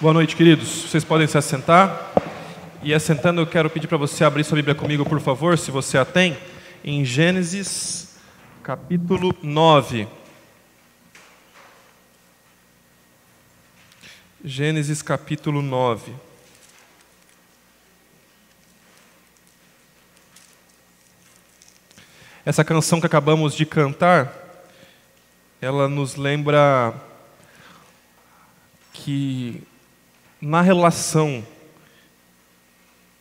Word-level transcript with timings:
Boa 0.00 0.14
noite, 0.14 0.34
queridos. 0.34 0.66
Vocês 0.84 1.04
podem 1.04 1.26
se 1.26 1.36
assentar. 1.36 2.10
E 2.82 2.94
assentando, 2.94 3.38
eu 3.38 3.46
quero 3.46 3.68
pedir 3.68 3.86
para 3.86 3.98
você 3.98 4.24
abrir 4.24 4.44
sua 4.44 4.56
Bíblia 4.56 4.74
comigo, 4.74 5.04
por 5.04 5.20
favor, 5.20 5.58
se 5.58 5.70
você 5.70 5.98
a 5.98 6.06
tem, 6.06 6.38
em 6.82 7.04
Gênesis 7.04 8.16
capítulo 8.62 9.36
9. 9.42 10.08
Gênesis 14.42 15.02
capítulo 15.02 15.60
9. 15.60 16.14
Essa 22.46 22.64
canção 22.64 23.00
que 23.00 23.06
acabamos 23.06 23.54
de 23.54 23.66
cantar, 23.66 24.32
ela 25.60 25.90
nos 25.90 26.16
lembra 26.16 26.94
que 28.94 29.62
na 30.40 30.60
relação 30.62 31.44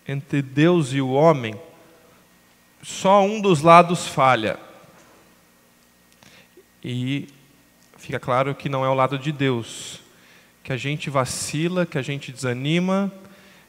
entre 0.07 0.41
Deus 0.41 0.93
e 0.93 1.01
o 1.01 1.11
homem, 1.11 1.59
só 2.81 3.23
um 3.23 3.41
dos 3.41 3.61
lados 3.61 4.07
falha. 4.07 4.57
E 6.83 7.27
fica 7.97 8.19
claro 8.19 8.55
que 8.55 8.69
não 8.69 8.85
é 8.85 8.89
o 8.89 8.93
lado 8.93 9.19
de 9.19 9.31
Deus, 9.31 9.99
que 10.63 10.71
a 10.71 10.77
gente 10.77 11.09
vacila, 11.09 11.85
que 11.85 11.97
a 11.97 12.01
gente 12.01 12.31
desanima, 12.31 13.11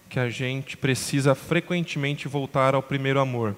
que 0.08 0.18
a 0.18 0.30
gente 0.30 0.76
precisa 0.76 1.34
frequentemente 1.34 2.28
voltar 2.28 2.74
ao 2.74 2.82
primeiro 2.82 3.20
amor, 3.20 3.56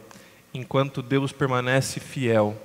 enquanto 0.53 1.03
Deus 1.03 1.33
permanece 1.33 2.01
fiel. 2.01 2.61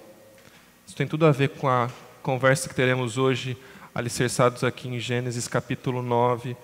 Isso 0.86 0.96
tem 0.96 1.08
tudo 1.08 1.26
a 1.26 1.32
ver 1.32 1.50
com 1.50 1.68
a 1.68 1.90
conversa 2.24 2.70
que 2.70 2.76
teremos 2.76 3.18
hoje, 3.18 3.58
alicerçados 3.94 4.64
aqui 4.64 4.88
em 4.88 5.00
Gênesis 5.00 5.48
capítulo 5.48 6.02
9. 6.02 6.56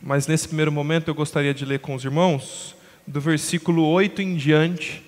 Mas 0.00 0.26
nesse 0.26 0.48
primeiro 0.48 0.72
momento 0.72 1.08
eu 1.08 1.14
gostaria 1.14 1.52
de 1.52 1.64
ler 1.64 1.80
com 1.80 1.94
os 1.94 2.04
irmãos, 2.04 2.74
do 3.06 3.20
versículo 3.20 3.84
8 3.86 4.22
em 4.22 4.36
diante. 4.36 5.02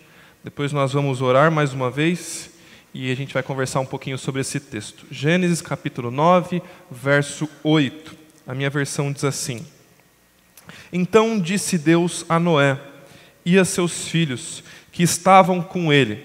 Depois 0.44 0.72
nós 0.72 0.92
vamos 0.92 1.22
orar 1.22 1.50
mais 1.50 1.72
uma 1.72 1.90
vez 1.90 2.50
e 2.92 3.10
a 3.10 3.14
gente 3.14 3.32
vai 3.32 3.42
conversar 3.42 3.80
um 3.80 3.86
pouquinho 3.86 4.18
sobre 4.18 4.42
esse 4.42 4.60
texto. 4.60 5.06
Gênesis 5.10 5.62
capítulo 5.62 6.10
9, 6.10 6.62
verso 6.90 7.48
8. 7.62 8.14
A 8.46 8.54
minha 8.54 8.68
versão 8.68 9.10
diz 9.10 9.24
assim: 9.24 9.64
Então 10.92 11.40
disse 11.40 11.78
Deus 11.78 12.26
a 12.28 12.38
Noé 12.38 12.78
e 13.46 13.58
a 13.58 13.64
seus 13.64 14.08
filhos 14.08 14.62
que 14.90 15.02
estavam 15.02 15.62
com 15.62 15.90
ele: 15.90 16.22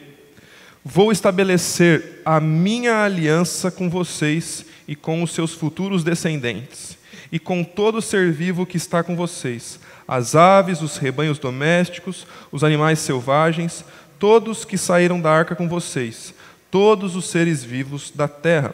Vou 0.83 1.11
estabelecer 1.11 2.21
a 2.25 2.41
minha 2.41 3.03
aliança 3.03 3.71
com 3.71 3.89
vocês 3.89 4.65
e 4.87 4.95
com 4.95 5.23
os 5.23 5.31
seus 5.31 5.53
futuros 5.53 6.03
descendentes, 6.03 6.96
e 7.31 7.39
com 7.39 7.63
todo 7.63 8.01
ser 8.01 8.31
vivo 8.31 8.65
que 8.65 8.77
está 8.77 9.03
com 9.03 9.15
vocês, 9.15 9.79
as 10.07 10.35
aves, 10.35 10.81
os 10.81 10.97
rebanhos 10.97 11.39
domésticos, 11.39 12.25
os 12.51 12.63
animais 12.63 12.99
selvagens, 12.99 13.83
todos 14.17 14.65
que 14.65 14.77
saíram 14.77 15.19
da 15.19 15.31
arca 15.31 15.55
com 15.55 15.67
vocês, 15.67 16.33
todos 16.71 17.15
os 17.15 17.29
seres 17.29 17.63
vivos 17.63 18.11
da 18.11 18.27
terra. 18.27 18.73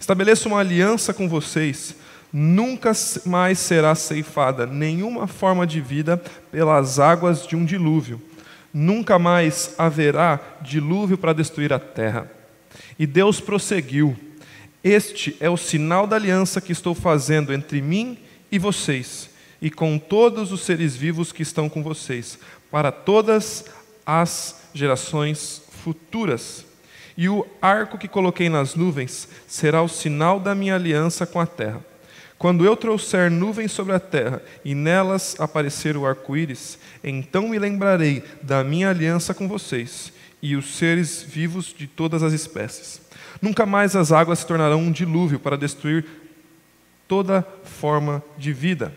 Estabeleço 0.00 0.48
uma 0.48 0.58
aliança 0.58 1.14
com 1.14 1.28
vocês, 1.28 1.94
nunca 2.32 2.92
mais 3.24 3.58
será 3.58 3.94
ceifada 3.94 4.66
nenhuma 4.66 5.26
forma 5.26 5.66
de 5.66 5.80
vida 5.80 6.20
pelas 6.50 6.98
águas 6.98 7.46
de 7.46 7.54
um 7.54 7.64
dilúvio 7.64 8.20
nunca 8.72 9.18
mais 9.18 9.74
haverá 9.76 10.40
dilúvio 10.62 11.18
para 11.18 11.32
destruir 11.32 11.72
a 11.72 11.78
terra. 11.78 12.30
E 12.98 13.06
Deus 13.06 13.40
prosseguiu: 13.40 14.16
Este 14.84 15.36
é 15.38 15.48
o 15.48 15.56
sinal 15.56 16.08
da 16.08 16.16
aliança 16.16 16.60
que 16.60 16.72
estou 16.72 16.94
fazendo 16.94 17.52
entre 17.52 17.80
mim 17.80 18.18
e 18.50 18.58
vocês, 18.58 19.30
e 19.60 19.70
com 19.70 19.96
todos 19.96 20.50
os 20.50 20.62
seres 20.62 20.96
vivos 20.96 21.30
que 21.30 21.42
estão 21.42 21.68
com 21.68 21.82
vocês, 21.84 22.36
para 22.70 22.90
todas 22.90 23.66
as 24.04 24.60
gerações 24.74 25.62
futuras. 25.84 26.64
E 27.16 27.28
o 27.28 27.46
arco 27.60 27.96
que 27.96 28.08
coloquei 28.08 28.48
nas 28.48 28.74
nuvens 28.74 29.28
será 29.46 29.82
o 29.82 29.88
sinal 29.88 30.40
da 30.40 30.54
minha 30.54 30.74
aliança 30.74 31.26
com 31.26 31.38
a 31.38 31.46
terra. 31.46 31.84
Quando 32.36 32.64
eu 32.64 32.76
trouxer 32.76 33.30
nuvens 33.30 33.70
sobre 33.70 33.94
a 33.94 34.00
terra 34.00 34.42
e 34.64 34.74
nelas 34.74 35.36
aparecer 35.38 35.96
o 35.96 36.04
arco-íris, 36.04 36.76
então 37.04 37.48
me 37.48 37.58
lembrarei 37.58 38.24
da 38.42 38.64
minha 38.64 38.90
aliança 38.90 39.32
com 39.32 39.46
vocês 39.46 40.12
e 40.42 40.56
os 40.56 40.74
seres 40.74 41.22
vivos 41.22 41.72
de 41.72 41.86
todas 41.86 42.20
as 42.20 42.32
espécies. 42.32 43.01
Nunca 43.42 43.66
mais 43.66 43.96
as 43.96 44.12
águas 44.12 44.38
se 44.38 44.46
tornarão 44.46 44.78
um 44.80 44.92
dilúvio 44.92 45.40
para 45.40 45.58
destruir 45.58 46.06
toda 47.08 47.46
forma 47.64 48.22
de 48.38 48.52
vida. 48.52 48.94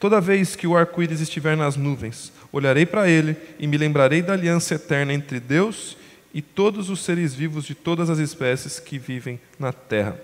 Toda 0.00 0.22
vez 0.22 0.56
que 0.56 0.66
o 0.66 0.74
arco-íris 0.74 1.20
estiver 1.20 1.54
nas 1.54 1.76
nuvens, 1.76 2.32
olharei 2.50 2.86
para 2.86 3.10
ele 3.10 3.36
e 3.58 3.66
me 3.66 3.76
lembrarei 3.76 4.22
da 4.22 4.32
aliança 4.32 4.76
eterna 4.76 5.12
entre 5.12 5.38
Deus 5.38 5.98
e 6.32 6.40
todos 6.40 6.88
os 6.88 7.04
seres 7.04 7.34
vivos 7.34 7.64
de 7.64 7.74
todas 7.74 8.08
as 8.08 8.18
espécies 8.18 8.80
que 8.80 8.98
vivem 8.98 9.38
na 9.58 9.72
terra. 9.72 10.18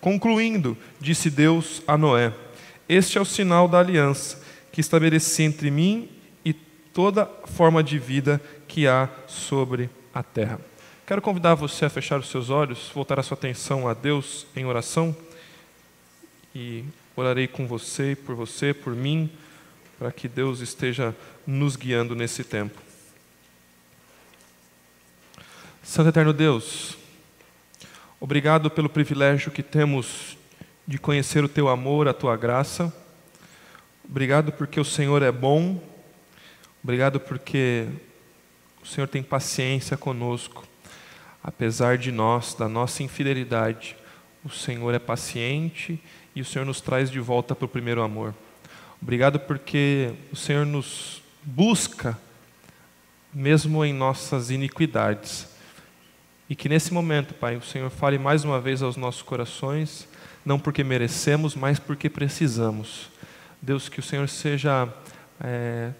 Concluindo, 0.00 0.76
disse 1.00 1.30
Deus 1.30 1.82
a 1.86 1.96
Noé: 1.96 2.32
Este 2.88 3.16
é 3.16 3.20
o 3.20 3.24
sinal 3.24 3.68
da 3.68 3.78
aliança 3.78 4.42
que 4.70 4.80
estabeleci 4.80 5.44
entre 5.44 5.70
mim 5.70 6.08
e 6.44 6.52
toda 6.52 7.24
forma 7.44 7.82
de 7.82 7.98
vida 7.98 8.40
que 8.68 8.86
há 8.86 9.08
sobre 9.26 9.88
a 10.12 10.22
terra. 10.22 10.71
Quero 11.12 11.20
convidar 11.20 11.54
você 11.54 11.84
a 11.84 11.90
fechar 11.90 12.18
os 12.18 12.30
seus 12.30 12.48
olhos, 12.48 12.90
voltar 12.94 13.20
a 13.20 13.22
sua 13.22 13.36
atenção 13.36 13.86
a 13.86 13.92
Deus 13.92 14.46
em 14.56 14.64
oração 14.64 15.14
e 16.54 16.86
orarei 17.14 17.46
com 17.46 17.66
você, 17.66 18.16
por 18.16 18.34
você, 18.34 18.72
por 18.72 18.94
mim, 18.94 19.30
para 19.98 20.10
que 20.10 20.26
Deus 20.26 20.60
esteja 20.60 21.14
nos 21.46 21.76
guiando 21.76 22.14
nesse 22.14 22.42
tempo. 22.42 22.80
Santo 25.82 26.08
Eterno 26.08 26.32
Deus, 26.32 26.96
Obrigado 28.18 28.70
pelo 28.70 28.88
privilégio 28.88 29.52
que 29.52 29.62
temos 29.62 30.38
de 30.88 30.96
conhecer 30.96 31.44
o 31.44 31.48
teu 31.48 31.68
amor, 31.68 32.08
a 32.08 32.14
tua 32.14 32.38
graça. 32.38 32.90
Obrigado 34.02 34.50
porque 34.50 34.80
o 34.80 34.84
Senhor 34.84 35.20
é 35.20 35.30
bom. 35.30 35.78
Obrigado 36.82 37.20
porque 37.20 37.86
o 38.82 38.86
Senhor 38.86 39.08
tem 39.08 39.22
paciência 39.22 39.94
conosco. 39.94 40.71
Apesar 41.42 41.98
de 41.98 42.12
nós, 42.12 42.54
da 42.54 42.68
nossa 42.68 43.02
infidelidade, 43.02 43.96
o 44.44 44.50
Senhor 44.50 44.94
é 44.94 44.98
paciente 44.98 46.00
e 46.34 46.40
o 46.40 46.44
Senhor 46.44 46.64
nos 46.64 46.80
traz 46.80 47.10
de 47.10 47.20
volta 47.20 47.54
para 47.54 47.66
o 47.66 47.68
primeiro 47.68 48.02
amor. 48.02 48.34
Obrigado 49.00 49.40
porque 49.40 50.12
o 50.32 50.36
Senhor 50.36 50.64
nos 50.64 51.20
busca, 51.42 52.16
mesmo 53.34 53.84
em 53.84 53.92
nossas 53.92 54.50
iniquidades. 54.50 55.48
E 56.48 56.54
que 56.54 56.68
nesse 56.68 56.92
momento, 56.92 57.34
Pai, 57.34 57.56
o 57.56 57.62
Senhor 57.62 57.90
fale 57.90 58.18
mais 58.18 58.44
uma 58.44 58.60
vez 58.60 58.82
aos 58.82 58.96
nossos 58.96 59.22
corações, 59.22 60.06
não 60.44 60.58
porque 60.58 60.84
merecemos, 60.84 61.56
mas 61.56 61.78
porque 61.78 62.08
precisamos. 62.08 63.10
Deus, 63.60 63.88
que 63.88 64.00
o 64.00 64.02
Senhor 64.02 64.28
seja 64.28 64.88
é, 65.40 65.90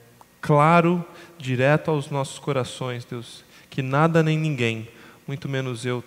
claro, 0.40 1.04
direto 1.38 1.90
aos 1.90 2.10
nossos 2.10 2.38
corações, 2.38 3.04
Deus. 3.04 3.44
Que 3.70 3.82
nada 3.82 4.22
nem 4.22 4.36
ninguém, 4.36 4.88
muito 5.32 5.48
menos 5.48 5.86
eu, 5.86 6.04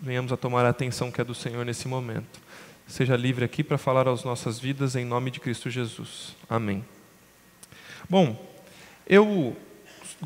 venhamos 0.00 0.32
a 0.32 0.36
tomar 0.36 0.66
a 0.66 0.70
atenção 0.70 1.08
que 1.08 1.20
é 1.20 1.24
do 1.24 1.36
Senhor 1.36 1.64
nesse 1.64 1.86
momento. 1.86 2.40
Seja 2.84 3.14
livre 3.14 3.44
aqui 3.44 3.62
para 3.62 3.78
falar 3.78 4.08
às 4.08 4.24
nossas 4.24 4.58
vidas 4.58 4.96
em 4.96 5.04
nome 5.04 5.30
de 5.30 5.38
Cristo 5.38 5.70
Jesus. 5.70 6.34
Amém. 6.50 6.84
Bom, 8.10 8.44
eu 9.08 9.56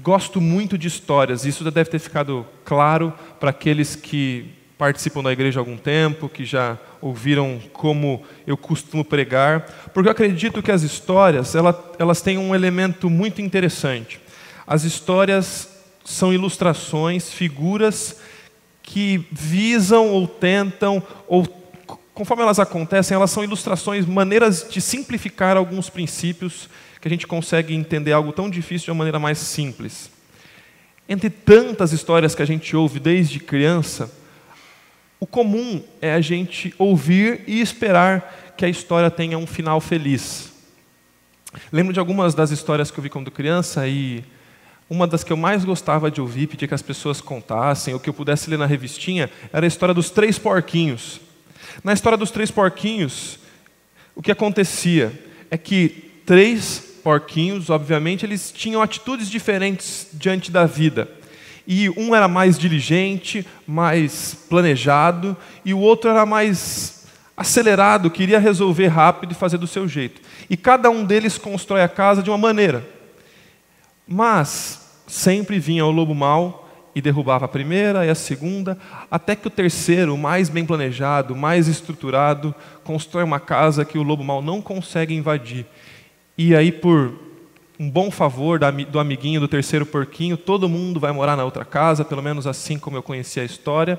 gosto 0.00 0.40
muito 0.40 0.78
de 0.78 0.88
histórias, 0.88 1.44
isso 1.44 1.62
já 1.62 1.68
deve 1.68 1.90
ter 1.90 1.98
ficado 1.98 2.46
claro 2.64 3.12
para 3.38 3.50
aqueles 3.50 3.94
que 3.94 4.50
participam 4.78 5.22
da 5.22 5.32
igreja 5.32 5.60
há 5.60 5.62
algum 5.62 5.76
tempo, 5.76 6.26
que 6.26 6.46
já 6.46 6.78
ouviram 6.98 7.60
como 7.74 8.24
eu 8.46 8.56
costumo 8.56 9.04
pregar, 9.04 9.90
porque 9.92 10.08
eu 10.08 10.12
acredito 10.12 10.62
que 10.62 10.72
as 10.72 10.80
histórias 10.80 11.54
elas, 11.54 11.76
elas 11.98 12.22
têm 12.22 12.38
um 12.38 12.54
elemento 12.54 13.10
muito 13.10 13.42
interessante. 13.42 14.18
As 14.66 14.84
histórias 14.84 15.68
são 16.06 16.32
ilustrações, 16.32 17.30
figuras 17.30 18.18
que 18.90 19.24
visam 19.30 20.08
ou 20.08 20.26
tentam, 20.26 21.00
ou 21.28 21.46
conforme 22.12 22.42
elas 22.42 22.58
acontecem, 22.58 23.14
elas 23.14 23.30
são 23.30 23.44
ilustrações, 23.44 24.04
maneiras 24.04 24.66
de 24.68 24.80
simplificar 24.80 25.56
alguns 25.56 25.88
princípios 25.88 26.68
que 27.00 27.06
a 27.06 27.10
gente 27.10 27.24
consegue 27.24 27.72
entender 27.72 28.10
algo 28.10 28.32
tão 28.32 28.50
difícil 28.50 28.86
de 28.86 28.90
uma 28.90 28.98
maneira 28.98 29.20
mais 29.20 29.38
simples. 29.38 30.10
Entre 31.08 31.30
tantas 31.30 31.92
histórias 31.92 32.34
que 32.34 32.42
a 32.42 32.44
gente 32.44 32.74
ouve 32.74 32.98
desde 32.98 33.38
criança, 33.38 34.12
o 35.20 35.26
comum 35.26 35.84
é 36.02 36.12
a 36.12 36.20
gente 36.20 36.74
ouvir 36.76 37.44
e 37.46 37.60
esperar 37.60 38.54
que 38.56 38.64
a 38.64 38.68
história 38.68 39.08
tenha 39.08 39.38
um 39.38 39.46
final 39.46 39.80
feliz. 39.80 40.52
Lembro 41.70 41.92
de 41.92 42.00
algumas 42.00 42.34
das 42.34 42.50
histórias 42.50 42.90
que 42.90 42.98
eu 42.98 43.04
vi 43.04 43.08
quando 43.08 43.30
criança 43.30 43.86
e 43.86 44.24
uma 44.90 45.06
das 45.06 45.22
que 45.22 45.32
eu 45.32 45.36
mais 45.36 45.64
gostava 45.64 46.10
de 46.10 46.20
ouvir, 46.20 46.48
pedir 46.48 46.66
que 46.66 46.74
as 46.74 46.82
pessoas 46.82 47.20
contassem, 47.20 47.94
ou 47.94 48.00
que 48.00 48.10
eu 48.10 48.14
pudesse 48.14 48.50
ler 48.50 48.58
na 48.58 48.66
revistinha, 48.66 49.30
era 49.52 49.64
a 49.64 49.68
história 49.68 49.94
dos 49.94 50.10
três 50.10 50.36
porquinhos. 50.36 51.20
Na 51.84 51.92
história 51.92 52.18
dos 52.18 52.32
três 52.32 52.50
porquinhos, 52.50 53.38
o 54.16 54.20
que 54.20 54.32
acontecia 54.32 55.12
é 55.48 55.56
que 55.56 56.10
três 56.26 56.98
porquinhos, 57.04 57.70
obviamente, 57.70 58.26
eles 58.26 58.50
tinham 58.50 58.82
atitudes 58.82 59.30
diferentes 59.30 60.08
diante 60.12 60.50
da 60.50 60.66
vida. 60.66 61.08
E 61.66 61.88
um 61.90 62.12
era 62.12 62.26
mais 62.26 62.58
diligente, 62.58 63.46
mais 63.64 64.34
planejado, 64.34 65.36
e 65.64 65.72
o 65.72 65.78
outro 65.78 66.10
era 66.10 66.26
mais 66.26 67.06
acelerado, 67.36 68.10
queria 68.10 68.40
resolver 68.40 68.88
rápido 68.88 69.32
e 69.32 69.36
fazer 69.36 69.56
do 69.56 69.68
seu 69.68 69.86
jeito. 69.86 70.20
E 70.50 70.56
cada 70.56 70.90
um 70.90 71.04
deles 71.04 71.38
constrói 71.38 71.80
a 71.80 71.88
casa 71.88 72.24
de 72.24 72.28
uma 72.28 72.36
maneira. 72.36 72.86
Mas 74.06 74.79
sempre 75.10 75.58
vinha 75.58 75.84
o 75.84 75.90
lobo 75.90 76.14
mau 76.14 76.68
e 76.94 77.00
derrubava 77.00 77.44
a 77.44 77.48
primeira 77.48 78.06
e 78.06 78.08
a 78.08 78.14
segunda, 78.14 78.78
até 79.10 79.34
que 79.34 79.46
o 79.46 79.50
terceiro, 79.50 80.16
mais 80.16 80.48
bem 80.48 80.64
planejado, 80.64 81.34
mais 81.34 81.66
estruturado, 81.66 82.54
constrói 82.84 83.24
uma 83.24 83.40
casa 83.40 83.84
que 83.84 83.98
o 83.98 84.02
lobo 84.04 84.22
mau 84.22 84.40
não 84.40 84.62
consegue 84.62 85.14
invadir. 85.14 85.66
E 86.38 86.54
aí, 86.54 86.70
por 86.70 87.12
um 87.78 87.90
bom 87.90 88.10
favor 88.10 88.58
do 88.58 89.00
amiguinho 89.00 89.40
do 89.40 89.48
terceiro 89.48 89.84
porquinho, 89.84 90.36
todo 90.36 90.68
mundo 90.68 91.00
vai 91.00 91.10
morar 91.10 91.36
na 91.36 91.44
outra 91.44 91.64
casa, 91.64 92.04
pelo 92.04 92.22
menos 92.22 92.46
assim 92.46 92.78
como 92.78 92.96
eu 92.96 93.02
conheci 93.02 93.40
a 93.40 93.44
história. 93.44 93.98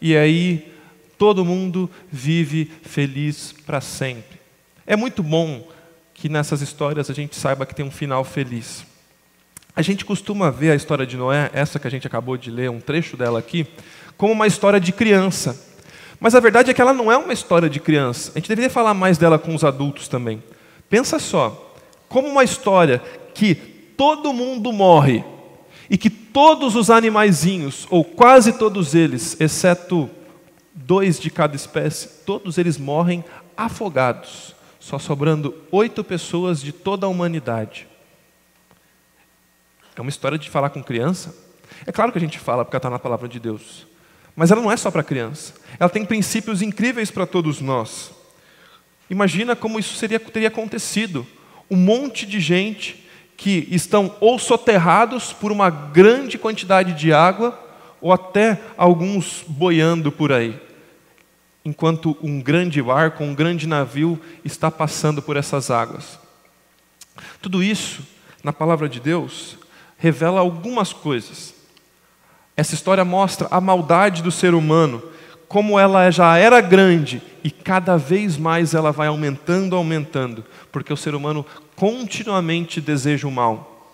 E 0.00 0.16
aí, 0.16 0.72
todo 1.18 1.44
mundo 1.44 1.90
vive 2.12 2.70
feliz 2.82 3.52
para 3.66 3.80
sempre. 3.80 4.38
É 4.86 4.94
muito 4.94 5.22
bom 5.22 5.66
que 6.12 6.28
nessas 6.28 6.60
histórias 6.60 7.10
a 7.10 7.14
gente 7.14 7.34
saiba 7.34 7.66
que 7.66 7.74
tem 7.74 7.84
um 7.84 7.90
final 7.90 8.22
feliz. 8.22 8.93
A 9.76 9.82
gente 9.82 10.04
costuma 10.04 10.52
ver 10.52 10.70
a 10.70 10.76
história 10.76 11.04
de 11.04 11.16
Noé, 11.16 11.50
essa 11.52 11.80
que 11.80 11.86
a 11.86 11.90
gente 11.90 12.06
acabou 12.06 12.36
de 12.36 12.48
ler, 12.48 12.70
um 12.70 12.80
trecho 12.80 13.16
dela 13.16 13.40
aqui, 13.40 13.66
como 14.16 14.32
uma 14.32 14.46
história 14.46 14.78
de 14.78 14.92
criança. 14.92 15.60
Mas 16.20 16.34
a 16.36 16.40
verdade 16.40 16.70
é 16.70 16.74
que 16.74 16.80
ela 16.80 16.92
não 16.92 17.10
é 17.10 17.16
uma 17.16 17.32
história 17.32 17.68
de 17.68 17.80
criança. 17.80 18.30
A 18.34 18.38
gente 18.38 18.48
deveria 18.48 18.70
falar 18.70 18.94
mais 18.94 19.18
dela 19.18 19.36
com 19.36 19.52
os 19.52 19.64
adultos 19.64 20.06
também. 20.06 20.40
Pensa 20.88 21.18
só, 21.18 21.74
como 22.08 22.28
uma 22.28 22.44
história 22.44 23.02
que 23.34 23.56
todo 23.96 24.32
mundo 24.32 24.72
morre 24.72 25.24
e 25.90 25.98
que 25.98 26.08
todos 26.08 26.76
os 26.76 26.88
animaizinhos, 26.88 27.84
ou 27.90 28.04
quase 28.04 28.52
todos 28.52 28.94
eles, 28.94 29.36
exceto 29.40 30.08
dois 30.72 31.18
de 31.18 31.30
cada 31.30 31.56
espécie, 31.56 32.08
todos 32.24 32.58
eles 32.58 32.78
morrem 32.78 33.24
afogados, 33.56 34.54
só 34.78 35.00
sobrando 35.00 35.52
oito 35.72 36.04
pessoas 36.04 36.62
de 36.62 36.70
toda 36.70 37.06
a 37.06 37.10
humanidade. 37.10 37.88
É 39.96 40.00
uma 40.00 40.10
história 40.10 40.38
de 40.38 40.50
falar 40.50 40.70
com 40.70 40.82
criança? 40.82 41.34
É 41.86 41.92
claro 41.92 42.12
que 42.12 42.18
a 42.18 42.20
gente 42.20 42.38
fala 42.38 42.64
porque 42.64 42.76
está 42.76 42.90
na 42.90 42.98
palavra 42.98 43.28
de 43.28 43.38
Deus. 43.38 43.86
Mas 44.34 44.50
ela 44.50 44.60
não 44.60 44.72
é 44.72 44.76
só 44.76 44.90
para 44.90 45.02
criança. 45.02 45.54
Ela 45.78 45.88
tem 45.88 46.04
princípios 46.04 46.62
incríveis 46.62 47.10
para 47.10 47.26
todos 47.26 47.60
nós. 47.60 48.12
Imagina 49.08 49.54
como 49.54 49.78
isso 49.78 49.94
seria, 49.94 50.18
teria 50.18 50.48
acontecido. 50.48 51.26
Um 51.70 51.76
monte 51.76 52.26
de 52.26 52.40
gente 52.40 53.04
que 53.36 53.68
estão 53.70 54.16
ou 54.20 54.38
soterrados 54.38 55.32
por 55.32 55.52
uma 55.52 55.70
grande 55.70 56.38
quantidade 56.38 56.92
de 56.92 57.12
água, 57.12 57.60
ou 58.00 58.12
até 58.12 58.60
alguns 58.76 59.44
boiando 59.46 60.12
por 60.12 60.30
aí, 60.30 60.60
enquanto 61.64 62.16
um 62.22 62.40
grande 62.40 62.82
barco, 62.82 63.24
um 63.24 63.34
grande 63.34 63.66
navio 63.66 64.20
está 64.44 64.70
passando 64.70 65.22
por 65.22 65.36
essas 65.36 65.70
águas. 65.70 66.18
Tudo 67.40 67.62
isso, 67.62 68.02
na 68.42 68.52
palavra 68.52 68.88
de 68.88 69.00
Deus, 69.00 69.56
revela 70.04 70.40
algumas 70.40 70.92
coisas. 70.92 71.54
Essa 72.54 72.74
história 72.74 73.06
mostra 73.06 73.48
a 73.50 73.58
maldade 73.58 74.22
do 74.22 74.30
ser 74.30 74.52
humano, 74.52 75.02
como 75.48 75.78
ela 75.78 76.10
já 76.10 76.36
era 76.36 76.60
grande 76.60 77.22
e 77.42 77.50
cada 77.50 77.96
vez 77.96 78.36
mais 78.36 78.74
ela 78.74 78.92
vai 78.92 79.08
aumentando, 79.08 79.74
aumentando, 79.74 80.44
porque 80.70 80.92
o 80.92 80.96
ser 80.96 81.14
humano 81.14 81.46
continuamente 81.74 82.82
deseja 82.82 83.26
o 83.26 83.30
mal. 83.30 83.88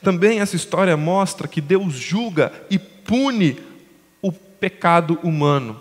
Também 0.00 0.38
essa 0.38 0.54
história 0.54 0.96
mostra 0.96 1.48
que 1.48 1.60
Deus 1.60 1.92
julga 1.94 2.52
e 2.70 2.78
pune 2.78 3.58
o 4.22 4.30
pecado 4.30 5.18
humano. 5.24 5.76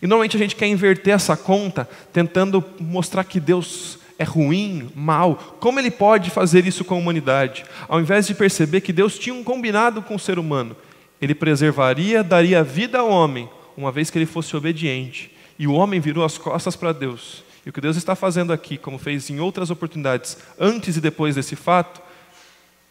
E 0.00 0.06
normalmente 0.06 0.36
a 0.36 0.40
gente 0.40 0.54
quer 0.54 0.68
inverter 0.68 1.14
essa 1.14 1.36
conta, 1.36 1.88
tentando 2.12 2.64
mostrar 2.78 3.24
que 3.24 3.40
Deus 3.40 3.98
é 4.18 4.24
ruim, 4.24 4.90
mal. 4.94 5.36
Como 5.60 5.78
ele 5.78 5.90
pode 5.90 6.30
fazer 6.30 6.66
isso 6.66 6.84
com 6.84 6.94
a 6.94 6.98
humanidade? 6.98 7.64
Ao 7.88 8.00
invés 8.00 8.26
de 8.26 8.34
perceber 8.34 8.80
que 8.80 8.92
Deus 8.92 9.18
tinha 9.18 9.34
um 9.34 9.44
combinado 9.44 10.02
com 10.02 10.14
o 10.14 10.18
ser 10.18 10.38
humano, 10.38 10.76
ele 11.20 11.34
preservaria, 11.34 12.22
daria 12.22 12.62
vida 12.62 12.98
ao 12.98 13.08
homem, 13.08 13.48
uma 13.76 13.92
vez 13.92 14.10
que 14.10 14.18
ele 14.18 14.26
fosse 14.26 14.56
obediente. 14.56 15.30
E 15.58 15.66
o 15.66 15.72
homem 15.72 16.00
virou 16.00 16.24
as 16.24 16.38
costas 16.38 16.76
para 16.76 16.92
Deus. 16.92 17.44
E 17.64 17.70
o 17.70 17.72
que 17.72 17.80
Deus 17.80 17.96
está 17.96 18.14
fazendo 18.14 18.52
aqui, 18.52 18.78
como 18.78 18.98
fez 18.98 19.28
em 19.28 19.40
outras 19.40 19.70
oportunidades, 19.70 20.38
antes 20.58 20.96
e 20.96 21.00
depois 21.00 21.34
desse 21.34 21.56
fato, 21.56 22.00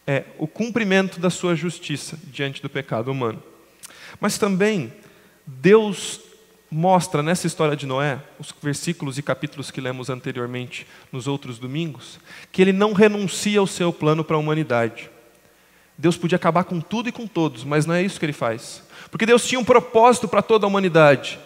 é 0.06 0.24
o 0.38 0.48
cumprimento 0.48 1.20
da 1.20 1.30
sua 1.30 1.56
justiça 1.56 2.20
diante 2.26 2.62
do 2.62 2.70
pecado 2.70 3.12
humano. 3.12 3.42
Mas 4.20 4.38
também, 4.38 4.94
Deus 5.48 6.20
mostra 6.78 7.24
nessa 7.24 7.48
história 7.48 7.74
de 7.74 7.86
Noé, 7.86 8.20
os 8.38 8.54
versículos 8.62 9.18
e 9.18 9.22
capítulos 9.22 9.72
que 9.72 9.80
lemos 9.80 10.10
anteriormente 10.10 10.86
nos 11.10 11.26
outros 11.26 11.58
domingos, 11.58 12.20
que 12.52 12.62
ele 12.62 12.74
não 12.74 12.92
renuncia 12.92 13.62
ao 13.62 13.66
seu 13.66 13.94
plano 13.94 14.26
para 14.26 14.36
a 14.36 14.40
humanidade. 14.40 15.10
Deus 15.98 16.18
podia 16.18 16.36
acabar 16.36 16.66
com 16.66 16.82
tudo 16.82 17.08
e 17.08 17.14
com 17.14 17.26
todos, 17.28 17.64
mas 17.64 17.86
não 17.86 17.96
é 17.96 18.02
isso 18.02 18.20
que 18.20 18.26
ele 18.26 18.34
faz. 18.34 18.84
Porque 19.10 19.26
Deus 19.26 19.48
tinha 19.48 19.58
um 19.58 19.64
propósito 19.64 20.28
para 20.28 20.42
toda 20.42 20.66
a 20.66 20.68
humanidade: 20.68 21.40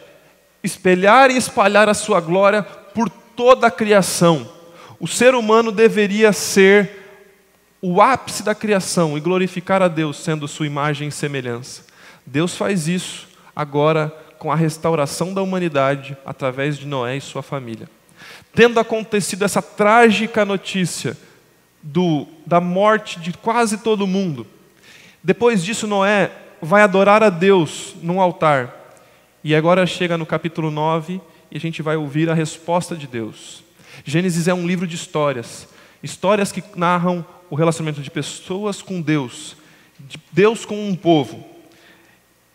espelhar 0.64 1.30
e 1.30 1.38
espalhar 1.38 1.88
a 1.88 1.94
sua 1.94 2.20
glória 2.20 2.64
por 2.64 3.08
toda 3.08 3.68
a 3.68 3.72
criação. 3.72 4.50
O 5.00 5.08
ser 5.08 5.36
humano 5.36 5.72
deveria 5.72 6.34
ser 6.34 6.90
o 7.80 8.02
ápice 8.02 8.42
da 8.42 8.56
criação 8.56 9.16
e 9.16 9.22
glorificar 9.22 9.84
a 9.84 9.88
Deus, 9.88 10.18
sendo 10.18 10.48
sua 10.48 10.66
imagem 10.66 11.10
e 11.10 11.12
semelhança. 11.12 11.86
Deus 12.26 12.58
faz 12.58 12.88
isso 12.88 13.28
agora 13.56 14.12
com 14.39 14.51
a 14.51 14.56
restauração 14.56 15.33
da 15.33 15.41
humanidade 15.41 16.18
através 16.25 16.77
de 16.77 16.88
Noé 16.88 17.18
e 17.18 17.21
sua 17.21 17.44
família. 17.44 17.89
Tendo 18.56 18.80
acontecido 18.80 19.44
essa 19.44 19.62
trágica 19.62 20.45
notícia 20.45 21.15
do, 21.83 22.25
da 22.45 22.59
morte 22.59 23.19
de 23.19 23.33
quase 23.33 23.80
todo 23.80 24.07
mundo, 24.07 24.47
depois 25.21 25.63
disso, 25.63 25.86
Noé 25.86 26.31
vai 26.62 26.81
adorar 26.81 27.21
a 27.21 27.30
Deus 27.30 27.95
num 28.01 28.21
altar. 28.21 28.74
E 29.44 29.53
agora 29.53 29.86
chega 29.86 30.18
no 30.18 30.25
capítulo 30.25 30.71
9 30.71 31.21
e 31.51 31.57
a 31.57 31.59
gente 31.59 31.81
vai 31.81 31.97
ouvir 31.97 32.30
a 32.30 32.33
resposta 32.33 32.95
de 32.95 33.06
Deus. 33.06 33.63
Gênesis 34.06 34.47
é 34.47 34.53
um 34.53 34.65
livro 34.65 34.88
de 34.88 34.95
histórias, 34.95 35.68
histórias 36.01 36.52
que 36.52 36.64
narram 36.75 37.25
o 37.49 37.56
relacionamento 37.56 38.02
de 38.02 38.09
pessoas 38.09 38.81
com 38.81 39.02
Deus, 39.02 39.57
de 39.99 40.18
Deus 40.31 40.66
com 40.66 40.87
um 40.87 40.95
povo. 40.95 41.45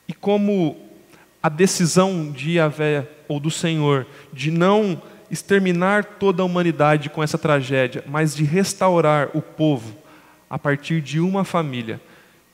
E 0.08 0.14
como 0.14 0.76
a 1.44 1.50
decisão 1.50 2.32
de 2.32 2.52
Yahvé 2.52 3.06
ou 3.28 3.38
do 3.38 3.50
Senhor 3.50 4.06
de 4.32 4.50
não 4.50 5.02
exterminar 5.30 6.02
toda 6.02 6.42
a 6.42 6.46
humanidade 6.46 7.10
com 7.10 7.22
essa 7.22 7.36
tragédia, 7.36 8.02
mas 8.06 8.34
de 8.34 8.44
restaurar 8.44 9.28
o 9.34 9.42
povo 9.42 9.94
a 10.48 10.58
partir 10.58 11.02
de 11.02 11.20
uma 11.20 11.44
família, 11.44 12.00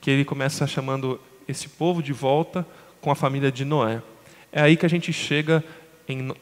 que 0.00 0.11
ele 0.11 0.25
começa 0.25 0.66
chamando 0.66 1.20
esse 1.47 1.68
povo 1.68 2.02
de 2.02 2.12
volta 2.12 2.66
com 3.00 3.12
a 3.12 3.14
família 3.14 3.52
de 3.52 3.64
Noé. 3.64 4.02
É 4.50 4.61
aí 4.61 4.76
que 4.76 4.87
a 4.87 4.90
gente 4.90 5.12
chega 5.12 5.62
em 6.09 6.35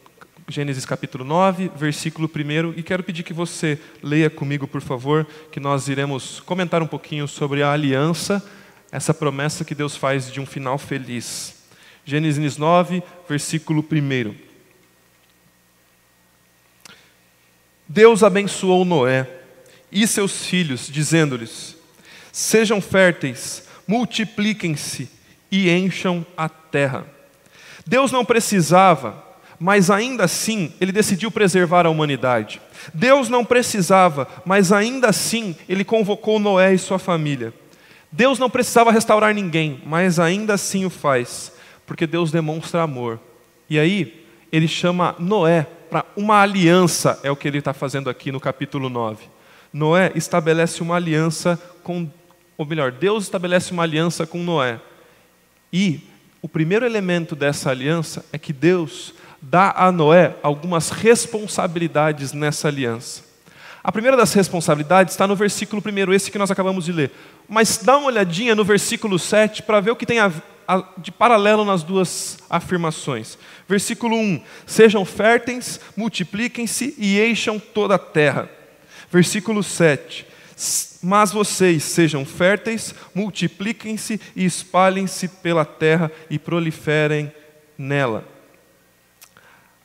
Gênesis 0.48 0.86
capítulo 0.86 1.24
9, 1.24 1.70
versículo 1.76 2.30
1, 2.34 2.78
e 2.78 2.82
quero 2.82 3.02
pedir 3.02 3.24
que 3.24 3.34
você 3.34 3.78
leia 4.02 4.30
comigo, 4.30 4.66
por 4.66 4.80
favor, 4.80 5.26
que 5.52 5.60
nós 5.60 5.86
iremos 5.86 6.40
comentar 6.40 6.82
um 6.82 6.86
pouquinho 6.86 7.28
sobre 7.28 7.62
a 7.62 7.72
aliança, 7.72 8.42
essa 8.90 9.12
promessa 9.12 9.66
que 9.66 9.74
Deus 9.74 9.94
faz 9.94 10.32
de 10.32 10.40
um 10.40 10.46
final 10.46 10.78
feliz. 10.78 11.57
Gênesis 12.08 12.56
9, 12.56 13.02
versículo 13.28 13.84
1. 13.84 14.34
Deus 17.86 18.22
abençoou 18.22 18.82
Noé 18.82 19.28
e 19.92 20.06
seus 20.06 20.46
filhos, 20.46 20.88
dizendo-lhes: 20.90 21.76
Sejam 22.32 22.80
férteis, 22.80 23.68
multipliquem-se 23.86 25.10
e 25.52 25.68
encham 25.68 26.24
a 26.34 26.48
terra. 26.48 27.04
Deus 27.86 28.10
não 28.10 28.24
precisava, 28.24 29.22
mas 29.60 29.90
ainda 29.90 30.24
assim 30.24 30.72
ele 30.80 30.92
decidiu 30.92 31.30
preservar 31.30 31.84
a 31.84 31.90
humanidade. 31.90 32.58
Deus 32.94 33.28
não 33.28 33.44
precisava, 33.44 34.26
mas 34.46 34.72
ainda 34.72 35.10
assim 35.10 35.54
ele 35.68 35.84
convocou 35.84 36.38
Noé 36.38 36.72
e 36.72 36.78
sua 36.78 36.98
família. 36.98 37.52
Deus 38.10 38.38
não 38.38 38.48
precisava 38.48 38.90
restaurar 38.90 39.34
ninguém, 39.34 39.82
mas 39.84 40.18
ainda 40.18 40.54
assim 40.54 40.86
o 40.86 40.90
faz 40.90 41.57
porque 41.88 42.07
Deus 42.07 42.30
demonstra 42.30 42.83
amor. 42.83 43.18
E 43.68 43.78
aí, 43.78 44.25
ele 44.52 44.68
chama 44.68 45.16
Noé 45.18 45.66
para 45.90 46.04
uma 46.14 46.42
aliança, 46.42 47.18
é 47.23 47.30
o 47.30 47.37
que 47.37 47.49
ele 47.49 47.59
está 47.59 47.73
fazendo 47.73 48.11
aqui 48.11 48.30
no 48.30 48.38
capítulo 48.38 48.90
9. 48.90 49.25
Noé 49.73 50.12
estabelece 50.14 50.83
uma 50.83 50.97
aliança 50.97 51.59
com, 51.83 52.09
ou 52.59 52.66
melhor, 52.66 52.92
Deus 52.92 53.25
estabelece 53.25 53.73
uma 53.73 53.85
aliança 53.85 54.26
com 54.26 54.42
Noé. 54.45 54.78
E 55.73 56.00
o 56.42 56.49
primeiro 56.49 56.85
elemento 56.85 57.35
dessa 57.35 57.71
aliança 57.71 58.23
é 58.30 58.38
que 58.38 58.52
Deus 58.52 59.14
dá 59.40 59.73
a 59.75 59.90
Noé 59.90 60.37
algumas 60.42 60.90
responsabilidades 60.90 62.35
nessa 62.35 62.68
aliança. 62.68 63.25
A 63.83 63.90
primeira 63.90 64.16
das 64.16 64.35
responsabilidades 64.35 65.14
está 65.14 65.26
no 65.26 65.35
versículo 65.35 65.80
primeiro, 65.80 66.12
esse 66.12 66.30
que 66.30 66.38
nós 66.38 66.50
acabamos 66.50 66.85
de 66.85 66.92
ler. 66.92 67.11
Mas 67.49 67.78
dá 67.78 67.97
uma 67.97 68.09
olhadinha 68.09 68.54
no 68.54 68.62
versículo 68.62 69.18
7 69.18 69.62
para 69.62 69.80
ver 69.80 69.92
o 69.92 69.97
que 69.97 70.04
tem 70.04 70.18
a, 70.18 70.30
de 70.98 71.10
paralelo 71.10 71.64
nas 71.64 71.82
duas 71.82 72.38
afirmações. 72.50 73.38
Versículo 73.66 74.16
1: 74.16 74.42
Sejam 74.66 75.04
férteis, 75.04 75.80
multipliquem-se 75.96 76.94
e 76.98 77.20
encham 77.20 77.58
toda 77.58 77.94
a 77.94 77.98
terra. 77.98 78.50
Versículo 79.10 79.62
7: 79.62 80.26
Mas 81.02 81.32
vocês 81.32 81.82
sejam 81.82 82.25
férteis, 82.25 82.94
multipliquem-se 83.14 84.20
e 84.37 84.44
espalhem-se 84.44 85.28
pela 85.28 85.64
terra 85.64 86.12
e 86.28 86.38
proliferem 86.38 87.32
nela. 87.76 88.25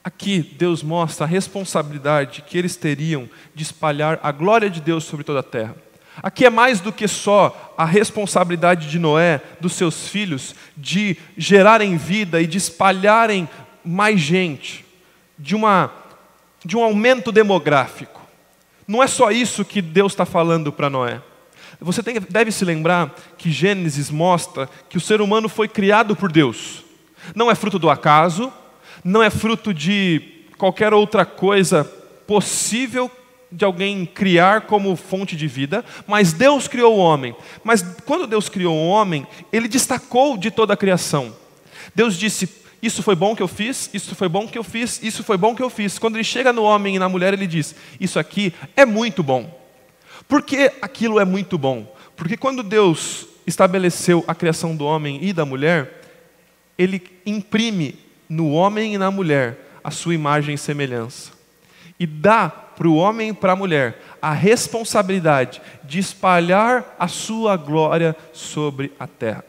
Aqui 0.03 0.41
Deus 0.41 0.83
mostra 0.83 1.25
a 1.25 1.29
responsabilidade 1.29 2.41
que 2.41 2.57
eles 2.57 2.75
teriam 2.75 3.29
de 3.55 3.63
espalhar 3.63 4.19
a 4.21 4.33
glória 4.33 4.69
de 4.69 4.81
Deus 4.81 5.05
sobre 5.05 5.23
toda 5.23 5.39
a 5.39 5.43
terra. 5.43 5.77
Aqui 6.21 6.45
é 6.45 6.49
mais 6.49 6.79
do 6.79 6.91
que 6.91 7.07
só 7.07 7.73
a 7.77 7.85
responsabilidade 7.85 8.89
de 8.89 8.99
Noé, 8.99 9.41
dos 9.59 9.73
seus 9.73 10.07
filhos, 10.07 10.53
de 10.77 11.17
gerarem 11.35 11.97
vida 11.97 12.41
e 12.41 12.47
de 12.47 12.57
espalharem 12.57 13.49
mais 13.83 14.19
gente, 14.19 14.85
de, 15.37 15.55
uma, 15.55 15.91
de 16.63 16.77
um 16.77 16.83
aumento 16.83 17.31
demográfico. 17.31 18.21
Não 18.87 19.01
é 19.01 19.07
só 19.07 19.31
isso 19.31 19.65
que 19.65 19.81
Deus 19.81 20.11
está 20.11 20.25
falando 20.25 20.71
para 20.71 20.89
Noé. 20.89 21.21
Você 21.79 22.03
tem, 22.03 22.19
deve 22.29 22.51
se 22.51 22.63
lembrar 22.63 23.13
que 23.37 23.51
Gênesis 23.51 24.09
mostra 24.09 24.69
que 24.87 24.97
o 24.97 25.01
ser 25.01 25.19
humano 25.19 25.49
foi 25.49 25.67
criado 25.67 26.15
por 26.15 26.31
Deus. 26.31 26.83
Não 27.35 27.49
é 27.49 27.55
fruto 27.55 27.79
do 27.79 27.89
acaso, 27.89 28.53
não 29.03 29.23
é 29.23 29.29
fruto 29.29 29.73
de 29.73 30.45
qualquer 30.57 30.93
outra 30.93 31.25
coisa 31.25 31.83
possível 32.27 33.11
de 33.53 33.63
alguém 33.63 34.05
criar 34.05 34.61
como 34.61 34.95
fonte 34.95 35.35
de 35.35 35.47
vida, 35.47 35.85
mas 36.07 36.33
Deus 36.33 36.67
criou 36.67 36.95
o 36.95 36.99
homem. 36.99 37.35
Mas 37.63 37.83
quando 38.05 38.25
Deus 38.25 38.49
criou 38.49 38.75
o 38.75 38.87
homem, 38.87 39.27
ele 39.51 39.67
destacou 39.67 40.35
de 40.35 40.49
toda 40.49 40.73
a 40.73 40.77
criação. 40.77 41.33
Deus 41.93 42.17
disse: 42.17 42.49
Isso 42.81 43.03
foi 43.03 43.15
bom 43.15 43.35
que 43.35 43.43
eu 43.43 43.47
fiz, 43.47 43.89
isso 43.93 44.15
foi 44.15 44.27
bom 44.27 44.47
que 44.47 44.57
eu 44.57 44.63
fiz, 44.63 45.01
isso 45.03 45.23
foi 45.23 45.37
bom 45.37 45.55
que 45.55 45.61
eu 45.61 45.69
fiz. 45.69 45.99
Quando 45.99 46.15
ele 46.15 46.23
chega 46.23 46.51
no 46.51 46.63
homem 46.63 46.95
e 46.95 46.99
na 46.99 47.07
mulher, 47.07 47.33
ele 47.33 47.45
diz: 47.45 47.75
Isso 47.99 48.17
aqui 48.17 48.53
é 48.75 48.85
muito 48.85 49.21
bom. 49.21 49.61
Por 50.27 50.41
que 50.41 50.71
aquilo 50.81 51.19
é 51.19 51.25
muito 51.25 51.57
bom? 51.57 51.93
Porque 52.15 52.35
quando 52.35 52.63
Deus 52.63 53.27
estabeleceu 53.45 54.23
a 54.27 54.33
criação 54.33 54.75
do 54.75 54.85
homem 54.85 55.19
e 55.21 55.31
da 55.31 55.45
mulher, 55.45 56.01
ele 56.77 57.01
imprime 57.25 57.99
no 58.27 58.51
homem 58.51 58.95
e 58.95 58.97
na 58.97 59.11
mulher 59.11 59.59
a 59.83 59.91
sua 59.91 60.15
imagem 60.15 60.55
e 60.55 60.57
semelhança. 60.57 61.42
E 62.03 62.05
dá 62.05 62.49
para 62.49 62.85
o 62.85 62.97
homem 62.97 63.29
e 63.29 63.33
para 63.33 63.53
a 63.53 63.55
mulher 63.55 64.03
a 64.21 64.33
responsabilidade 64.33 65.61
de 65.85 65.99
espalhar 65.99 66.97
a 66.99 67.07
sua 67.07 67.55
glória 67.55 68.13
sobre 68.33 68.91
a 68.99 69.07
terra. 69.07 69.45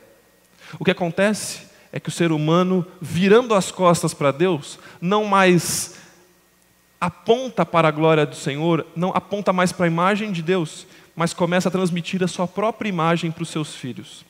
O 0.78 0.84
que 0.84 0.92
acontece 0.92 1.62
é 1.92 1.98
que 1.98 2.10
o 2.10 2.12
ser 2.12 2.30
humano, 2.30 2.86
virando 3.00 3.56
as 3.56 3.72
costas 3.72 4.14
para 4.14 4.30
Deus, 4.30 4.78
não 5.00 5.24
mais 5.24 5.96
aponta 7.00 7.66
para 7.66 7.88
a 7.88 7.90
glória 7.90 8.24
do 8.24 8.36
Senhor, 8.36 8.86
não 8.94 9.10
aponta 9.10 9.52
mais 9.52 9.72
para 9.72 9.86
a 9.86 9.88
imagem 9.88 10.30
de 10.30 10.40
Deus, 10.40 10.86
mas 11.16 11.34
começa 11.34 11.68
a 11.68 11.72
transmitir 11.72 12.22
a 12.22 12.28
sua 12.28 12.46
própria 12.46 12.88
imagem 12.88 13.32
para 13.32 13.42
os 13.42 13.48
seus 13.48 13.74
filhos. 13.74 14.24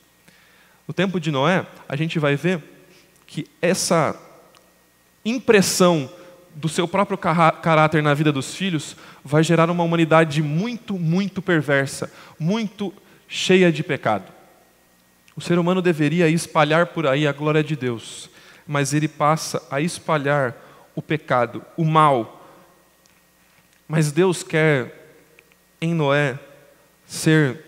No 0.89 0.95
tempo 0.95 1.21
de 1.21 1.31
Noé, 1.31 1.67
a 1.87 1.95
gente 1.95 2.19
vai 2.19 2.37
ver 2.37 2.63
que 3.27 3.47
essa 3.61 4.19
impressão 5.27 6.09
do 6.55 6.69
seu 6.69 6.87
próprio 6.87 7.19
caráter 7.19 8.03
na 8.03 8.15
vida 8.15 8.31
dos 8.31 8.55
filhos 8.55 8.97
vai 9.25 9.43
gerar 9.43 9.69
uma 9.71 9.83
humanidade 9.83 10.43
muito, 10.43 10.99
muito 10.99 11.43
perversa, 11.43 12.13
muito 12.39 12.93
cheia 13.29 13.73
de 13.73 13.83
pecado. 13.83 14.33
O 15.37 15.41
ser 15.41 15.59
humano 15.59 15.83
deveria 15.83 16.29
espalhar 16.29 16.87
por 16.87 17.07
aí 17.07 17.27
a 17.27 17.33
glória 17.33 17.63
de 17.63 17.75
Deus, 17.75 18.31
mas 18.67 18.95
ele 18.95 19.09
passa 19.09 19.67
a 19.71 19.81
espalhar 19.81 20.55
o 20.95 21.03
pecado, 21.03 21.65
o 21.77 21.85
mal. 21.85 22.41
Mas 23.89 24.13
Deus 24.13 24.43
quer 24.43 25.19
em 25.81 25.93
Noé 25.93 26.39
ser 27.05 27.65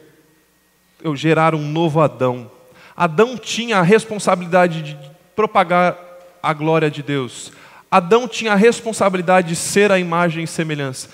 eu 1.03 1.15
gerar 1.17 1.55
um 1.55 1.71
novo 1.71 2.01
Adão. 2.01 2.51
Adão 2.97 3.37
tinha 3.37 3.79
a 3.79 3.83
responsabilidade 3.83 4.83
de 4.83 5.11
propagar 5.35 5.99
a 6.43 6.53
glória 6.53 6.91
de 6.91 7.03
Deus. 7.03 7.53
Adão 7.91 8.27
tinha 8.27 8.53
a 8.53 8.57
responsabilidade 8.57 9.49
de 9.49 9.57
ser 9.57 9.93
a 9.93 9.99
imagem 9.99 10.45
e 10.45 10.47
semelhança. 10.47 11.09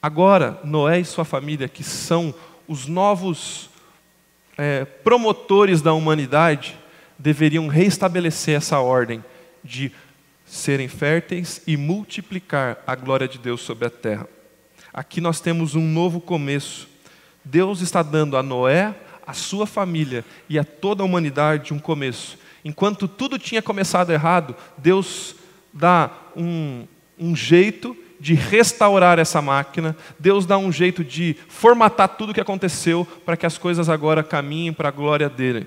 Agora, 0.00 0.60
Noé 0.64 1.00
e 1.00 1.04
sua 1.04 1.24
família, 1.24 1.68
que 1.68 1.82
são 1.82 2.34
os 2.68 2.86
novos 2.86 3.70
é, 4.56 4.84
promotores 4.84 5.82
da 5.82 5.92
humanidade, 5.92 6.76
deveriam 7.18 7.66
reestabelecer 7.66 8.56
essa 8.56 8.78
ordem 8.78 9.24
de 9.64 9.90
serem 10.44 10.86
férteis 10.86 11.60
e 11.66 11.76
multiplicar 11.76 12.78
a 12.86 12.94
glória 12.94 13.26
de 13.26 13.38
Deus 13.38 13.62
sobre 13.62 13.86
a 13.86 13.90
terra. 13.90 14.28
Aqui 14.92 15.20
nós 15.20 15.40
temos 15.40 15.74
um 15.74 15.82
novo 15.82 16.20
começo. 16.20 16.88
Deus 17.44 17.80
está 17.80 18.02
dando 18.02 18.36
a 18.36 18.42
Noé, 18.42 18.94
a 19.26 19.32
sua 19.32 19.66
família 19.66 20.24
e 20.48 20.58
a 20.58 20.64
toda 20.64 21.02
a 21.02 21.06
humanidade 21.06 21.74
um 21.74 21.78
começo 21.78 22.38
enquanto 22.66 23.06
tudo 23.06 23.38
tinha 23.38 23.62
começado 23.62 24.10
errado, 24.10 24.56
Deus 24.76 25.36
dá 25.76 26.10
um, 26.34 26.86
um 27.18 27.36
jeito 27.36 27.96
de 28.18 28.34
restaurar 28.34 29.18
essa 29.18 29.42
máquina, 29.42 29.96
Deus 30.18 30.46
dá 30.46 30.56
um 30.56 30.72
jeito 30.72 31.04
de 31.04 31.36
formatar 31.48 32.08
tudo 32.08 32.30
o 32.30 32.34
que 32.34 32.40
aconteceu 32.40 33.06
para 33.24 33.36
que 33.36 33.46
as 33.46 33.58
coisas 33.58 33.88
agora 33.88 34.24
caminhem 34.24 34.72
para 34.72 34.88
a 34.88 34.92
glória 34.92 35.28
dele. 35.28 35.66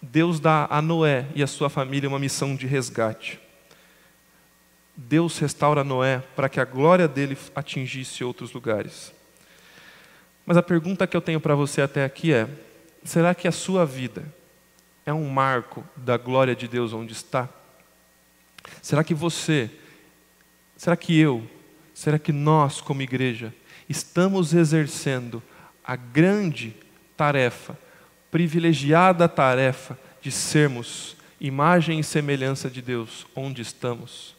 Deus 0.00 0.38
dá 0.38 0.66
a 0.70 0.80
Noé 0.80 1.26
e 1.34 1.42
a 1.42 1.46
sua 1.46 1.68
família 1.68 2.08
uma 2.08 2.18
missão 2.18 2.54
de 2.54 2.66
resgate. 2.66 3.40
Deus 4.94 5.38
restaura 5.38 5.82
Noé 5.82 6.22
para 6.36 6.48
que 6.48 6.60
a 6.60 6.64
glória 6.64 7.08
dele 7.08 7.36
atingisse 7.54 8.22
outros 8.22 8.52
lugares. 8.52 9.12
Mas 10.44 10.56
a 10.56 10.62
pergunta 10.62 11.06
que 11.06 11.16
eu 11.16 11.20
tenho 11.20 11.40
para 11.40 11.54
você 11.54 11.80
até 11.80 12.04
aqui 12.04 12.32
é: 12.32 12.48
será 13.04 13.34
que 13.34 13.48
a 13.48 13.52
sua 13.52 13.84
vida 13.84 14.24
é 15.04 15.12
um 15.12 15.28
marco 15.28 15.84
da 15.96 16.16
glória 16.16 16.54
de 16.54 16.68
Deus 16.68 16.92
onde 16.92 17.12
está? 17.12 17.48
Será 18.82 19.02
que 19.04 19.14
você, 19.14 19.70
será 20.76 20.96
que 20.96 21.18
eu, 21.18 21.48
será 21.94 22.18
que 22.18 22.32
nós, 22.32 22.80
como 22.80 23.02
igreja, 23.02 23.54
estamos 23.88 24.54
exercendo 24.54 25.42
a 25.84 25.96
grande 25.96 26.74
tarefa, 27.16 27.78
privilegiada 28.30 29.28
tarefa 29.28 29.98
de 30.20 30.30
sermos 30.30 31.16
imagem 31.40 32.00
e 32.00 32.04
semelhança 32.04 32.68
de 32.68 32.82
Deus 32.82 33.26
onde 33.34 33.62
estamos? 33.62 34.36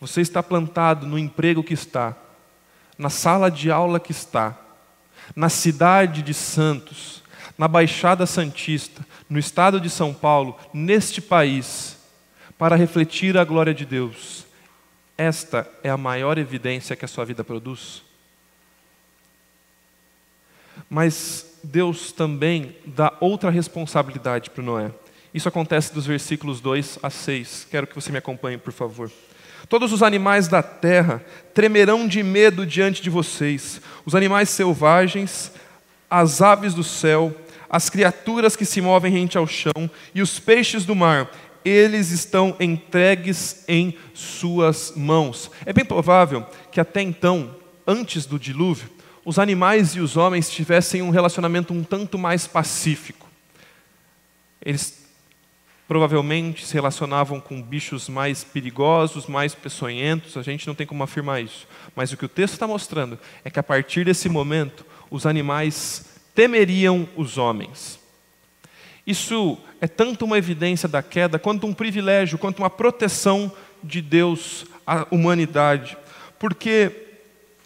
Você 0.00 0.22
está 0.22 0.42
plantado 0.42 1.06
no 1.06 1.18
emprego 1.18 1.62
que 1.62 1.74
está, 1.74 2.16
na 2.96 3.10
sala 3.10 3.50
de 3.50 3.70
aula 3.70 4.00
que 4.00 4.12
está, 4.12 4.58
na 5.36 5.48
cidade 5.48 6.22
de 6.22 6.34
Santos, 6.34 7.22
na 7.56 7.68
Baixada 7.68 8.24
Santista, 8.24 9.06
no 9.28 9.38
estado 9.38 9.78
de 9.78 9.90
São 9.90 10.14
Paulo, 10.14 10.58
neste 10.72 11.20
país, 11.20 11.98
para 12.60 12.76
refletir 12.76 13.38
a 13.38 13.44
glória 13.44 13.72
de 13.72 13.86
Deus. 13.86 14.44
Esta 15.16 15.66
é 15.82 15.88
a 15.88 15.96
maior 15.96 16.36
evidência 16.36 16.94
que 16.94 17.06
a 17.06 17.08
sua 17.08 17.24
vida 17.24 17.42
produz. 17.42 18.02
Mas 20.90 21.58
Deus 21.64 22.12
também 22.12 22.76
dá 22.84 23.14
outra 23.18 23.48
responsabilidade 23.48 24.50
para 24.50 24.62
Noé. 24.62 24.90
Isso 25.32 25.48
acontece 25.48 25.94
dos 25.94 26.04
versículos 26.04 26.60
2 26.60 26.98
a 27.02 27.08
6. 27.08 27.66
Quero 27.70 27.86
que 27.86 27.94
você 27.94 28.12
me 28.12 28.18
acompanhe, 28.18 28.58
por 28.58 28.74
favor. 28.74 29.10
Todos 29.66 29.90
os 29.90 30.02
animais 30.02 30.46
da 30.46 30.62
terra 30.62 31.24
tremerão 31.54 32.06
de 32.06 32.22
medo 32.22 32.66
diante 32.66 33.00
de 33.00 33.08
vocês, 33.08 33.80
os 34.04 34.14
animais 34.14 34.50
selvagens, 34.50 35.50
as 36.10 36.42
aves 36.42 36.74
do 36.74 36.84
céu, 36.84 37.34
as 37.70 37.88
criaturas 37.88 38.54
que 38.54 38.66
se 38.66 38.82
movem 38.82 39.10
rente 39.10 39.38
ao 39.38 39.46
chão 39.46 39.88
e 40.14 40.20
os 40.20 40.38
peixes 40.38 40.84
do 40.84 40.94
mar, 40.94 41.30
eles 41.64 42.10
estão 42.10 42.56
entregues 42.58 43.64
em 43.68 43.96
suas 44.14 44.92
mãos. 44.96 45.50
É 45.64 45.72
bem 45.72 45.84
provável 45.84 46.46
que 46.72 46.80
até 46.80 47.02
então, 47.02 47.54
antes 47.86 48.26
do 48.26 48.38
dilúvio, 48.38 48.88
os 49.24 49.38
animais 49.38 49.94
e 49.94 50.00
os 50.00 50.16
homens 50.16 50.50
tivessem 50.50 51.02
um 51.02 51.10
relacionamento 51.10 51.72
um 51.72 51.84
tanto 51.84 52.18
mais 52.18 52.46
pacífico. 52.46 53.28
Eles 54.64 55.00
provavelmente 55.86 56.66
se 56.66 56.74
relacionavam 56.74 57.40
com 57.40 57.60
bichos 57.60 58.08
mais 58.08 58.44
perigosos, 58.44 59.26
mais 59.26 59.54
peçonhentos, 59.54 60.36
a 60.36 60.42
gente 60.42 60.66
não 60.66 60.74
tem 60.74 60.86
como 60.86 61.02
afirmar 61.02 61.42
isso. 61.42 61.66
Mas 61.96 62.12
o 62.12 62.16
que 62.16 62.24
o 62.24 62.28
texto 62.28 62.54
está 62.54 62.66
mostrando 62.66 63.18
é 63.44 63.50
que 63.50 63.58
a 63.58 63.62
partir 63.62 64.04
desse 64.04 64.28
momento, 64.28 64.86
os 65.10 65.26
animais 65.26 66.04
temeriam 66.34 67.08
os 67.16 67.36
homens. 67.36 67.99
Isso 69.10 69.58
é 69.80 69.88
tanto 69.88 70.24
uma 70.24 70.38
evidência 70.38 70.88
da 70.88 71.02
queda, 71.02 71.36
quanto 71.36 71.66
um 71.66 71.74
privilégio, 71.74 72.38
quanto 72.38 72.60
uma 72.60 72.70
proteção 72.70 73.50
de 73.82 74.00
Deus 74.00 74.64
à 74.86 75.04
humanidade. 75.10 75.96
Porque 76.38 77.08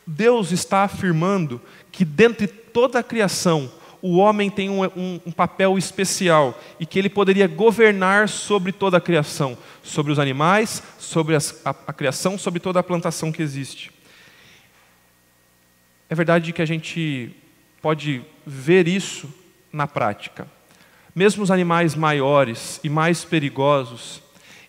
Deus 0.06 0.52
está 0.52 0.84
afirmando 0.84 1.60
que, 1.92 2.02
dentre 2.02 2.46
toda 2.46 2.98
a 2.98 3.02
criação, 3.02 3.70
o 4.00 4.16
homem 4.16 4.50
tem 4.50 4.70
um, 4.70 4.84
um, 4.84 5.20
um, 5.26 5.32
papel 5.32 5.76
especial 5.76 6.58
e 6.80 6.86
que 6.86 6.98
ele 6.98 7.10
poderia 7.10 7.46
governar 7.46 8.28
sobre 8.28 8.72
toda 8.72 8.96
a 8.96 9.00
criação, 9.00 9.56
sobre 9.82 10.12
os 10.12 10.18
animais, 10.18 10.82
sobre 10.98 11.34
as, 11.34 11.60
a, 11.62 11.70
a 11.86 11.92
criação, 11.92 12.38
sobre 12.38 12.58
toda 12.58 12.80
a 12.80 12.82
plantação 12.82 13.30
que 13.30 13.42
existe. 13.42 13.92
É 16.08 16.14
verdade 16.14 16.54
que 16.54 16.62
a 16.62 16.66
gente 16.66 17.34
pode 17.82 18.22
ver 18.46 18.88
isso 18.88 19.28
na 19.70 19.86
prática. 19.86 20.46
Mesmo 21.14 21.42
os 21.42 21.50
animais 21.50 21.94
maiores 21.94 22.80
e 22.82 22.88
mais 22.88 23.24
perigosos, 23.24 24.20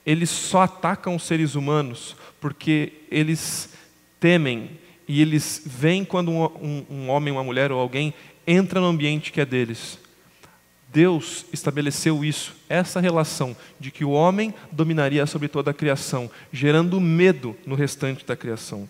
eles 0.06 0.30
só 0.30 0.62
atacam 0.62 1.16
os 1.16 1.24
seres 1.24 1.56
humanos 1.56 2.16
porque 2.40 2.94
eles 3.10 3.74
temem 4.20 4.70
e 5.08 5.22
eles 5.22 5.62
veem 5.66 6.06
quando 6.06 6.30
um, 6.32 6.44
um, 6.44 6.86
um 6.90 7.10
homem, 7.10 7.32
uma 7.34 7.44
mulher 7.44 7.72
ou 7.72 7.80
alguém 7.80 8.14
entra 8.46 8.80
no 8.80 8.88
ambiente 8.88 9.32
que 9.32 9.42
é 9.42 9.46
deles. 9.46 10.00
Deus 10.94 11.46
estabeleceu 11.52 12.24
isso, 12.24 12.56
essa 12.70 13.02
relação 13.02 13.56
de 13.80 13.92
que 13.92 14.06
o 14.06 14.12
homem 14.12 14.54
dominaria 14.72 15.25
sobre 15.25 15.48
toda 15.48 15.72
a 15.72 15.74
criação, 15.74 16.30
gerando 16.54 17.02
medo 17.02 17.56
no 17.66 17.75
restante 17.75 18.25
da 18.25 18.36
criação. 18.36 18.88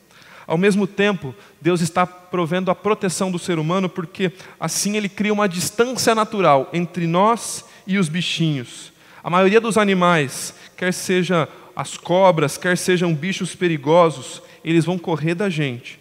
Ao 0.47 0.57
mesmo 0.57 0.85
tempo, 0.85 1.33
Deus 1.59 1.81
está 1.81 2.05
provendo 2.05 2.69
a 2.69 2.75
proteção 2.75 3.31
do 3.31 3.39
ser 3.39 3.57
humano, 3.57 3.89
porque 3.89 4.31
assim 4.59 4.95
ele 4.95 5.09
cria 5.09 5.33
uma 5.33 5.49
distância 5.49 6.13
natural 6.13 6.69
entre 6.71 7.07
nós 7.07 7.65
e 7.87 7.97
os 7.97 8.09
bichinhos. 8.09 8.93
A 9.23 9.29
maioria 9.29 9.59
dos 9.59 9.77
animais, 9.77 10.53
quer 10.77 10.93
seja 10.93 11.49
as 11.75 11.97
cobras, 11.97 12.57
quer 12.57 12.77
sejam 12.77 13.13
bichos 13.13 13.55
perigosos, 13.55 14.41
eles 14.63 14.85
vão 14.85 14.97
correr 14.97 15.33
da 15.33 15.49
gente. 15.49 15.99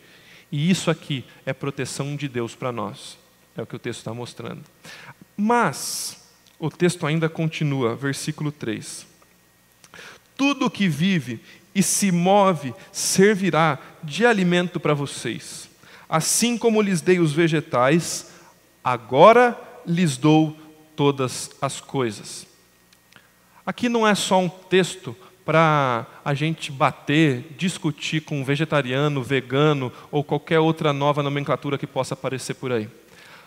E 0.52 0.70
isso 0.70 0.90
aqui 0.90 1.24
é 1.44 1.52
proteção 1.52 2.14
de 2.14 2.28
Deus 2.28 2.54
para 2.54 2.70
nós. 2.70 3.18
É 3.56 3.62
o 3.62 3.66
que 3.66 3.76
o 3.76 3.78
texto 3.78 4.00
está 4.00 4.12
mostrando. 4.12 4.62
Mas, 5.36 6.22
o 6.58 6.70
texto 6.70 7.06
ainda 7.06 7.28
continua, 7.28 7.96
versículo 7.96 8.52
3. 8.52 9.06
Tudo 10.36 10.70
que 10.70 10.88
vive 10.88 11.40
e 11.74 11.82
se 11.82 12.12
move 12.12 12.74
servirá 12.92 13.78
de 14.02 14.24
alimento 14.24 14.78
para 14.78 14.94
vocês. 14.94 15.68
Assim 16.08 16.56
como 16.56 16.80
lhes 16.80 17.00
dei 17.00 17.18
os 17.18 17.32
vegetais, 17.32 18.30
agora 18.82 19.58
lhes 19.86 20.16
dou 20.16 20.56
todas 20.94 21.50
as 21.60 21.80
coisas. 21.80 22.46
Aqui 23.66 23.88
não 23.88 24.06
é 24.06 24.14
só 24.14 24.40
um 24.40 24.48
texto 24.48 25.16
para 25.44 26.06
a 26.24 26.32
gente 26.32 26.72
bater, 26.72 27.54
discutir 27.56 28.20
com 28.20 28.44
vegetariano, 28.44 29.22
vegano 29.22 29.92
ou 30.10 30.24
qualquer 30.24 30.58
outra 30.58 30.92
nova 30.92 31.22
nomenclatura 31.22 31.76
que 31.76 31.86
possa 31.86 32.14
aparecer 32.14 32.54
por 32.54 32.72
aí. 32.72 32.88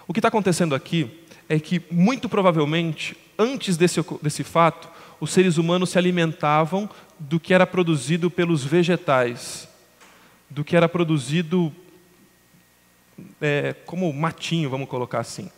O 0.07 0.13
que 0.13 0.19
está 0.19 0.27
acontecendo 0.27 0.75
aqui 0.75 1.09
é 1.49 1.59
que, 1.59 1.81
muito 1.89 2.29
provavelmente, 2.29 3.15
antes 3.37 3.77
desse, 3.77 4.03
desse 4.21 4.43
fato, 4.43 4.89
os 5.19 5.31
seres 5.31 5.57
humanos 5.57 5.89
se 5.89 5.97
alimentavam 5.97 6.89
do 7.19 7.39
que 7.39 7.53
era 7.53 7.65
produzido 7.65 8.29
pelos 8.29 8.63
vegetais, 8.63 9.67
do 10.49 10.63
que 10.63 10.75
era 10.75 10.87
produzido 10.87 11.73
é, 13.41 13.73
como 13.85 14.11
matinho, 14.13 14.69
vamos 14.69 14.87
colocar 14.87 15.19
assim. 15.19 15.49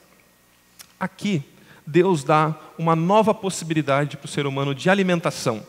Aqui, 0.99 1.43
Deus 1.85 2.23
dá 2.23 2.55
uma 2.77 2.95
nova 2.95 3.33
possibilidade 3.33 4.17
para 4.17 4.25
o 4.25 4.29
ser 4.29 4.45
humano 4.45 4.75
de 4.75 4.89
alimentação. 4.89 5.65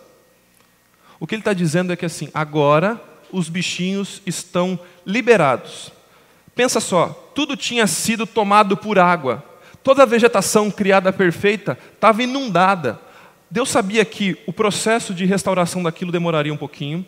O 1.19 1.27
que 1.27 1.35
ele 1.35 1.41
está 1.41 1.53
dizendo 1.53 1.93
é 1.93 1.97
que 1.97 2.07
assim, 2.07 2.29
agora 2.33 3.01
os 3.33 3.49
bichinhos 3.49 4.23
estão 4.27 4.79
liberados. 5.07 5.93
Pensa 6.55 6.81
só, 6.81 7.09
tudo 7.35 7.57
tinha 7.57 7.87
sido 7.87 8.27
tomado 8.27 8.77
por 8.77 8.99
água, 8.99 9.45
toda 9.83 10.03
a 10.03 10.07
vegetação 10.07 10.71
criada 10.71 11.13
perfeita 11.13 11.79
estava 11.95 12.23
inundada. 12.23 13.01
Deus 13.51 13.69
sabia 13.69 14.05
que 14.05 14.37
o 14.47 14.53
processo 14.53 15.13
de 15.13 15.25
restauração 15.25 15.83
daquilo 15.83 16.13
demoraria 16.13 16.55
um 16.55 16.57
pouquinho. 16.57 17.05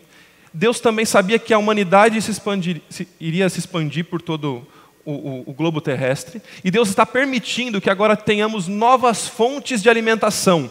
Deus 0.53 0.79
também 0.79 1.05
sabia 1.05 1.39
que 1.39 1.53
a 1.53 1.57
humanidade 1.57 2.21
se 2.21 2.29
expandir, 2.29 2.81
se, 2.89 3.07
iria 3.19 3.49
se 3.49 3.59
expandir 3.59 4.05
por 4.05 4.21
todo 4.21 4.67
o, 5.05 5.11
o, 5.11 5.43
o 5.47 5.53
globo 5.53 5.79
terrestre. 5.79 6.41
E 6.63 6.69
Deus 6.69 6.89
está 6.89 7.05
permitindo 7.05 7.79
que 7.79 7.89
agora 7.89 8.17
tenhamos 8.17 8.67
novas 8.67 9.27
fontes 9.27 9.81
de 9.81 9.89
alimentação, 9.89 10.69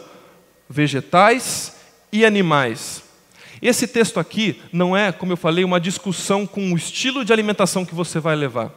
vegetais 0.69 1.75
e 2.11 2.23
animais. 2.23 3.03
Esse 3.59 3.87
texto 3.87 4.19
aqui 4.19 4.61
não 4.71 4.95
é, 4.95 5.11
como 5.11 5.31
eu 5.31 5.37
falei, 5.37 5.63
uma 5.63 5.79
discussão 5.79 6.45
com 6.45 6.71
o 6.71 6.77
estilo 6.77 7.25
de 7.25 7.33
alimentação 7.33 7.83
que 7.83 7.95
você 7.95 8.19
vai 8.19 8.35
levar. 8.35 8.71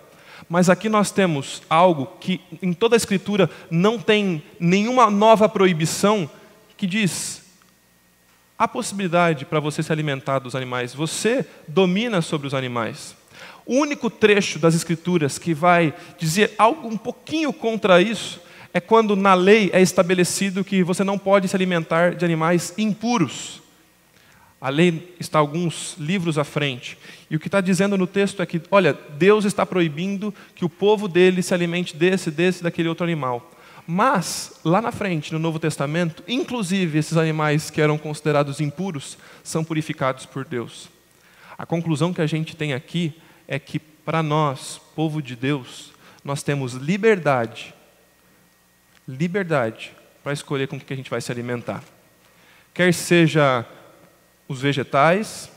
Mas 0.48 0.70
aqui 0.70 0.88
nós 0.88 1.11
temos 1.11 1.62
algo 1.68 2.06
que 2.20 2.40
em 2.62 2.72
toda 2.72 2.94
a 2.94 2.98
Escritura 2.98 3.50
não 3.70 3.98
tem 3.98 4.42
nenhuma 4.59 5.11
nova 5.11 5.48
proibição 5.48 6.30
que 6.76 6.86
diz: 6.86 7.42
há 8.58 8.66
possibilidade 8.68 9.44
para 9.44 9.60
você 9.60 9.82
se 9.82 9.92
alimentar 9.92 10.38
dos 10.38 10.54
animais, 10.54 10.94
você 10.94 11.46
domina 11.66 12.20
sobre 12.22 12.46
os 12.46 12.54
animais. 12.54 13.16
O 13.64 13.74
único 13.74 14.08
trecho 14.08 14.58
das 14.58 14.74
Escrituras 14.74 15.38
que 15.38 15.52
vai 15.52 15.92
dizer 16.18 16.54
algo 16.56 16.88
um 16.88 16.96
pouquinho 16.96 17.52
contra 17.52 18.00
isso 18.00 18.40
é 18.72 18.80
quando 18.80 19.16
na 19.16 19.34
lei 19.34 19.70
é 19.72 19.80
estabelecido 19.80 20.62
que 20.62 20.82
você 20.82 21.02
não 21.02 21.18
pode 21.18 21.48
se 21.48 21.56
alimentar 21.56 22.14
de 22.14 22.24
animais 22.24 22.74
impuros. 22.76 23.62
A 24.60 24.68
lei 24.68 25.14
está 25.18 25.38
alguns 25.38 25.96
livros 25.98 26.38
à 26.38 26.44
frente. 26.44 26.96
E 27.30 27.36
o 27.36 27.40
que 27.40 27.48
está 27.48 27.60
dizendo 27.60 27.96
no 27.98 28.06
texto 28.06 28.40
é 28.40 28.46
que, 28.46 28.60
olha, 28.70 28.96
Deus 29.18 29.44
está 29.44 29.66
proibindo 29.66 30.32
que 30.54 30.64
o 30.64 30.68
povo 30.68 31.08
dele 31.08 31.42
se 31.42 31.52
alimente 31.52 31.96
desse, 31.96 32.30
desse, 32.30 32.62
daquele 32.62 32.88
outro 32.88 33.04
animal. 33.04 33.50
Mas, 33.87 34.59
lá 34.64 34.83
na 34.83 34.90
frente, 34.90 35.33
no 35.33 35.38
Novo 35.38 35.61
Testamento, 35.61 36.25
inclusive 36.27 36.99
esses 36.99 37.16
animais 37.16 37.70
que 37.70 37.81
eram 37.81 37.96
considerados 37.96 38.61
impuros 38.61 39.16
são 39.44 39.62
purificados 39.62 40.27
por 40.27 40.44
Deus. 40.44 40.88
A 41.57 41.64
conclusão 41.64 42.12
que 42.12 42.20
a 42.20 42.27
gente 42.27 42.57
tem 42.57 42.75
aqui 42.75 43.14
é 43.46 43.59
que, 43.61 43.79
para 43.79 44.22
nós, 44.22 44.81
povo 44.96 45.22
de 45.22 45.37
Deus, 45.37 45.92
nós 46.25 46.42
temos 46.42 46.72
liberdade, 46.75 47.72
liberdade 49.07 49.92
para 50.22 50.33
escolher 50.33 50.66
com 50.66 50.77
o 50.77 50.81
que 50.81 50.92
a 50.92 50.96
gente 50.96 51.09
vai 51.09 51.20
se 51.20 51.31
alimentar. 51.31 51.85
Quer 52.75 52.92
seja 52.92 53.64
os 54.49 54.61
vegetais, 54.61 55.49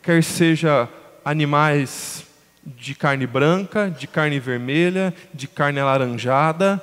quer 0.00 0.22
seja 0.22 0.88
animais 1.24 2.24
de 2.64 2.94
carne 2.94 3.26
branca, 3.26 3.90
de 3.90 4.06
carne 4.06 4.38
vermelha, 4.38 5.12
de 5.34 5.46
carne 5.46 5.80
alaranjada, 5.80 6.82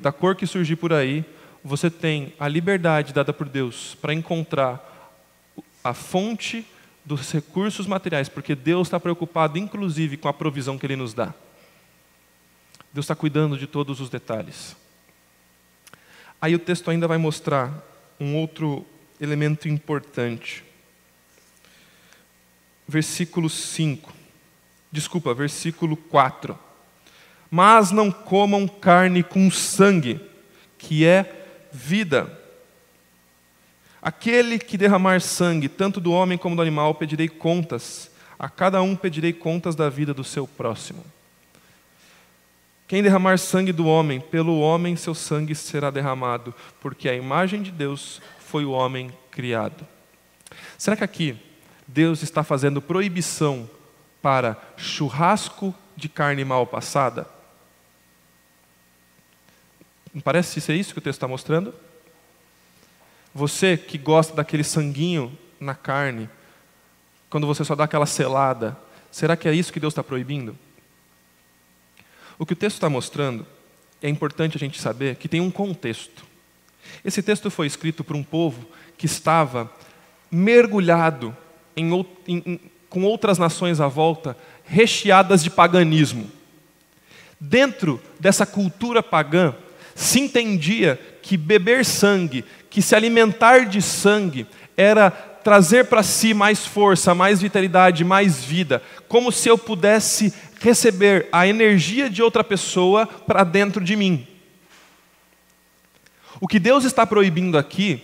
da 0.00 0.12
cor 0.12 0.36
que 0.36 0.46
surgir 0.46 0.76
por 0.76 0.92
aí, 0.92 1.24
você 1.64 1.90
tem 1.90 2.34
a 2.38 2.48
liberdade 2.48 3.12
dada 3.12 3.32
por 3.32 3.48
Deus 3.48 3.96
para 4.00 4.14
encontrar 4.14 4.86
a 5.82 5.94
fonte 5.94 6.66
dos 7.04 7.32
recursos 7.32 7.86
materiais, 7.86 8.28
porque 8.28 8.54
Deus 8.54 8.88
está 8.88 9.00
preocupado, 9.00 9.58
inclusive, 9.58 10.16
com 10.16 10.28
a 10.28 10.32
provisão 10.32 10.78
que 10.78 10.86
Ele 10.86 10.96
nos 10.96 11.14
dá. 11.14 11.34
Deus 12.92 13.04
está 13.04 13.14
cuidando 13.14 13.56
de 13.56 13.66
todos 13.66 14.00
os 14.00 14.10
detalhes. 14.10 14.76
Aí 16.40 16.54
o 16.54 16.58
texto 16.58 16.90
ainda 16.90 17.06
vai 17.06 17.18
mostrar 17.18 17.72
um 18.18 18.36
outro 18.36 18.84
elemento 19.20 19.68
importante. 19.68 20.64
Versículo 22.86 23.48
5. 23.48 24.12
Desculpa, 24.90 25.32
versículo 25.32 25.96
4 25.96 26.69
mas 27.50 27.90
não 27.90 28.10
comam 28.12 28.68
carne 28.68 29.22
com 29.22 29.50
sangue, 29.50 30.20
que 30.78 31.04
é 31.04 31.46
vida. 31.72 32.38
Aquele 34.00 34.58
que 34.58 34.78
derramar 34.78 35.20
sangue, 35.20 35.68
tanto 35.68 36.00
do 36.00 36.12
homem 36.12 36.38
como 36.38 36.56
do 36.56 36.62
animal, 36.62 36.94
pedirei 36.94 37.28
contas. 37.28 38.10
A 38.38 38.48
cada 38.48 38.80
um 38.80 38.96
pedirei 38.96 39.32
contas 39.32 39.74
da 39.74 39.90
vida 39.90 40.14
do 40.14 40.24
seu 40.24 40.46
próximo. 40.46 41.04
Quem 42.88 43.02
derramar 43.02 43.38
sangue 43.38 43.72
do 43.72 43.86
homem, 43.86 44.20
pelo 44.20 44.58
homem 44.60 44.96
seu 44.96 45.14
sangue 45.14 45.54
será 45.54 45.90
derramado, 45.90 46.54
porque 46.80 47.08
a 47.08 47.14
imagem 47.14 47.62
de 47.62 47.70
Deus 47.70 48.20
foi 48.38 48.64
o 48.64 48.72
homem 48.72 49.12
criado. 49.30 49.86
Será 50.78 50.96
que 50.96 51.04
aqui 51.04 51.36
Deus 51.86 52.22
está 52.22 52.42
fazendo 52.42 52.80
proibição 52.80 53.68
para 54.22 54.56
churrasco 54.76 55.74
de 55.94 56.08
carne 56.08 56.44
mal 56.44 56.66
passada? 56.66 57.28
Não 60.12 60.20
parece 60.20 60.60
ser 60.60 60.74
isso 60.74 60.92
que 60.92 60.98
o 60.98 61.02
texto 61.02 61.18
está 61.18 61.28
mostrando? 61.28 61.74
Você 63.34 63.76
que 63.76 63.96
gosta 63.96 64.34
daquele 64.34 64.64
sanguinho 64.64 65.36
na 65.60 65.74
carne, 65.74 66.28
quando 67.28 67.46
você 67.46 67.64
só 67.64 67.76
dá 67.76 67.84
aquela 67.84 68.06
selada, 68.06 68.76
será 69.10 69.36
que 69.36 69.48
é 69.48 69.54
isso 69.54 69.72
que 69.72 69.78
Deus 69.78 69.92
está 69.92 70.02
proibindo? 70.02 70.58
O 72.38 72.44
que 72.44 72.54
o 72.54 72.56
texto 72.56 72.76
está 72.76 72.88
mostrando, 72.88 73.46
é 74.02 74.08
importante 74.08 74.56
a 74.56 74.58
gente 74.58 74.80
saber 74.80 75.16
que 75.16 75.28
tem 75.28 75.40
um 75.40 75.50
contexto. 75.50 76.24
Esse 77.04 77.22
texto 77.22 77.50
foi 77.50 77.66
escrito 77.66 78.02
por 78.02 78.16
um 78.16 78.22
povo 78.22 78.66
que 78.96 79.06
estava 79.06 79.70
mergulhado 80.30 81.36
em, 81.76 81.90
em, 82.26 82.60
com 82.88 83.04
outras 83.04 83.38
nações 83.38 83.80
à 83.80 83.86
volta, 83.86 84.36
recheadas 84.64 85.42
de 85.44 85.50
paganismo. 85.50 86.30
Dentro 87.38 88.00
dessa 88.18 88.44
cultura 88.44 89.02
pagã, 89.02 89.54
se 89.94 90.20
entendia 90.20 90.98
que 91.22 91.36
beber 91.36 91.84
sangue, 91.84 92.44
que 92.68 92.80
se 92.80 92.94
alimentar 92.94 93.66
de 93.66 93.82
sangue, 93.82 94.46
era 94.76 95.10
trazer 95.10 95.86
para 95.86 96.02
si 96.02 96.34
mais 96.34 96.66
força, 96.66 97.14
mais 97.14 97.40
vitalidade, 97.40 98.04
mais 98.04 98.44
vida, 98.44 98.82
como 99.08 99.32
se 99.32 99.48
eu 99.48 99.56
pudesse 99.56 100.32
receber 100.60 101.28
a 101.32 101.46
energia 101.46 102.08
de 102.10 102.22
outra 102.22 102.44
pessoa 102.44 103.06
para 103.06 103.44
dentro 103.44 103.82
de 103.82 103.96
mim. 103.96 104.26
O 106.40 106.46
que 106.46 106.58
Deus 106.58 106.84
está 106.84 107.06
proibindo 107.06 107.58
aqui 107.58 108.02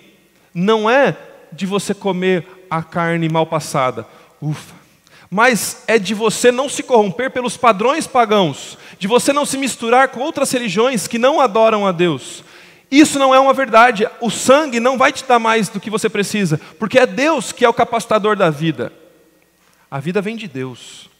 não 0.53 0.89
é 0.89 1.17
de 1.53 1.67
você 1.67 1.95
comer 1.95 2.47
a 2.69 2.83
carne 2.83 3.29
mal 3.29 3.47
passada, 3.47 4.07
ufa, 4.41 4.75
mas 5.31 5.85
é 5.87 5.99
de 5.99 6.15
você 6.15 6.51
não 6.51 6.69
se 6.69 6.83
corromper 6.83 7.31
pelos 7.31 7.57
padrões 7.57 8.07
pagãos, 8.07 8.77
de 8.99 9.07
você 9.07 9.33
não 9.33 9.45
se 9.45 9.59
misturar 9.59 10.09
com 10.09 10.21
outras 10.21 10.51
religiões 10.51 11.07
que 11.07 11.19
não 11.19 11.41
adoram 11.41 11.87
a 11.87 11.93
Deus. 11.93 12.43
Isso 12.91 13.19
não 13.19 13.35
é 13.35 13.41
uma 13.41 13.53
verdade. 13.53 14.09
O 14.21 14.31
sangue 14.31 14.81
não 14.81 14.97
vai 14.97 15.13
te 15.13 15.25
dar 15.25 15.39
mais 15.39 15.69
do 15.69 15.81
que 15.81 15.91
você 15.91 16.09
precisa, 16.09 16.59
porque 16.79 16.99
é 16.99 17.07
Deus 17.07 17.53
que 17.53 17.65
é 17.65 17.69
o 17.69 17.75
capacitador 17.75 18.37
da 18.37 18.51
vida. 18.51 18.93
A 19.91 20.01
vida 20.01 20.21
vem 20.21 20.37
de 20.37 20.49
Deus. 20.49 21.11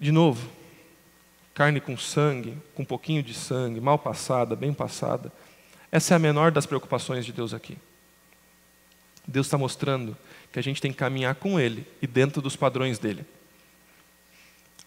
De 0.00 0.12
novo, 0.12 0.48
carne 1.54 1.80
com 1.80 1.96
sangue, 1.96 2.56
com 2.74 2.82
um 2.82 2.86
pouquinho 2.86 3.22
de 3.22 3.34
sangue, 3.34 3.80
mal 3.80 3.98
passada, 3.98 4.54
bem 4.54 4.72
passada. 4.72 5.32
Essa 5.90 6.14
é 6.14 6.16
a 6.16 6.20
menor 6.20 6.52
das 6.52 6.66
preocupações 6.66 7.26
de 7.26 7.32
Deus 7.32 7.52
aqui. 7.52 7.76
Deus 9.26 9.46
está 9.46 9.58
mostrando 9.58 10.16
que 10.52 10.58
a 10.58 10.62
gente 10.62 10.80
tem 10.80 10.92
que 10.92 10.98
caminhar 10.98 11.34
com 11.34 11.58
Ele 11.58 11.86
e 12.00 12.06
dentro 12.06 12.40
dos 12.40 12.54
padrões 12.54 12.98
dele. 12.98 13.26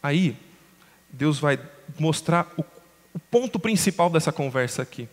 Aí, 0.01 0.35
Deus 1.11 1.39
vai 1.39 1.59
mostrar 1.99 2.51
o, 2.57 2.63
o 3.13 3.19
ponto 3.19 3.59
principal 3.59 4.09
dessa 4.09 4.31
conversa 4.31 4.81
aqui. 4.81 5.07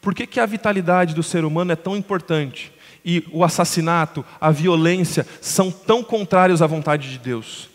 Por 0.00 0.14
que, 0.14 0.26
que 0.26 0.40
a 0.40 0.46
vitalidade 0.46 1.14
do 1.14 1.22
ser 1.22 1.44
humano 1.44 1.72
é 1.72 1.76
tão 1.76 1.96
importante? 1.96 2.72
E 3.04 3.24
o 3.32 3.42
assassinato, 3.42 4.24
a 4.40 4.50
violência 4.50 5.26
são 5.40 5.70
tão 5.70 6.02
contrários 6.02 6.62
à 6.62 6.66
vontade 6.66 7.10
de 7.10 7.18
Deus? 7.18 7.68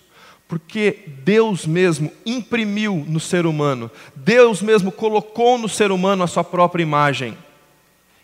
Porque 0.47 0.99
Deus 1.23 1.65
mesmo 1.65 2.11
imprimiu 2.25 3.03
no 3.07 3.19
ser 3.19 3.45
humano, 3.45 3.89
Deus 4.15 4.61
mesmo 4.61 4.91
colocou 4.91 5.57
no 5.57 5.67
ser 5.67 5.91
humano 5.91 6.23
a 6.23 6.27
sua 6.27 6.43
própria 6.43 6.83
imagem. 6.83 7.37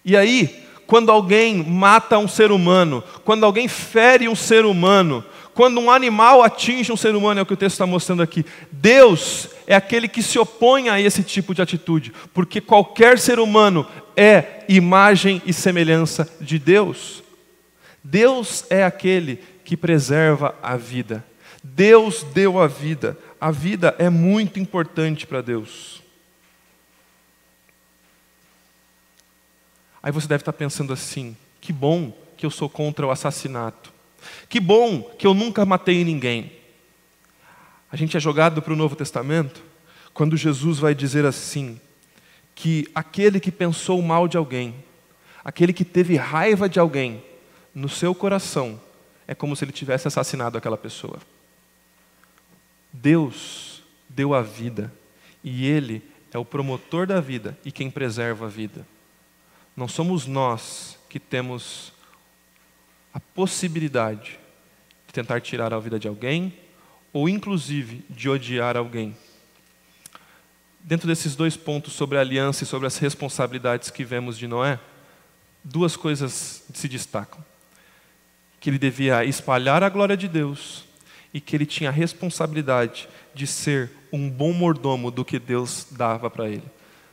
E 0.06 0.15
aí, 0.15 0.63
quando 0.89 1.12
alguém 1.12 1.63
mata 1.63 2.17
um 2.17 2.28
ser 2.28 2.52
humano, 2.52 3.04
quando 3.23 3.45
alguém 3.45 3.67
fere 3.67 4.28
um 4.28 4.34
ser 4.34 4.65
humano, 4.65 5.23
quando 5.54 5.80
um 5.80 5.91
animal 5.91 6.41
atinge 6.41 6.91
um 6.91 6.97
ser 6.97 7.15
humano, 7.15 7.39
é 7.39 7.43
o 7.43 7.45
que 7.45 7.54
o 7.54 7.58
texto 7.58 7.75
está 7.75 7.86
mostrando 7.86 8.23
aqui. 8.23 8.43
Deus 8.71 9.49
é 9.67 9.75
aquele 9.75 10.08
que 10.08 10.23
se 10.23 10.39
opõe 10.39 10.89
a 10.89 10.99
esse 10.99 11.21
tipo 11.21 11.54
de 11.54 11.62
atitude, 11.62 12.12
porque 12.34 12.60
qualquer 12.60 13.19
ser 13.19 13.39
humano 13.39 13.86
é 14.17 14.65
imagem 14.67 15.43
e 15.45 15.54
semelhança 15.54 16.28
de 16.41 16.58
Deus. 16.58 17.21
Deus 18.04 18.65
é 18.67 18.84
aquele 18.84 19.43
que 19.63 19.78
preserva 19.78 20.56
a 20.60 20.75
vida. 20.75 21.23
Deus 21.63 22.25
deu 22.34 22.60
a 22.60 22.65
vida. 22.65 23.15
A 23.39 23.52
vida 23.52 23.95
é 23.99 24.10
muito 24.10 24.60
importante 24.60 25.28
para 25.28 25.41
Deus. 25.41 26.02
Aí 30.01 30.12
você 30.12 30.27
deve 30.27 30.41
estar 30.41 30.53
pensando 30.53 30.93
assim: 30.93 31.35
que 31.62 31.73
bom 31.73 32.12
que 32.38 32.45
eu 32.45 32.51
sou 32.51 32.69
contra 32.69 33.05
o 33.05 33.12
assassinato. 33.12 33.91
Que 34.47 34.59
bom 34.59 35.01
que 35.01 35.25
eu 35.25 35.33
nunca 35.33 35.65
matei 35.65 36.03
ninguém. 36.03 36.51
A 37.91 37.95
gente 37.95 38.15
é 38.15 38.19
jogado 38.19 38.62
para 38.62 38.73
o 38.73 38.75
Novo 38.75 38.95
Testamento 38.95 39.63
quando 40.13 40.38
Jesus 40.38 40.79
vai 40.79 40.93
dizer 40.93 41.25
assim: 41.25 41.79
que 42.55 42.88
aquele 42.93 43.39
que 43.39 43.51
pensou 43.51 44.01
mal 44.01 44.27
de 44.27 44.38
alguém, 44.38 44.75
aquele 45.43 45.73
que 45.73 45.85
teve 45.85 46.15
raiva 46.15 46.67
de 46.67 46.79
alguém, 46.79 47.23
no 47.73 47.89
seu 47.89 48.13
coração, 48.13 48.79
é 49.27 49.35
como 49.35 49.55
se 49.55 49.63
ele 49.63 49.71
tivesse 49.71 50.07
assassinado 50.07 50.57
aquela 50.57 50.77
pessoa. 50.77 51.19
Deus 52.91 53.83
deu 54.07 54.33
a 54.33 54.41
vida 54.41 54.91
e 55.43 55.65
Ele 55.65 56.01
é 56.33 56.38
o 56.38 56.45
promotor 56.45 57.05
da 57.05 57.19
vida 57.19 57.57
e 57.63 57.71
quem 57.71 57.89
preserva 57.89 58.47
a 58.47 58.49
vida. 58.49 58.85
Não 59.79 59.87
somos 59.87 60.27
nós 60.27 60.99
que 61.07 61.17
temos 61.17 61.93
a 63.13 63.19
possibilidade 63.21 64.37
de 65.07 65.13
tentar 65.13 65.39
tirar 65.39 65.73
a 65.73 65.79
vida 65.79 65.97
de 65.97 66.05
alguém 66.05 66.53
ou, 67.13 67.29
inclusive, 67.29 68.03
de 68.09 68.27
odiar 68.27 68.75
alguém. 68.75 69.15
Dentro 70.81 71.07
desses 71.07 71.33
dois 71.33 71.55
pontos 71.55 71.93
sobre 71.93 72.17
a 72.17 72.19
aliança 72.19 72.65
e 72.65 72.67
sobre 72.67 72.87
as 72.87 72.97
responsabilidades 72.97 73.89
que 73.89 74.03
vemos 74.03 74.37
de 74.37 74.49
Noé, 74.49 74.77
duas 75.63 75.95
coisas 75.95 76.61
se 76.73 76.89
destacam: 76.89 77.41
que 78.59 78.69
ele 78.69 78.77
devia 78.77 79.23
espalhar 79.23 79.81
a 79.81 79.87
glória 79.87 80.17
de 80.17 80.27
Deus 80.27 80.83
e 81.33 81.39
que 81.39 81.55
ele 81.55 81.65
tinha 81.65 81.89
a 81.89 81.93
responsabilidade 81.93 83.07
de 83.33 83.47
ser 83.47 83.89
um 84.11 84.29
bom 84.29 84.51
mordomo 84.51 85.09
do 85.09 85.23
que 85.23 85.39
Deus 85.39 85.87
dava 85.89 86.29
para 86.29 86.49
ele, 86.49 86.65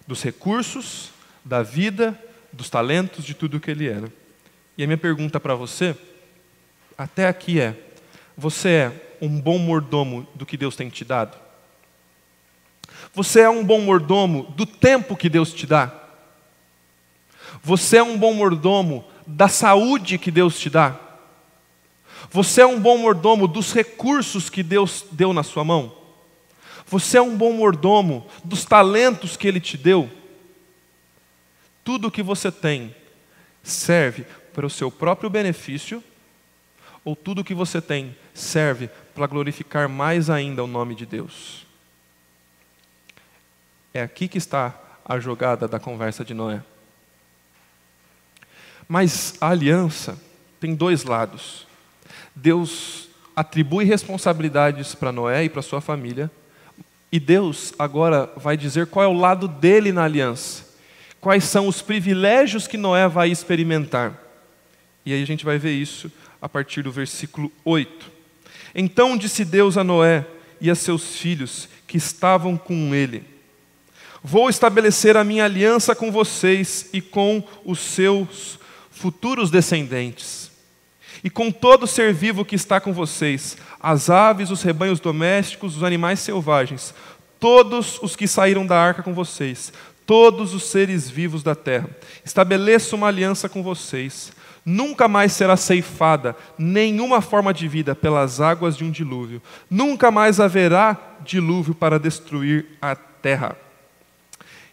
dos 0.05 0.21
recursos, 0.21 1.11
da 1.45 1.63
vida, 1.63 2.21
dos 2.53 2.71
talentos, 2.71 3.25
de 3.25 3.35
tudo 3.35 3.57
o 3.57 3.61
que 3.61 3.71
ele 3.71 3.89
era. 3.89 4.13
E 4.77 4.85
a 4.85 4.87
minha 4.87 4.99
pergunta 4.99 5.41
para 5.41 5.55
você, 5.55 5.97
até 6.97 7.29
aqui 7.29 7.61
é: 7.61 7.77
você 8.37 8.69
é 8.69 9.17
um 9.21 9.41
bom 9.41 9.59
mordomo 9.59 10.27
do 10.35 10.45
que 10.45 10.57
Deus 10.57 10.77
tem 10.77 10.89
te 10.89 11.05
dado? 11.05 11.37
Você 13.15 13.41
é 13.41 13.51
um 13.51 13.65
bom 13.65 13.81
mordomo 13.81 14.53
do 14.57 14.67
tempo 14.67 15.17
que 15.17 15.29
Deus 15.29 15.53
te 15.53 15.67
dá? 15.67 15.93
Você 17.63 17.97
é 17.97 18.03
um 18.03 18.19
bom 18.19 18.35
mordomo 18.35 19.05
da 19.27 19.49
saúde 19.49 20.19
que 20.19 20.31
Deus 20.31 20.59
te 20.59 20.69
dá? 20.69 21.01
Você 22.31 22.61
é 22.61 22.67
um 22.67 22.81
bom 22.81 22.99
mordomo 22.99 23.49
dos 23.49 23.73
recursos 23.73 24.51
que 24.51 24.63
Deus 24.63 25.05
deu 25.11 25.33
na 25.33 25.43
sua 25.43 25.65
mão? 25.65 25.93
Você 26.87 27.19
é 27.19 27.23
um 27.23 27.37
bom 27.37 27.53
mordomo 27.53 28.27
dos 28.45 28.65
talentos 28.65 29.37
que 29.37 29.49
Ele 29.49 29.61
te 29.61 29.77
deu? 29.77 30.11
Tudo 31.87 32.09
o 32.09 32.11
que 32.11 32.21
você 32.21 32.51
tem 32.51 32.93
serve 33.63 34.27
para 34.53 34.67
o 34.67 34.71
seu 34.71 34.91
próprio 34.91 35.31
benefício 35.31 36.03
ou 37.05 37.15
tudo 37.15 37.43
o 37.43 37.45
que 37.45 37.55
você 37.55 37.81
tem 37.81 38.17
serve 38.35 38.91
para 39.15 39.29
glorificar 39.29 39.89
mais 39.89 40.29
ainda 40.29 40.65
o 40.65 40.67
nome 40.67 40.97
de 40.97 41.07
Deus? 41.07 41.65
É 43.95 44.03
aqui 44.03 44.27
que 44.27 44.37
está 44.37 44.75
a 45.05 45.21
jogada 45.21 45.69
da 45.69 45.79
conversa 45.79 46.25
de 46.25 46.35
Noé. 46.35 46.61
Mas 48.89 49.37
a 49.41 49.51
aliança 49.51 50.21
tem 50.59 50.75
dois 50.75 51.05
lados. 51.05 51.69
Deus 52.35 53.09
atribui 53.37 53.85
responsabilidades 53.85 54.93
para 54.93 55.13
Noé 55.13 55.45
e 55.45 55.49
para 55.49 55.63
sua 55.63 55.81
família, 55.81 56.29
e 57.13 57.21
Deus 57.21 57.73
agora 57.79 58.29
vai 58.37 58.57
dizer 58.57 58.89
qual 58.89 59.05
é 59.05 59.09
o 59.09 59.13
lado 59.13 59.47
dele 59.47 59.93
na 59.93 60.03
aliança, 60.03 60.66
quais 61.27 61.43
são 61.43 61.67
os 61.67 61.83
privilégios 61.83 62.69
que 62.69 62.77
Noé 62.77 63.09
vai 63.09 63.29
experimentar. 63.29 64.17
E 65.05 65.13
aí 65.13 65.21
a 65.21 65.27
gente 65.27 65.45
vai 65.45 65.59
ver 65.59 65.73
isso 65.73 66.09
a 66.41 66.49
partir 66.49 66.83
do 66.83 66.93
versículo 66.93 67.51
8. 67.65 68.13
Então 68.73 69.17
disse 69.17 69.45
Deus 69.45 69.77
a 69.77 69.83
Noé 69.83 70.25
e 70.61 70.71
a 70.71 70.75
seus 70.77 71.17
filhos 71.17 71.69
que 71.85 71.97
estavam 71.97 72.57
com 72.57 72.95
ele: 72.95 73.25
Vou 74.23 74.49
estabelecer 74.49 75.17
a 75.17 75.25
minha 75.25 75.45
aliança 75.45 75.97
com 75.97 76.13
vocês 76.13 76.91
e 76.93 77.01
com 77.01 77.43
os 77.65 77.81
seus 77.81 78.61
futuros 78.93 79.51
descendentes 79.51 80.53
e 81.25 81.29
com 81.29 81.51
todo 81.51 81.89
ser 81.89 82.15
vivo 82.15 82.45
que 82.45 82.55
está 82.55 82.79
com 82.79 82.93
vocês, 82.93 83.57
as 83.81 84.09
aves, 84.11 84.53
os 84.53 84.63
rebanhos 84.63 85.01
domésticos, 85.01 85.77
os 85.77 85.83
animais 85.83 86.21
selvagens, 86.21 86.95
todos 87.41 87.99
os 88.01 88.15
que 88.15 88.29
saíram 88.29 88.65
da 88.65 88.79
arca 88.79 89.03
com 89.03 89.13
vocês, 89.13 89.73
todos 90.07 90.55
os 90.55 90.65
seres 90.65 91.11
vivos 91.11 91.43
da 91.43 91.55
terra. 91.55 91.91
Estabeleço 92.25 92.97
uma 92.97 93.09
aliança 93.09 93.49
com 93.49 93.63
vocês. 93.63 94.33
Nunca 94.65 95.07
mais 95.07 95.33
será 95.33 95.57
ceifada 95.57 96.37
nenhuma 96.59 97.21
forma 97.21 97.53
de 97.53 97.69
vida 97.69 97.95
pelas 97.95 98.41
águas 98.41 98.77
de 98.77 98.85
um 98.85 98.91
dilúvio. 98.91 99.43
Nunca 99.69 100.11
mais 100.11 100.41
haverá 100.41 100.97
dilúvio 101.25 101.75
para 101.75 101.99
destruir 101.99 102.67
a 102.81 102.97
terra. 102.97 103.57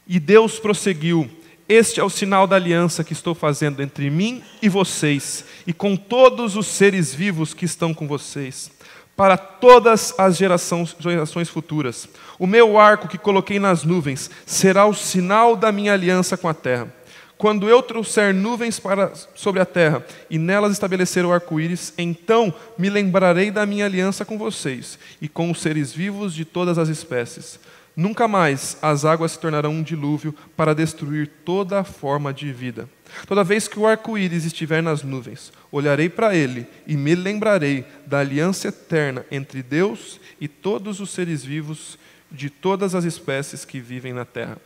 E 0.07 0.19
Deus 0.19 0.59
prosseguiu: 0.59 1.29
este 1.67 1.99
é 1.99 2.03
o 2.03 2.09
sinal 2.09 2.45
da 2.45 2.55
aliança 2.55 3.03
que 3.03 3.13
estou 3.13 3.33
fazendo 3.33 3.81
entre 3.81 4.09
mim 4.09 4.43
e 4.61 4.67
vocês, 4.67 5.45
e 5.65 5.71
com 5.71 5.95
todos 5.95 6.55
os 6.55 6.67
seres 6.67 7.13
vivos 7.15 7.53
que 7.53 7.65
estão 7.65 7.93
com 7.93 8.07
vocês. 8.07 8.69
Para 9.15 9.37
todas 9.37 10.13
as 10.17 10.35
gerações, 10.37 10.95
gerações 10.99 11.49
futuras. 11.49 12.07
O 12.39 12.47
meu 12.47 12.79
arco 12.79 13.07
que 13.07 13.17
coloquei 13.17 13.59
nas 13.59 13.83
nuvens 13.83 14.29
será 14.45 14.85
o 14.85 14.93
sinal 14.93 15.55
da 15.55 15.71
minha 15.71 15.93
aliança 15.93 16.35
com 16.35 16.47
a 16.47 16.53
terra. 16.53 16.91
Quando 17.37 17.67
eu 17.67 17.81
trouxer 17.81 18.33
nuvens 18.33 18.79
para, 18.79 19.11
sobre 19.35 19.59
a 19.59 19.65
terra 19.65 20.05
e 20.29 20.37
nelas 20.37 20.71
estabelecer 20.71 21.25
o 21.25 21.33
arco-íris, 21.33 21.93
então 21.97 22.53
me 22.77 22.89
lembrarei 22.89 23.51
da 23.51 23.65
minha 23.65 23.85
aliança 23.85 24.23
com 24.23 24.37
vocês 24.37 24.97
e 25.21 25.27
com 25.27 25.51
os 25.51 25.61
seres 25.61 25.91
vivos 25.91 26.33
de 26.33 26.45
todas 26.45 26.77
as 26.77 26.87
espécies. 26.87 27.59
Nunca 27.95 28.27
mais 28.27 28.77
as 28.81 29.05
águas 29.05 29.33
se 29.33 29.39
tornarão 29.39 29.71
um 29.71 29.83
dilúvio 29.83 30.33
para 30.55 30.73
destruir 30.73 31.29
toda 31.43 31.79
a 31.79 31.83
forma 31.83 32.33
de 32.33 32.51
vida. 32.51 32.89
Toda 33.27 33.43
vez 33.43 33.67
que 33.67 33.79
o 33.79 33.87
arco-íris 33.87 34.45
estiver 34.45 34.81
nas 34.81 35.03
nuvens, 35.03 35.51
olharei 35.71 36.09
para 36.09 36.35
ele 36.35 36.67
e 36.85 36.97
me 36.97 37.15
lembrarei 37.15 37.85
da 38.05 38.19
aliança 38.19 38.67
eterna 38.67 39.25
entre 39.31 39.61
Deus 39.61 40.19
e 40.41 40.47
todos 40.47 40.99
os 40.99 41.11
seres 41.11 41.43
vivos 41.43 41.97
de 42.31 42.49
todas 42.49 42.95
as 42.95 43.03
espécies 43.03 43.63
que 43.63 43.79
vivem 43.79 44.13
na 44.13 44.25
terra. 44.25 44.57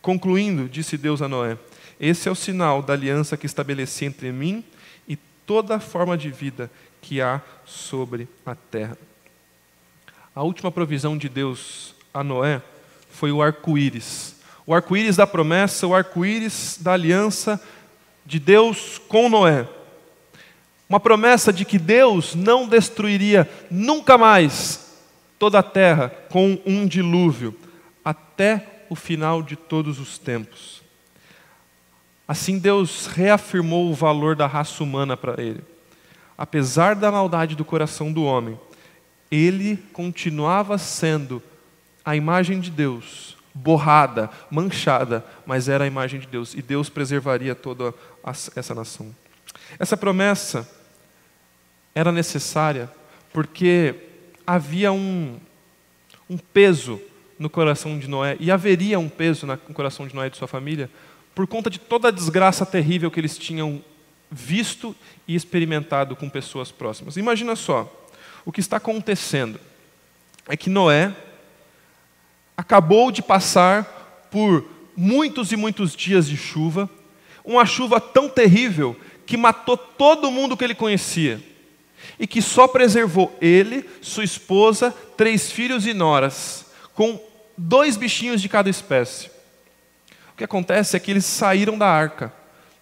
Concluindo, 0.00 0.68
disse 0.68 0.96
Deus 0.96 1.20
a 1.20 1.28
Noé: 1.28 1.58
Esse 1.98 2.28
é 2.28 2.32
o 2.32 2.36
sinal 2.36 2.80
da 2.80 2.92
aliança 2.92 3.36
que 3.36 3.46
estabeleci 3.46 4.04
entre 4.04 4.30
mim 4.30 4.64
e 5.08 5.16
toda 5.44 5.80
forma 5.80 6.16
de 6.16 6.30
vida 6.30 6.70
que 7.02 7.20
há 7.20 7.42
sobre 7.64 8.28
a 8.44 8.54
terra. 8.54 8.96
A 10.34 10.42
última 10.42 10.70
provisão 10.70 11.18
de 11.18 11.28
Deus 11.28 11.94
a 12.14 12.22
Noé 12.22 12.62
foi 13.10 13.32
o 13.32 13.42
arco-íris. 13.42 14.36
O 14.66 14.74
arco-íris 14.74 15.16
da 15.16 15.26
promessa, 15.26 15.86
o 15.86 15.94
arco-íris 15.94 16.78
da 16.80 16.92
aliança 16.92 17.60
de 18.26 18.38
Deus 18.38 19.00
com 19.08 19.28
Noé. 19.28 19.66
Uma 20.88 21.00
promessa 21.00 21.52
de 21.52 21.64
que 21.64 21.78
Deus 21.78 22.34
não 22.34 22.68
destruiria 22.68 23.48
nunca 23.70 24.18
mais 24.18 24.94
toda 25.38 25.58
a 25.58 25.62
terra 25.62 26.08
com 26.30 26.58
um 26.66 26.86
dilúvio, 26.86 27.54
até 28.04 28.84
o 28.88 28.94
final 28.94 29.42
de 29.42 29.56
todos 29.56 29.98
os 29.98 30.18
tempos. 30.18 30.82
Assim, 32.26 32.58
Deus 32.58 33.06
reafirmou 33.06 33.90
o 33.90 33.94
valor 33.94 34.34
da 34.34 34.46
raça 34.46 34.82
humana 34.82 35.16
para 35.16 35.42
ele. 35.42 35.62
Apesar 36.36 36.94
da 36.94 37.10
maldade 37.10 37.54
do 37.54 37.64
coração 37.64 38.12
do 38.12 38.24
homem, 38.24 38.58
ele 39.30 39.76
continuava 39.92 40.78
sendo 40.78 41.42
a 42.04 42.14
imagem 42.14 42.60
de 42.60 42.70
Deus, 42.70 43.36
borrada, 43.54 44.30
manchada, 44.50 45.24
mas 45.44 45.68
era 45.68 45.84
a 45.84 45.86
imagem 45.86 46.20
de 46.20 46.26
Deus, 46.26 46.54
e 46.54 46.62
Deus 46.62 46.88
preservaria 46.88 47.54
toda 47.54 47.94
essa 48.26 48.74
nação. 48.74 49.14
Essa 49.78 49.96
promessa 49.96 50.68
era 51.94 52.12
necessária 52.12 52.90
porque 53.32 53.94
havia 54.46 54.92
um, 54.92 55.38
um 56.28 56.36
peso 56.38 57.00
no 57.38 57.50
coração 57.50 57.98
de 57.98 58.08
Noé, 58.08 58.36
e 58.40 58.50
haveria 58.50 58.98
um 58.98 59.08
peso 59.08 59.46
no 59.46 59.58
coração 59.58 60.06
de 60.06 60.14
Noé 60.14 60.28
e 60.28 60.30
de 60.30 60.38
sua 60.38 60.48
família, 60.48 60.90
por 61.34 61.46
conta 61.46 61.68
de 61.68 61.78
toda 61.78 62.08
a 62.08 62.10
desgraça 62.10 62.64
terrível 62.64 63.10
que 63.10 63.20
eles 63.20 63.36
tinham 63.36 63.84
visto 64.30 64.96
e 65.28 65.34
experimentado 65.34 66.16
com 66.16 66.30
pessoas 66.30 66.72
próximas. 66.72 67.16
Imagina 67.16 67.54
só, 67.54 67.92
o 68.44 68.50
que 68.50 68.60
está 68.60 68.78
acontecendo 68.78 69.60
é 70.48 70.56
que 70.56 70.70
Noé 70.70 71.14
acabou 72.56 73.10
de 73.10 73.22
passar 73.22 74.28
por 74.30 74.64
muitos 74.96 75.52
e 75.52 75.56
muitos 75.56 75.94
dias 75.94 76.26
de 76.26 76.36
chuva, 76.36 76.88
uma 77.46 77.64
chuva 77.64 78.00
tão 78.00 78.28
terrível 78.28 78.96
que 79.24 79.36
matou 79.36 79.76
todo 79.76 80.30
mundo 80.30 80.56
que 80.56 80.64
ele 80.64 80.74
conhecia 80.74 81.40
e 82.18 82.26
que 82.26 82.42
só 82.42 82.66
preservou 82.66 83.36
ele, 83.40 83.88
sua 84.02 84.24
esposa, 84.24 84.90
três 85.16 85.50
filhos 85.50 85.86
e 85.86 85.94
noras, 85.94 86.66
com 86.92 87.20
dois 87.56 87.96
bichinhos 87.96 88.42
de 88.42 88.48
cada 88.48 88.68
espécie. 88.68 89.30
O 90.32 90.36
que 90.36 90.44
acontece 90.44 90.96
é 90.96 91.00
que 91.00 91.10
eles 91.10 91.24
saíram 91.24 91.78
da 91.78 91.88
arca, 91.88 92.32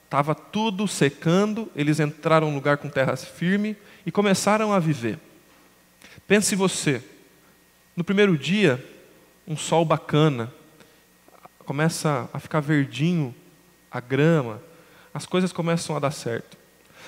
estava 0.04 0.34
tudo 0.34 0.88
secando, 0.88 1.70
eles 1.76 2.00
entraram 2.00 2.48
num 2.48 2.54
lugar 2.54 2.78
com 2.78 2.88
terra 2.88 3.16
firme 3.16 3.76
e 4.04 4.10
começaram 4.10 4.72
a 4.72 4.78
viver. 4.78 5.18
Pense 6.26 6.56
você, 6.56 7.02
no 7.94 8.02
primeiro 8.02 8.36
dia, 8.36 8.84
um 9.46 9.56
sol 9.56 9.84
bacana, 9.84 10.52
começa 11.64 12.28
a 12.32 12.38
ficar 12.38 12.60
verdinho 12.60 13.34
a 13.94 14.00
grama, 14.00 14.60
as 15.14 15.24
coisas 15.24 15.52
começam 15.52 15.94
a 15.94 16.00
dar 16.00 16.10
certo. 16.10 16.58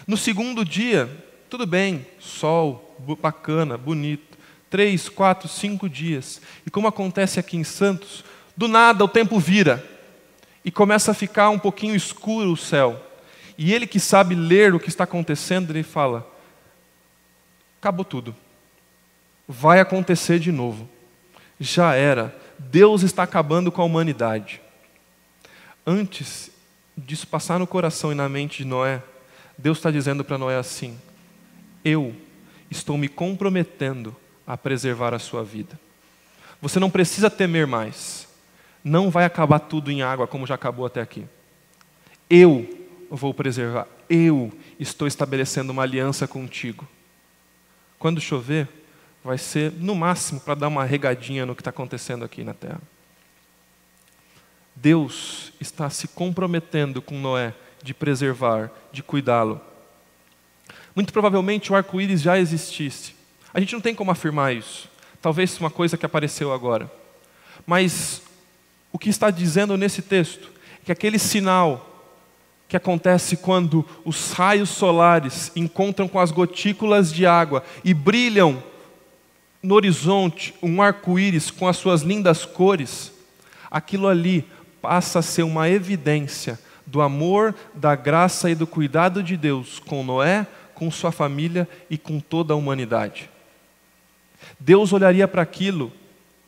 No 0.06 0.16
segundo 0.16 0.64
dia, 0.64 1.10
tudo 1.50 1.66
bem, 1.66 2.06
sol, 2.20 2.96
bacana, 3.20 3.76
bonito. 3.76 4.38
Três, 4.70 5.08
quatro, 5.08 5.48
cinco 5.48 5.88
dias. 5.88 6.40
E 6.64 6.70
como 6.70 6.86
acontece 6.86 7.40
aqui 7.40 7.56
em 7.56 7.64
Santos, 7.64 8.24
do 8.56 8.68
nada 8.68 9.04
o 9.04 9.08
tempo 9.08 9.38
vira 9.38 9.84
e 10.64 10.70
começa 10.70 11.10
a 11.10 11.14
ficar 11.14 11.50
um 11.50 11.58
pouquinho 11.58 11.96
escuro 11.96 12.52
o 12.52 12.56
céu. 12.56 13.02
E 13.58 13.74
ele 13.74 13.86
que 13.86 13.98
sabe 13.98 14.34
ler 14.34 14.74
o 14.74 14.80
que 14.80 14.88
está 14.88 15.04
acontecendo, 15.04 15.72
ele 15.72 15.82
fala: 15.82 16.24
acabou 17.80 18.04
tudo. 18.04 18.34
Vai 19.48 19.80
acontecer 19.80 20.38
de 20.38 20.52
novo 20.52 20.88
já 21.58 21.94
era. 21.94 22.34
Deus 22.58 23.02
está 23.02 23.22
acabando 23.22 23.72
com 23.72 23.82
a 23.82 23.84
humanidade. 23.84 24.60
Antes 25.86 26.50
disso 26.96 27.26
passar 27.26 27.58
no 27.58 27.66
coração 27.66 28.10
e 28.10 28.14
na 28.14 28.28
mente 28.28 28.58
de 28.58 28.64
Noé, 28.64 29.02
Deus 29.58 29.78
está 29.78 29.90
dizendo 29.90 30.24
para 30.24 30.38
Noé 30.38 30.56
assim: 30.56 30.98
Eu 31.84 32.14
estou 32.70 32.96
me 32.96 33.08
comprometendo 33.08 34.14
a 34.46 34.56
preservar 34.56 35.12
a 35.14 35.18
sua 35.18 35.42
vida. 35.42 35.78
Você 36.60 36.78
não 36.78 36.90
precisa 36.90 37.30
temer 37.30 37.66
mais. 37.66 38.26
Não 38.82 39.10
vai 39.10 39.24
acabar 39.24 39.58
tudo 39.58 39.90
em 39.90 40.02
água 40.02 40.26
como 40.26 40.46
já 40.46 40.54
acabou 40.54 40.86
até 40.86 41.00
aqui. 41.00 41.26
Eu 42.30 42.86
vou 43.10 43.34
preservar. 43.34 43.86
Eu 44.08 44.52
estou 44.78 45.08
estabelecendo 45.08 45.72
uma 45.72 45.82
aliança 45.82 46.26
contigo. 46.28 46.86
Quando 47.98 48.20
chover, 48.20 48.68
vai 49.24 49.38
ser, 49.38 49.72
no 49.72 49.94
máximo, 49.94 50.40
para 50.40 50.54
dar 50.54 50.68
uma 50.68 50.84
regadinha 50.84 51.44
no 51.44 51.54
que 51.54 51.60
está 51.60 51.70
acontecendo 51.70 52.24
aqui 52.24 52.44
na 52.44 52.54
terra. 52.54 52.80
Deus 54.76 55.52
está 55.58 55.88
se 55.88 56.06
comprometendo 56.06 57.00
com 57.00 57.18
Noé 57.18 57.54
de 57.82 57.94
preservar, 57.94 58.70
de 58.92 59.02
cuidá-lo. 59.02 59.60
Muito 60.94 61.12
provavelmente 61.12 61.72
o 61.72 61.74
arco-íris 61.74 62.20
já 62.20 62.38
existisse. 62.38 63.14
A 63.52 63.58
gente 63.58 63.72
não 63.72 63.80
tem 63.80 63.94
como 63.94 64.10
afirmar 64.10 64.54
isso. 64.54 64.88
Talvez 65.22 65.58
uma 65.58 65.70
coisa 65.70 65.96
que 65.96 66.04
apareceu 66.04 66.52
agora. 66.52 66.90
Mas 67.66 68.22
o 68.92 68.98
que 68.98 69.08
está 69.08 69.30
dizendo 69.30 69.76
nesse 69.76 70.02
texto 70.02 70.50
é 70.82 70.86
que 70.86 70.92
aquele 70.92 71.18
sinal 71.18 71.96
que 72.68 72.76
acontece 72.76 73.36
quando 73.36 73.84
os 74.04 74.32
raios 74.32 74.70
solares 74.70 75.52
encontram 75.54 76.08
com 76.08 76.18
as 76.18 76.30
gotículas 76.30 77.12
de 77.12 77.24
água 77.24 77.62
e 77.84 77.94
brilham 77.94 78.62
no 79.62 79.74
horizonte 79.74 80.54
um 80.62 80.82
arco-íris 80.82 81.50
com 81.50 81.66
as 81.66 81.76
suas 81.76 82.02
lindas 82.02 82.44
cores, 82.44 83.12
aquilo 83.70 84.08
ali 84.08 84.44
passa 84.86 85.18
a 85.18 85.22
ser 85.22 85.42
uma 85.42 85.68
evidência 85.68 86.60
do 86.86 87.02
amor, 87.02 87.52
da 87.74 87.96
graça 87.96 88.48
e 88.48 88.54
do 88.54 88.68
cuidado 88.68 89.20
de 89.20 89.36
Deus 89.36 89.80
com 89.80 90.04
Noé, 90.04 90.46
com 90.76 90.88
sua 90.92 91.10
família 91.10 91.68
e 91.90 91.98
com 91.98 92.20
toda 92.20 92.54
a 92.54 92.56
humanidade. 92.56 93.28
Deus 94.60 94.92
olharia 94.92 95.26
para 95.26 95.42
aquilo 95.42 95.92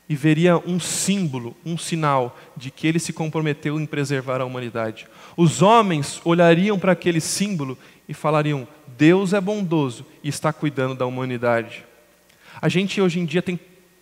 e 0.09 0.15
veria 0.15 0.57
um 0.57 0.79
símbolo, 0.79 1.57
um 1.67 1.77
sinal 1.77 2.39
de 2.57 2.71
que 2.71 2.87
ele 2.87 3.01
se 3.01 3.13
comprometeu 3.13 3.81
em 3.81 3.85
preservar 3.85 4.41
a 4.41 4.45
humanidade. 4.45 5.09
Os 5.37 5.61
homens 5.61 6.21
olhariam 6.25 6.79
para 6.79 6.93
aquele 6.93 7.21
símbolo 7.21 7.77
e 8.09 8.15
falariam: 8.15 8.69
Deus 8.97 9.33
é 9.33 9.41
bondoso 9.41 10.07
e 10.23 10.29
está 10.29 10.53
cuidando 10.53 10.95
da 10.95 11.07
humanidade. 11.07 11.85
A 12.63 12.69
gente 12.69 13.01
hoje 13.01 13.19
em 13.19 13.25
dia 13.25 13.43
tem 13.43 13.59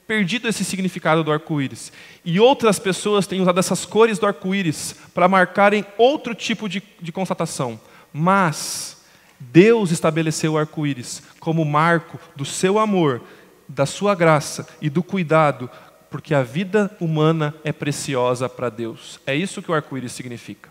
perdido 0.07 0.49
esse 0.49 0.65
significado 0.65 1.25
do 1.25 1.33
arco-íris. 1.33 1.93
E 2.25 2.39
outras 2.39 2.79
pessoas 2.79 3.27
têm 3.27 3.41
usado 3.41 3.59
essas 3.59 3.85
cores 3.85 4.19
do 4.19 4.27
arco-íris 4.27 4.95
para 5.13 5.29
marcarem 5.29 5.85
outro 5.99 6.35
tipo 6.35 6.69
de, 6.69 6.83
de 7.01 7.13
constatação. 7.13 7.81
Mas 8.13 9.05
Deus 9.39 9.91
estabeleceu 9.91 10.53
o 10.53 10.59
arco-íris 10.59 11.23
como 11.41 11.65
marco 11.65 12.19
do 12.35 12.45
seu 12.45 12.79
amor, 12.79 13.23
da 13.69 13.85
sua 13.85 14.15
graça 14.15 14.67
e 14.81 14.89
do 14.89 15.03
cuidado, 15.03 15.69
porque 16.11 16.35
a 16.35 16.43
vida 16.43 16.95
humana 17.01 17.55
é 17.65 17.73
preciosa 17.73 18.49
para 18.49 18.71
Deus. 18.71 19.21
É 19.27 19.35
isso 19.35 19.61
que 19.61 19.71
o 19.71 19.75
arco-íris 19.75 20.13
significa. 20.13 20.71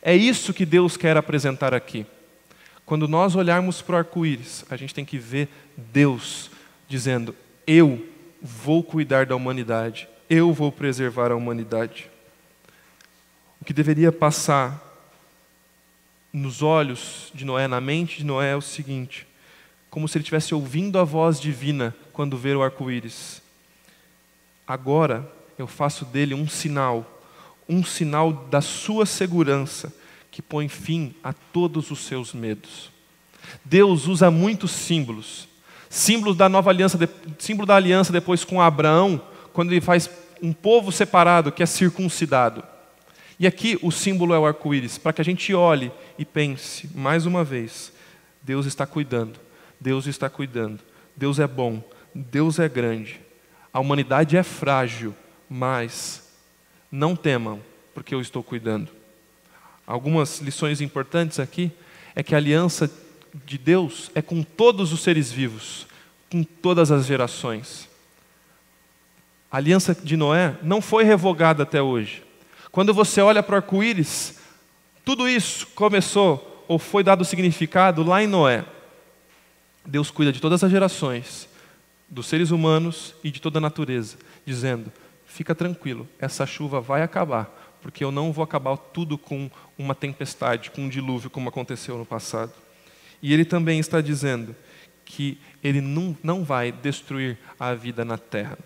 É 0.00 0.14
isso 0.14 0.54
que 0.54 0.64
Deus 0.64 0.96
quer 0.96 1.16
apresentar 1.16 1.74
aqui. 1.74 2.06
Quando 2.86 3.06
nós 3.06 3.36
olharmos 3.36 3.82
para 3.82 3.94
o 3.94 3.98
arco-íris, 3.98 4.64
a 4.70 4.76
gente 4.76 4.94
tem 4.94 5.04
que 5.04 5.18
ver 5.18 5.48
Deus 5.76 6.50
dizendo: 6.88 7.34
Eu 7.66 8.04
vou 8.42 8.82
cuidar 8.82 9.26
da 9.26 9.36
humanidade, 9.36 10.08
eu 10.28 10.52
vou 10.52 10.70
preservar 10.70 11.30
a 11.30 11.36
humanidade. 11.36 12.10
O 13.60 13.64
que 13.64 13.72
deveria 13.72 14.10
passar 14.10 14.80
nos 16.32 16.62
olhos 16.62 17.30
de 17.34 17.44
Noé, 17.44 17.66
na 17.66 17.80
mente 17.80 18.18
de 18.18 18.24
Noé, 18.24 18.52
é 18.52 18.56
o 18.56 18.62
seguinte: 18.62 19.26
como 19.90 20.08
se 20.08 20.16
ele 20.16 20.22
estivesse 20.22 20.54
ouvindo 20.54 20.98
a 20.98 21.04
voz 21.04 21.40
divina 21.40 21.94
quando 22.12 22.38
vê 22.38 22.54
o 22.54 22.62
arco-íris. 22.62 23.42
Agora 24.66 25.30
eu 25.58 25.66
faço 25.66 26.04
dele 26.04 26.32
um 26.32 26.48
sinal, 26.48 27.20
um 27.68 27.84
sinal 27.84 28.32
da 28.32 28.60
sua 28.60 29.04
segurança, 29.04 29.92
que 30.30 30.40
põe 30.40 30.68
fim 30.68 31.14
a 31.24 31.32
todos 31.32 31.90
os 31.90 32.00
seus 32.00 32.32
medos. 32.32 32.90
Deus 33.64 34.06
usa 34.06 34.30
muitos 34.30 34.70
símbolos. 34.70 35.48
Símbolo 35.92 36.36
da 36.36 36.48
nova 36.48 36.70
aliança, 36.70 36.96
símbolo 37.36 37.66
da 37.66 37.74
aliança 37.74 38.12
depois 38.12 38.44
com 38.44 38.62
Abraão, 38.62 39.20
quando 39.52 39.72
ele 39.72 39.80
faz 39.80 40.08
um 40.40 40.52
povo 40.52 40.92
separado 40.92 41.50
que 41.50 41.64
é 41.64 41.66
circuncidado. 41.66 42.62
E 43.40 43.46
aqui 43.46 43.76
o 43.82 43.90
símbolo 43.90 44.32
é 44.32 44.38
o 44.38 44.46
arco-íris, 44.46 44.98
para 44.98 45.12
que 45.12 45.20
a 45.20 45.24
gente 45.24 45.52
olhe 45.52 45.90
e 46.16 46.24
pense, 46.24 46.88
mais 46.94 47.26
uma 47.26 47.42
vez: 47.42 47.92
Deus 48.40 48.66
está 48.66 48.86
cuidando, 48.86 49.40
Deus 49.80 50.06
está 50.06 50.30
cuidando, 50.30 50.78
Deus 51.16 51.40
é 51.40 51.46
bom, 51.48 51.82
Deus 52.14 52.60
é 52.60 52.68
grande. 52.68 53.20
A 53.72 53.80
humanidade 53.80 54.36
é 54.36 54.44
frágil, 54.44 55.12
mas 55.48 56.22
não 56.90 57.16
temam, 57.16 57.60
porque 57.92 58.14
eu 58.14 58.20
estou 58.20 58.44
cuidando. 58.44 58.88
Algumas 59.84 60.38
lições 60.38 60.80
importantes 60.80 61.40
aqui 61.40 61.72
é 62.14 62.22
que 62.22 62.32
a 62.32 62.38
aliança 62.38 62.88
de 63.44 63.58
Deus 63.58 64.10
é 64.14 64.22
com 64.22 64.42
todos 64.42 64.92
os 64.92 65.00
seres 65.02 65.30
vivos, 65.30 65.86
com 66.30 66.42
todas 66.42 66.90
as 66.90 67.06
gerações. 67.06 67.88
A 69.50 69.56
aliança 69.56 69.94
de 69.94 70.16
Noé 70.16 70.56
não 70.62 70.80
foi 70.80 71.04
revogada 71.04 71.62
até 71.62 71.82
hoje. 71.82 72.22
Quando 72.70 72.94
você 72.94 73.20
olha 73.20 73.42
para 73.42 73.54
o 73.54 73.56
arco-íris, 73.56 74.38
tudo 75.04 75.28
isso 75.28 75.66
começou 75.68 76.64
ou 76.68 76.78
foi 76.78 77.02
dado 77.02 77.24
significado 77.24 78.04
lá 78.04 78.22
em 78.22 78.28
Noé. 78.28 78.64
Deus 79.84 80.10
cuida 80.10 80.32
de 80.32 80.40
todas 80.40 80.62
as 80.62 80.70
gerações, 80.70 81.48
dos 82.08 82.26
seres 82.26 82.50
humanos 82.50 83.14
e 83.24 83.30
de 83.30 83.40
toda 83.40 83.58
a 83.58 83.60
natureza, 83.60 84.16
dizendo: 84.46 84.92
fica 85.26 85.54
tranquilo, 85.54 86.06
essa 86.18 86.46
chuva 86.46 86.80
vai 86.80 87.02
acabar, 87.02 87.50
porque 87.82 88.04
eu 88.04 88.12
não 88.12 88.32
vou 88.32 88.44
acabar 88.44 88.76
tudo 88.76 89.18
com 89.18 89.50
uma 89.76 89.94
tempestade, 89.94 90.70
com 90.70 90.82
um 90.82 90.88
dilúvio, 90.88 91.30
como 91.30 91.48
aconteceu 91.48 91.98
no 91.98 92.06
passado. 92.06 92.52
E 93.22 93.32
ele 93.32 93.44
também 93.44 93.78
está 93.78 94.00
dizendo 94.00 94.54
que 95.04 95.38
ele 95.62 95.80
não, 95.80 96.16
não 96.22 96.44
vai 96.44 96.72
destruir 96.72 97.36
a 97.58 97.74
vida 97.74 98.04
na 98.04 98.16
terra. 98.16 98.58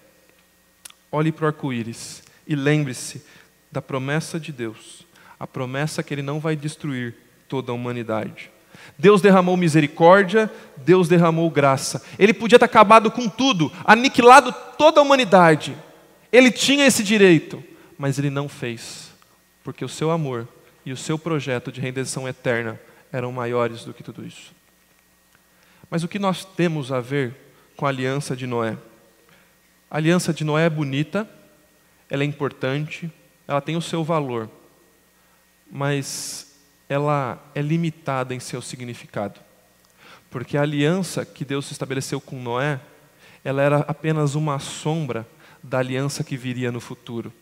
Olhe 1.10 1.32
para 1.32 1.44
o 1.44 1.46
arco-íris 1.48 2.22
e 2.46 2.54
lembre-se 2.54 3.24
da 3.72 3.82
promessa 3.82 4.38
de 4.38 4.52
Deus, 4.52 5.04
a 5.38 5.46
promessa 5.46 6.02
que 6.02 6.14
ele 6.14 6.22
não 6.22 6.38
vai 6.38 6.54
destruir 6.54 7.14
toda 7.48 7.72
a 7.72 7.74
humanidade. 7.74 8.50
Deus 8.98 9.20
derramou 9.20 9.56
misericórdia, 9.56 10.50
Deus 10.76 11.08
derramou 11.08 11.50
graça. 11.50 12.04
Ele 12.18 12.34
podia 12.34 12.58
ter 12.58 12.64
acabado 12.66 13.10
com 13.10 13.28
tudo, 13.28 13.72
aniquilado 13.84 14.54
toda 14.78 15.00
a 15.00 15.02
humanidade. 15.02 15.76
Ele 16.30 16.50
tinha 16.50 16.86
esse 16.86 17.02
direito, 17.02 17.62
mas 17.98 18.18
ele 18.18 18.30
não 18.30 18.48
fez, 18.48 19.10
porque 19.62 19.84
o 19.84 19.88
seu 19.88 20.10
amor 20.10 20.46
e 20.84 20.92
o 20.92 20.96
seu 20.96 21.18
projeto 21.18 21.72
de 21.72 21.80
redenção 21.80 22.28
eterna 22.28 22.78
eram 23.14 23.30
maiores 23.30 23.84
do 23.84 23.94
que 23.94 24.02
tudo 24.02 24.26
isso. 24.26 24.52
Mas 25.88 26.02
o 26.02 26.08
que 26.08 26.18
nós 26.18 26.44
temos 26.44 26.90
a 26.90 27.00
ver 27.00 27.32
com 27.76 27.86
a 27.86 27.88
aliança 27.88 28.34
de 28.34 28.44
Noé? 28.44 28.76
A 29.88 29.98
aliança 29.98 30.34
de 30.34 30.42
Noé 30.42 30.66
é 30.66 30.70
bonita, 30.70 31.28
ela 32.10 32.24
é 32.24 32.26
importante, 32.26 33.08
ela 33.46 33.60
tem 33.60 33.76
o 33.76 33.80
seu 33.80 34.02
valor, 34.02 34.50
mas 35.70 36.56
ela 36.88 37.40
é 37.54 37.62
limitada 37.62 38.34
em 38.34 38.40
seu 38.40 38.60
significado. 38.60 39.38
Porque 40.28 40.56
a 40.56 40.62
aliança 40.62 41.24
que 41.24 41.44
Deus 41.44 41.70
estabeleceu 41.70 42.20
com 42.20 42.42
Noé, 42.42 42.80
ela 43.44 43.62
era 43.62 43.78
apenas 43.86 44.34
uma 44.34 44.58
sombra 44.58 45.24
da 45.62 45.78
aliança 45.78 46.24
que 46.24 46.36
viria 46.36 46.72
no 46.72 46.80
futuro. 46.80 47.32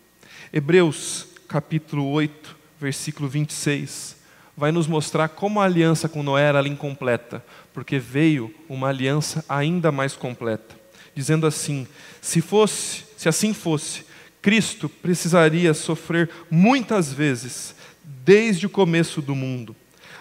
Hebreus 0.53 1.29
capítulo 1.49 2.11
8, 2.11 2.57
versículo 2.79 3.27
26, 3.27 4.21
vai 4.57 4.73
nos 4.73 4.87
mostrar 4.87 5.29
como 5.29 5.61
a 5.61 5.65
aliança 5.65 6.09
com 6.09 6.23
Noé 6.23 6.45
era 6.45 6.67
incompleta, 6.67 7.45
porque 7.73 7.99
veio 7.99 8.55
uma 8.69 8.89
aliança 8.89 9.45
ainda 9.49 9.91
mais 9.91 10.15
completa, 10.15 10.75
dizendo 11.15 11.47
assim: 11.47 11.87
se 12.21 12.41
fosse, 12.41 13.05
se 13.17 13.29
assim 13.29 13.55
fosse, 13.55 14.05
Cristo 14.41 14.89
precisaria 14.89 15.73
sofrer 15.75 16.31
muitas 16.51 17.13
vezes 17.13 17.75
desde 18.05 18.67
o 18.67 18.71
começo 18.71 19.23
do 19.23 19.35
mundo. 19.35 19.75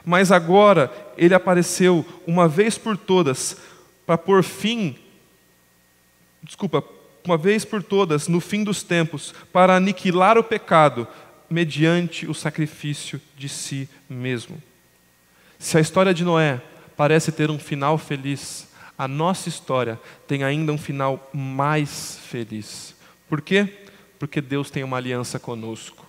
Mas 0.03 0.31
agora 0.31 0.91
ele 1.17 1.33
apareceu 1.33 2.05
uma 2.25 2.47
vez 2.47 2.77
por 2.77 2.97
todas 2.97 3.57
para 4.05 4.17
pôr 4.17 4.43
fim 4.43 4.95
desculpa, 6.43 6.83
uma 7.23 7.37
vez 7.37 7.63
por 7.63 7.83
todas 7.83 8.27
no 8.27 8.39
fim 8.39 8.63
dos 8.63 8.83
tempos 8.83 9.33
para 9.53 9.75
aniquilar 9.75 10.37
o 10.37 10.43
pecado 10.43 11.07
mediante 11.51 12.25
o 12.25 12.33
sacrifício 12.33 13.21
de 13.35 13.49
si 13.49 13.89
mesmo. 14.09 14.61
Se 15.59 15.77
a 15.77 15.81
história 15.81 16.13
de 16.13 16.23
Noé 16.23 16.61
parece 16.95 17.29
ter 17.31 17.51
um 17.51 17.59
final 17.59 17.97
feliz, 17.97 18.69
a 18.97 19.05
nossa 19.05 19.49
história 19.49 19.99
tem 20.25 20.43
ainda 20.43 20.71
um 20.71 20.77
final 20.77 21.29
mais 21.33 22.17
feliz. 22.25 22.95
Por 23.27 23.41
quê? 23.41 23.67
Porque 24.17 24.39
Deus 24.39 24.71
tem 24.71 24.83
uma 24.83 24.95
aliança 24.95 25.37
conosco. 25.39 26.07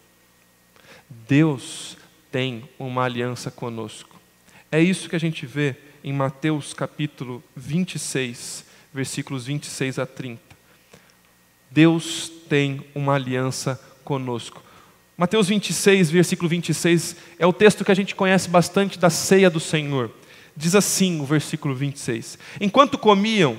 Deus 1.10 1.96
tem 2.30 2.68
uma 2.78 3.02
aliança 3.04 3.50
conosco. 3.50 4.20
É 4.70 4.80
isso 4.80 5.08
que 5.08 5.16
a 5.16 5.20
gente 5.20 5.44
vê 5.44 5.74
em 6.04 6.12
Mateus 6.12 6.72
capítulo 6.72 7.42
26, 7.56 8.64
versículos 8.94 9.46
26 9.46 9.98
a 9.98 10.06
30. 10.06 10.40
Deus 11.70 12.30
tem 12.48 12.84
uma 12.94 13.14
aliança 13.14 13.80
conosco. 14.04 14.62
Mateus 15.22 15.46
26, 15.46 16.10
versículo 16.10 16.48
26, 16.48 17.14
é 17.38 17.46
o 17.46 17.52
texto 17.52 17.84
que 17.84 17.92
a 17.92 17.94
gente 17.94 18.12
conhece 18.12 18.48
bastante 18.48 18.98
da 18.98 19.08
ceia 19.08 19.48
do 19.48 19.60
Senhor. 19.60 20.10
Diz 20.56 20.74
assim 20.74 21.20
o 21.20 21.24
versículo 21.24 21.76
26: 21.76 22.36
Enquanto 22.60 22.98
comiam, 22.98 23.56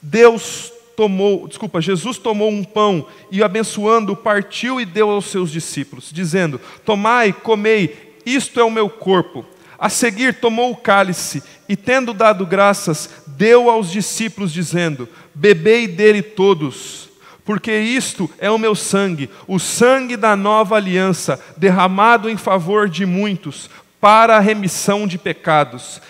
Deus 0.00 0.72
tomou, 0.96 1.46
desculpa, 1.46 1.78
Jesus 1.82 2.16
tomou 2.16 2.50
um 2.50 2.64
pão 2.64 3.06
e 3.30 3.42
abençoando, 3.42 4.16
partiu 4.16 4.80
e 4.80 4.86
deu 4.86 5.10
aos 5.10 5.26
seus 5.26 5.50
discípulos, 5.50 6.08
dizendo: 6.10 6.58
Tomai, 6.86 7.34
comei, 7.34 8.16
isto 8.24 8.58
é 8.58 8.64
o 8.64 8.70
meu 8.70 8.88
corpo. 8.88 9.44
A 9.78 9.90
seguir 9.90 10.40
tomou 10.40 10.70
o 10.70 10.76
cálice 10.76 11.42
e, 11.68 11.76
tendo 11.76 12.14
dado 12.14 12.46
graças, 12.46 13.10
deu 13.26 13.68
aos 13.68 13.90
discípulos, 13.92 14.50
dizendo: 14.50 15.06
Bebei 15.34 15.86
dele 15.86 16.22
todos 16.22 17.11
porque 17.44 17.76
isto 17.76 18.30
é 18.38 18.50
o 18.50 18.58
meu 18.58 18.74
sangue, 18.74 19.28
o 19.46 19.58
sangue 19.58 20.16
da 20.16 20.36
nova 20.36 20.76
aliança, 20.76 21.42
derramado 21.56 22.28
em 22.28 22.36
favor 22.36 22.88
de 22.88 23.04
muitos, 23.04 23.68
para 24.00 24.36
a 24.36 24.40
remissão 24.40 25.06
de 25.06 25.18
pecados. 25.18 26.00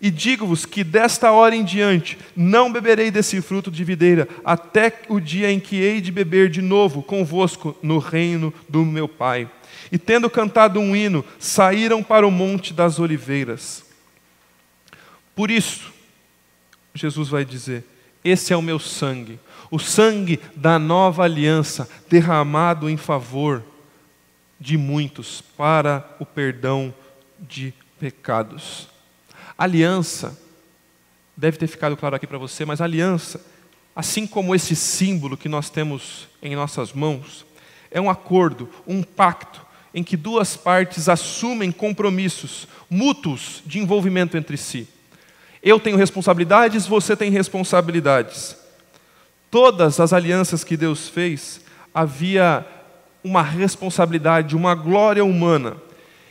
E 0.00 0.10
digo-vos 0.10 0.64
que 0.64 0.84
desta 0.84 1.32
hora 1.32 1.56
em 1.56 1.64
diante 1.64 2.16
não 2.34 2.72
beberei 2.72 3.10
desse 3.10 3.40
fruto 3.42 3.70
de 3.70 3.84
videira, 3.84 4.28
até 4.44 5.00
o 5.08 5.20
dia 5.20 5.50
em 5.50 5.60
que 5.60 5.76
hei 5.76 6.00
de 6.00 6.12
beber 6.12 6.48
de 6.48 6.62
novo 6.62 7.02
convosco 7.02 7.76
no 7.82 7.98
reino 7.98 8.54
do 8.68 8.84
meu 8.84 9.08
Pai. 9.08 9.50
E 9.90 9.98
tendo 9.98 10.30
cantado 10.30 10.80
um 10.80 10.94
hino, 10.94 11.24
saíram 11.38 12.02
para 12.02 12.26
o 12.26 12.30
monte 12.30 12.72
das 12.72 12.98
oliveiras. 12.98 13.84
Por 15.34 15.50
isso, 15.50 15.92
Jesus 16.94 17.28
vai 17.28 17.44
dizer: 17.44 17.84
Esse 18.24 18.52
é 18.52 18.56
o 18.56 18.62
meu 18.62 18.78
sangue 18.78 19.38
o 19.70 19.78
sangue 19.78 20.40
da 20.54 20.78
nova 20.78 21.24
aliança 21.24 21.88
derramado 22.08 22.88
em 22.88 22.96
favor 22.96 23.62
de 24.58 24.76
muitos 24.76 25.40
para 25.40 26.08
o 26.18 26.26
perdão 26.26 26.92
de 27.38 27.72
pecados. 27.98 28.88
Aliança, 29.56 30.38
deve 31.36 31.56
ter 31.56 31.66
ficado 31.66 31.96
claro 31.96 32.16
aqui 32.16 32.26
para 32.26 32.38
você, 32.38 32.64
mas 32.64 32.80
aliança, 32.80 33.40
assim 33.94 34.26
como 34.26 34.54
esse 34.54 34.74
símbolo 34.74 35.36
que 35.36 35.48
nós 35.48 35.70
temos 35.70 36.28
em 36.42 36.56
nossas 36.56 36.92
mãos, 36.92 37.46
é 37.90 38.00
um 38.00 38.10
acordo, 38.10 38.68
um 38.86 39.02
pacto 39.02 39.64
em 39.94 40.02
que 40.02 40.16
duas 40.16 40.56
partes 40.56 41.08
assumem 41.08 41.72
compromissos 41.72 42.68
mútuos 42.90 43.62
de 43.64 43.78
envolvimento 43.78 44.36
entre 44.36 44.56
si. 44.56 44.86
Eu 45.62 45.80
tenho 45.80 45.96
responsabilidades, 45.96 46.86
você 46.86 47.16
tem 47.16 47.30
responsabilidades. 47.30 48.56
Todas 49.50 49.98
as 49.98 50.12
alianças 50.12 50.62
que 50.62 50.76
Deus 50.76 51.08
fez, 51.08 51.60
havia 51.94 52.66
uma 53.24 53.42
responsabilidade, 53.42 54.56
uma 54.56 54.74
glória 54.74 55.24
humana. 55.24 55.76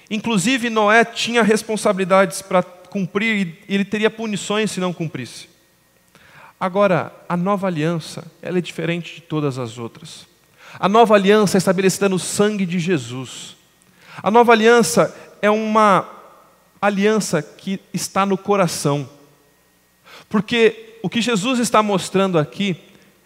Inclusive, 0.10 0.70
Noé 0.70 1.04
tinha 1.04 1.44
responsabilidades 1.44 2.42
para 2.42 2.64
cumprir 2.64 3.60
e 3.68 3.76
ele 3.76 3.86
teria 3.86 4.10
punições 4.10 4.72
se 4.72 4.80
não 4.80 4.94
cumprisse. 4.94 5.50
Agora, 6.60 7.12
a 7.28 7.38
nova 7.38 7.68
aliança, 7.68 8.26
ela 8.42 8.58
é 8.58 8.62
diferente 8.62 9.16
de 9.16 9.22
todas 9.22 9.60
as 9.60 9.78
outras. 9.78 10.26
A 10.80 10.90
nova 10.90 11.14
aliança 11.16 11.58
é 11.58 11.60
estabelecida 11.60 12.10
no 12.10 12.18
sangue 12.18 12.66
de 12.66 12.80
Jesus. 12.80 13.56
A 14.24 14.32
nova 14.32 14.54
aliança 14.54 15.16
é 15.42 15.50
uma 15.50 16.08
aliança 16.82 17.42
que 17.42 17.80
está 17.94 18.26
no 18.26 18.38
coração. 18.38 19.08
Porque 20.30 20.98
o 21.04 21.10
que 21.10 21.22
Jesus 21.22 21.60
está 21.60 21.84
mostrando 21.84 22.40
aqui 22.40 22.76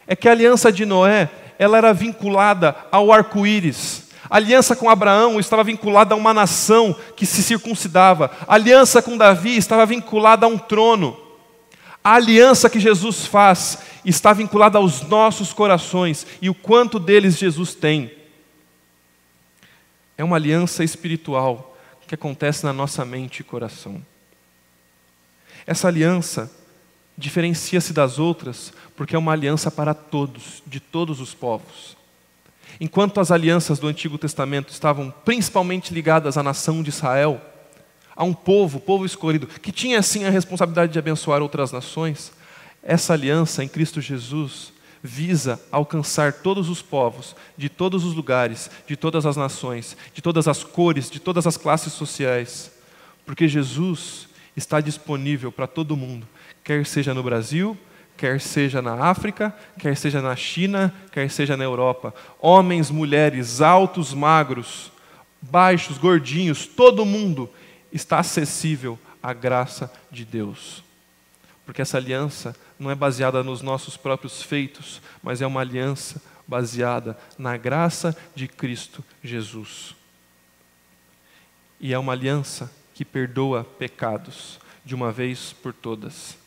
é 0.08 0.16
que 0.16 0.28
a 0.28 0.32
aliança 0.32 0.72
de 0.72 0.86
Noé, 0.86 1.30
ela 1.58 1.78
era 1.78 1.94
vinculada 1.94 2.76
ao 2.92 3.12
arco-íris. 3.12 4.10
A 4.30 4.38
aliança 4.38 4.76
com 4.76 4.90
Abraão 4.90 5.40
estava 5.40 5.64
vinculada 5.64 6.14
a 6.14 6.18
uma 6.18 6.34
nação 6.34 6.96
que 7.16 7.26
se 7.26 7.44
circuncidava. 7.44 8.32
A 8.48 8.56
aliança 8.56 9.02
com 9.02 9.18
Davi 9.18 9.58
estava 9.58 9.86
vinculada 9.86 10.46
a 10.46 10.50
um 10.50 10.58
trono. 10.58 11.18
A 12.04 12.16
aliança 12.16 12.70
que 12.70 12.80
Jesus 12.80 13.26
faz 13.26 13.80
está 14.04 14.34
vinculada 14.34 14.78
aos 14.78 15.02
nossos 15.02 15.54
corações 15.54 16.26
e 16.42 16.50
o 16.50 16.54
quanto 16.54 16.98
deles 17.00 17.38
Jesus 17.38 17.76
tem. 17.76 18.12
É 20.18 20.24
uma 20.24 20.38
aliança 20.38 20.84
espiritual 20.84 21.78
que 22.12 22.16
acontece 22.16 22.66
na 22.66 22.74
nossa 22.74 23.06
mente 23.06 23.40
e 23.40 23.44
coração. 23.44 24.06
Essa 25.66 25.88
aliança 25.88 26.52
diferencia-se 27.22 27.94
das 27.94 28.20
outras 28.20 28.74
porque 28.96 29.16
é 29.16 29.20
uma 29.20 29.32
aliança 29.32 29.72
para 29.72 29.94
todos, 29.94 30.62
de 30.68 30.80
todos 30.80 31.22
os 31.22 31.34
povos. 31.34 31.96
Enquanto 32.80 33.20
as 33.20 33.32
alianças 33.32 33.80
do 33.80 33.88
Antigo 33.88 34.18
Testamento 34.18 34.72
estavam 34.72 35.14
principalmente 35.24 35.94
ligadas 35.94 36.38
à 36.38 36.44
nação 36.44 36.84
de 36.84 36.90
Israel, 36.90 37.40
a 38.16 38.24
um 38.24 38.34
povo, 38.34 38.80
povo 38.80 39.06
escolhido, 39.06 39.48
que 39.48 39.72
tinha 39.72 40.00
assim 40.00 40.26
a 40.26 40.30
responsabilidade 40.30 40.92
de 40.92 41.00
abençoar 41.00 41.42
outras 41.42 41.72
nações, 41.72 42.32
essa 42.84 43.14
aliança 43.14 43.64
em 43.64 43.68
Cristo 43.68 44.02
Jesus 44.02 44.74
visa 45.04 45.60
alcançar 45.72 46.34
todos 46.34 46.70
os 46.70 46.82
povos, 46.82 47.36
de 47.58 47.70
todos 47.70 48.04
os 48.04 48.14
lugares, 48.14 48.70
de 48.88 48.96
todas 48.96 49.26
as 49.26 49.36
nações, 49.36 49.98
de 50.14 50.22
todas 50.22 50.48
as 50.48 50.64
cores, 50.64 51.10
de 51.10 51.20
todas 51.20 51.48
as 51.48 51.58
classes 51.58 51.94
sociais, 51.94 52.72
porque 53.26 53.48
Jesus 53.48 54.28
está 54.56 54.82
disponível 54.82 55.52
para 55.52 55.68
todo 55.68 55.98
mundo, 55.98 56.28
quer 56.64 56.86
seja 56.86 57.14
no 57.14 57.24
Brasil, 57.24 57.78
quer 58.18 58.40
seja 58.40 58.82
na 58.82 59.06
África, 59.06 59.56
quer 59.80 59.96
seja 59.96 60.22
na 60.22 60.36
China, 60.36 60.94
quer 61.12 61.30
seja 61.30 61.58
na 61.58 61.64
Europa. 61.64 62.14
Homens, 62.40 62.92
mulheres, 62.92 63.62
altos, 63.62 64.14
magros, 64.14 64.92
baixos, 65.42 65.98
gordinhos, 65.98 66.68
todo 66.68 67.06
mundo 67.06 67.50
está 67.92 68.20
acessível 68.20 69.00
à 69.22 69.34
graça 69.34 69.92
de 70.12 70.24
Deus. 70.24 70.84
Porque 71.66 71.82
essa 71.82 71.98
aliança 71.98 72.56
não 72.80 72.92
é 72.92 72.96
baseada 72.96 73.44
nos 73.44 73.62
nossos 73.62 73.98
próprios 73.98 74.42
feitos, 74.42 75.02
mas 75.22 75.42
é 75.42 75.48
uma 75.48 75.62
aliança 75.62 76.22
baseada 76.48 77.18
na 77.38 77.56
graça 77.58 78.16
de 78.36 78.48
Cristo 78.48 79.04
Jesus. 79.24 79.96
E 81.80 81.94
é 81.94 81.98
uma 81.98 82.14
aliança 82.14 82.72
que 82.94 83.06
perdoa 83.06 83.64
pecados 83.64 84.60
de 84.84 84.94
uma 84.94 85.12
vez 85.12 85.54
por 85.54 85.74
todas. 85.74 86.41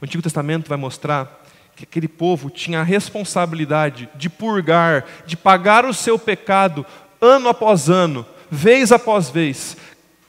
O 0.00 0.04
Antigo 0.04 0.22
Testamento 0.22 0.68
vai 0.68 0.78
mostrar 0.78 1.44
que 1.76 1.84
aquele 1.84 2.08
povo 2.08 2.50
tinha 2.50 2.80
a 2.80 2.84
responsabilidade 2.84 4.08
de 4.14 4.28
purgar, 4.28 5.04
de 5.26 5.36
pagar 5.36 5.84
o 5.84 5.94
seu 5.94 6.18
pecado 6.18 6.84
ano 7.20 7.48
após 7.48 7.88
ano, 7.88 8.26
vez 8.50 8.92
após 8.92 9.28
vez, 9.30 9.76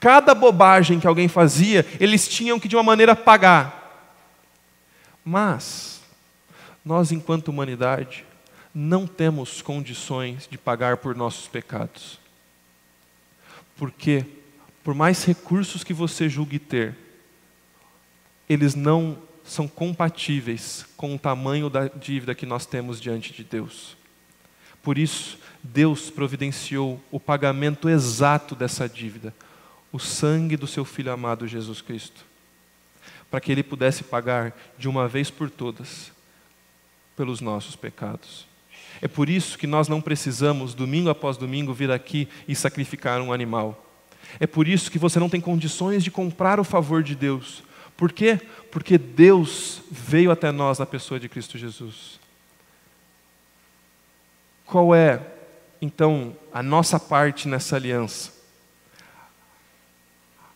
Cada 0.02 0.34
bobagem 0.34 1.00
que 1.00 1.06
alguém 1.06 1.28
fazia, 1.28 1.86
eles 2.00 2.28
tinham 2.28 2.60
que 2.60 2.68
de 2.68 2.76
uma 2.76 2.82
maneira 2.82 3.16
pagar. 3.16 4.18
Mas, 5.24 6.02
nós, 6.84 7.12
enquanto 7.12 7.50
humanidade, 7.50 8.26
não 8.74 9.06
temos 9.06 9.62
condições 9.62 10.48
de 10.50 10.58
pagar 10.58 10.98
por 10.98 11.16
nossos 11.16 11.48
pecados. 11.48 12.20
Porque, 13.78 14.26
por 14.84 14.96
mais 14.96 15.24
recursos 15.24 15.84
que 15.84 15.94
você 15.94 16.28
julgue 16.28 16.58
ter, 16.58 16.98
eles 18.50 18.74
não 18.74 19.20
são 19.44 19.68
compatíveis 19.68 20.86
com 20.96 21.16
o 21.16 21.20
tamanho 21.20 21.70
da 21.70 21.88
dívida 21.88 22.36
que 22.36 22.46
nós 22.46 22.66
temos 22.66 23.00
diante 23.00 23.34
de 23.34 23.44
Deus. 23.44 23.98
Por 24.82 24.98
isso, 24.98 25.38
Deus 25.64 26.10
providenciou 26.10 27.00
o 27.12 27.20
pagamento 27.20 27.90
exato 27.90 28.56
dessa 28.56 28.88
dívida 28.90 29.34
o 29.92 30.00
sangue 30.00 30.56
do 30.56 30.68
seu 30.68 30.86
Filho 30.86 31.12
amado 31.12 31.48
Jesus 31.48 31.82
Cristo, 31.82 32.26
para 33.30 33.42
que 33.42 33.52
ele 33.52 33.64
pudesse 33.64 34.04
pagar 34.04 34.56
de 34.78 34.88
uma 34.88 35.08
vez 35.08 35.30
por 35.30 35.50
todas 35.50 36.12
pelos 37.16 37.42
nossos 37.42 37.76
pecados. 37.76 38.48
É 39.02 39.08
por 39.08 39.30
isso 39.30 39.58
que 39.58 39.68
nós 39.68 39.88
não 39.88 40.02
precisamos, 40.02 40.74
domingo 40.74 41.10
após 41.10 41.38
domingo, 41.38 41.74
vir 41.74 41.92
aqui 41.92 42.28
e 42.48 42.56
sacrificar 42.56 43.22
um 43.22 43.34
animal. 43.34 43.86
É 44.40 44.48
por 44.48 44.68
isso 44.68 44.90
que 44.90 45.00
você 45.00 45.20
não 45.20 45.30
tem 45.30 45.42
condições 45.42 46.04
de 46.04 46.12
comprar 46.12 46.60
o 46.60 46.64
favor 46.64 47.04
de 47.04 47.16
Deus. 47.16 47.64
Por 48.02 48.12
quê? 48.12 48.42
Porque 48.72 48.98
Deus 48.98 49.84
veio 49.92 50.32
até 50.32 50.52
nós 50.52 50.80
na 50.80 50.88
pessoa 50.88 51.20
de 51.20 51.30
Cristo 51.30 51.56
Jesus. 51.56 52.20
Qual 54.66 54.96
é, 54.96 55.22
então, 55.80 56.36
a 56.52 56.64
nossa 56.64 57.00
parte 57.00 57.48
nessa 57.48 57.76
aliança? 57.76 58.42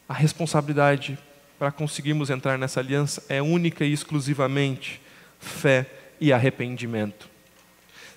a 0.09 0.13
responsabilidade 0.15 1.19
para 1.59 1.71
conseguirmos 1.71 2.31
entrar 2.31 2.57
nessa 2.57 2.79
aliança 2.79 3.23
é 3.29 3.43
única 3.43 3.85
e 3.85 3.93
exclusivamente 3.93 4.99
fé 5.39 5.87
e 6.19 6.33
arrependimento. 6.33 7.29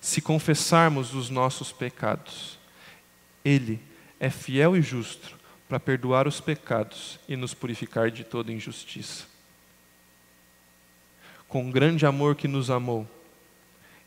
Se 0.00 0.22
confessarmos 0.22 1.14
os 1.14 1.28
nossos 1.28 1.70
pecados, 1.70 2.58
Ele 3.44 3.78
é 4.18 4.30
fiel 4.30 4.74
e 4.74 4.80
justo 4.80 5.37
para 5.68 5.78
perdoar 5.78 6.26
os 6.26 6.40
pecados 6.40 7.18
e 7.28 7.36
nos 7.36 7.54
purificar 7.54 8.10
de 8.10 8.24
toda 8.24 8.52
injustiça. 8.52 9.26
Com 11.46 11.68
o 11.68 11.72
grande 11.72 12.06
amor 12.06 12.34
que 12.36 12.48
nos 12.48 12.70
amou, 12.70 13.06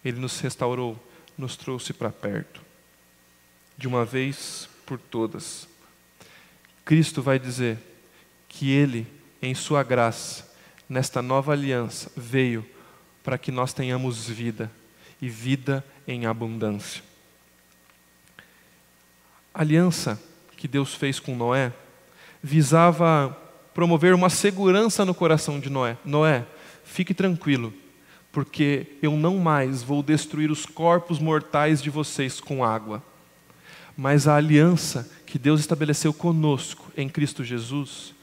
Ele 0.03 0.19
nos 0.19 0.39
restaurou, 0.39 0.97
nos 1.37 1.55
trouxe 1.55 1.93
para 1.93 2.11
perto, 2.11 2.61
de 3.77 3.87
uma 3.87 4.03
vez 4.03 4.67
por 4.85 4.99
todas 4.99 5.67
Cristo 6.83 7.21
vai 7.21 7.39
dizer 7.39 7.77
que 8.49 8.69
Ele, 8.69 9.07
em 9.41 9.55
Sua 9.55 9.83
graça, 9.83 10.53
nesta 10.89 11.21
nova 11.21 11.53
aliança, 11.53 12.11
veio 12.17 12.65
para 13.23 13.37
que 13.37 13.51
nós 13.51 13.71
tenhamos 13.71 14.27
vida 14.27 14.69
e 15.21 15.29
vida 15.29 15.85
em 16.07 16.25
abundância. 16.25 17.03
Aliança 19.53 20.21
que 20.61 20.67
Deus 20.67 20.93
fez 20.93 21.19
com 21.19 21.35
Noé 21.35 21.73
visava 22.43 23.35
promover 23.73 24.13
uma 24.13 24.29
segurança 24.29 25.03
no 25.03 25.11
coração 25.11 25.59
de 25.59 25.71
Noé. 25.71 25.97
Noé, 26.05 26.45
fique 26.83 27.15
tranquilo, 27.15 27.73
porque 28.31 28.85
eu 29.01 29.13
não 29.13 29.39
mais 29.39 29.81
vou 29.81 30.03
destruir 30.03 30.51
os 30.51 30.63
corpos 30.63 31.17
mortais 31.17 31.81
de 31.81 31.89
vocês 31.89 32.39
com 32.39 32.63
água. 32.63 33.01
Mas 33.97 34.27
a 34.27 34.35
aliança 34.35 35.09
que 35.25 35.39
Deus 35.39 35.59
estabeleceu 35.59 36.13
conosco 36.13 36.91
em 36.95 37.09
Cristo 37.09 37.43
Jesus 37.43 38.13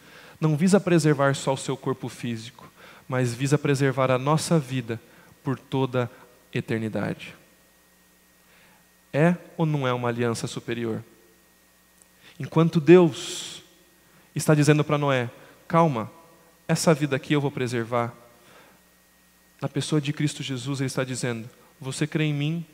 não 0.41 0.57
visa 0.57 0.79
preservar 0.79 1.35
só 1.35 1.55
o 1.55 1.59
seu 1.59 1.77
corpo 1.77 2.09
físico, 2.09 2.71
mas 3.09 3.35
visa 3.35 3.59
preservar 3.59 4.13
a 4.13 4.19
nossa 4.19 4.61
vida 4.61 5.01
por 5.43 5.59
toda 5.59 6.09
a 6.55 6.59
eternidade. 6.59 7.35
É 9.13 9.35
ou 9.57 9.67
não 9.67 9.89
é 9.89 9.93
uma 9.93 10.09
aliança 10.09 10.47
superior? 10.47 11.03
Enquanto 12.39 12.81
Deus 12.81 13.63
está 14.35 14.55
dizendo 14.55 14.85
para 14.85 14.99
Noé: 14.99 15.31
calma, 15.67 16.11
essa 16.67 16.95
vida 16.95 17.17
aqui 17.17 17.33
eu 17.33 17.41
vou 17.41 17.51
preservar. 17.51 18.15
Na 19.61 19.69
pessoa 19.69 20.01
de 20.01 20.13
Cristo 20.13 20.43
Jesus, 20.43 20.81
Ele 20.81 20.87
está 20.87 21.05
dizendo: 21.05 21.49
você 21.81 22.07
crê 22.07 22.25
em 22.25 22.35
mim, 22.35 22.67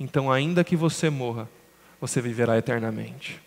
então, 0.00 0.30
ainda 0.30 0.62
que 0.62 0.76
você 0.76 1.10
morra, 1.10 1.48
você 2.00 2.20
viverá 2.20 2.56
eternamente. 2.56 3.40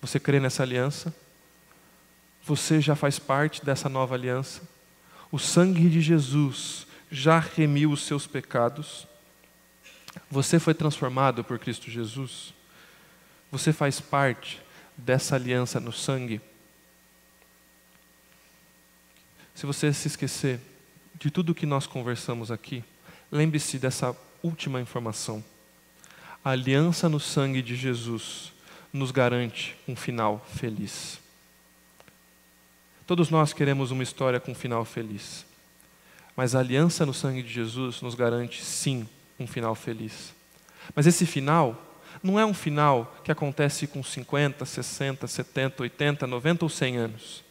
Você 0.00 0.18
crê 0.18 0.40
nessa 0.40 0.62
aliança? 0.62 1.14
Você 2.42 2.80
já 2.80 2.94
faz 2.94 3.18
parte 3.18 3.64
dessa 3.64 3.88
nova 3.88 4.14
aliança? 4.14 4.62
O 5.30 5.38
sangue 5.38 5.88
de 5.90 6.00
Jesus 6.00 6.86
já 7.10 7.38
remiu 7.38 7.90
os 7.90 8.04
seus 8.06 8.26
pecados? 8.26 9.06
Você 10.30 10.58
foi 10.58 10.72
transformado 10.72 11.44
por 11.44 11.58
Cristo 11.58 11.90
Jesus? 11.90 12.54
Você 13.50 13.72
faz 13.72 14.00
parte 14.00 14.60
dessa 14.96 15.36
aliança 15.36 15.78
no 15.78 15.92
sangue? 15.92 16.40
Se 19.54 19.64
você 19.64 19.92
se 19.92 20.08
esquecer 20.08 20.60
de 21.14 21.30
tudo 21.30 21.54
que 21.54 21.64
nós 21.64 21.86
conversamos 21.86 22.50
aqui, 22.50 22.84
lembre-se 23.30 23.78
dessa 23.78 24.14
última 24.42 24.80
informação. 24.80 25.42
A 26.44 26.50
aliança 26.50 27.08
no 27.08 27.18
sangue 27.18 27.62
de 27.62 27.74
Jesus 27.74 28.52
nos 28.92 29.10
garante 29.10 29.76
um 29.86 29.96
final 29.96 30.44
feliz. 30.54 31.18
Todos 33.06 33.30
nós 33.30 33.52
queremos 33.52 33.90
uma 33.90 34.02
história 34.02 34.40
com 34.40 34.52
um 34.52 34.54
final 34.54 34.84
feliz. 34.84 35.46
Mas 36.36 36.54
a 36.54 36.58
aliança 36.58 37.06
no 37.06 37.14
sangue 37.14 37.42
de 37.42 37.52
Jesus 37.52 38.02
nos 38.02 38.14
garante, 38.14 38.62
sim, 38.64 39.08
um 39.38 39.46
final 39.46 39.74
feliz. 39.74 40.34
Mas 40.94 41.06
esse 41.06 41.24
final 41.24 41.85
não 42.26 42.40
é 42.40 42.44
um 42.44 42.52
final 42.52 43.16
que 43.22 43.30
acontece 43.30 43.86
com 43.86 44.02
50, 44.02 44.64
60, 44.64 45.26
70, 45.26 45.82
80, 45.84 46.26
90 46.26 46.64
ou 46.64 46.68
100 46.68 46.96
anos. 46.96 47.44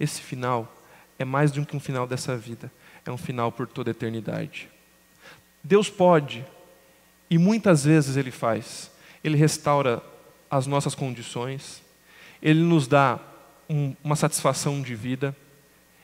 Esse 0.00 0.20
final 0.22 0.74
é 1.18 1.24
mais 1.24 1.52
do 1.52 1.64
que 1.64 1.76
um 1.76 1.80
final 1.80 2.06
dessa 2.06 2.36
vida, 2.36 2.72
é 3.04 3.10
um 3.10 3.18
final 3.18 3.52
por 3.52 3.66
toda 3.66 3.90
a 3.90 3.92
eternidade. 3.92 4.68
Deus 5.62 5.88
pode, 5.88 6.44
e 7.28 7.38
muitas 7.38 7.84
vezes 7.84 8.16
Ele 8.16 8.30
faz, 8.30 8.90
Ele 9.22 9.36
restaura 9.36 10.02
as 10.50 10.66
nossas 10.66 10.94
condições, 10.94 11.82
Ele 12.42 12.60
nos 12.60 12.86
dá 12.86 13.20
um, 13.68 13.94
uma 14.02 14.16
satisfação 14.16 14.80
de 14.80 14.94
vida, 14.94 15.36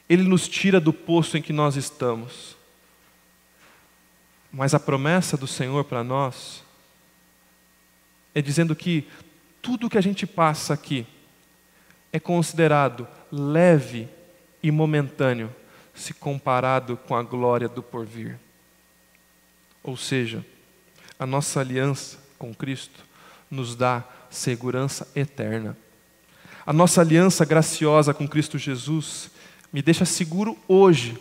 Ele 0.09 0.23
nos 0.23 0.47
tira 0.47 0.79
do 0.79 0.93
poço 0.93 1.37
em 1.37 1.43
que 1.43 1.53
nós 1.53 1.77
estamos. 1.77 2.57
Mas 4.53 4.75
a 4.75 4.81
promessa 4.81 5.37
do 5.37 5.47
Senhor 5.47 5.85
para 5.85 6.05
nós 6.05 6.63
é 8.35 8.41
dizendo 8.41 8.75
que 8.75 9.07
tudo 9.61 9.91
que 9.91 9.99
a 9.99 10.01
gente 10.01 10.27
passa 10.27 10.75
aqui 10.75 11.07
é 12.13 12.19
considerado 12.19 13.07
leve 13.31 14.09
e 14.63 14.71
momentâneo 14.71 15.55
se 15.95 16.15
comparado 16.15 16.97
com 16.97 17.15
a 17.15 17.23
glória 17.23 17.69
do 17.69 17.83
porvir. 17.83 18.39
Ou 19.83 19.97
seja, 19.97 20.45
a 21.19 21.27
nossa 21.27 21.61
aliança 21.61 22.19
com 22.39 22.55
Cristo 22.55 23.05
nos 23.51 23.75
dá 23.75 24.05
segurança 24.31 25.07
eterna. 25.15 25.77
A 26.65 26.73
nossa 26.73 27.01
aliança 27.01 27.45
graciosa 27.45 28.15
com 28.15 28.29
Cristo 28.29 28.57
Jesus 28.59 29.31
me 29.73 29.83
deixa 29.83 30.05
seguro 30.05 30.57
hoje 30.69 31.21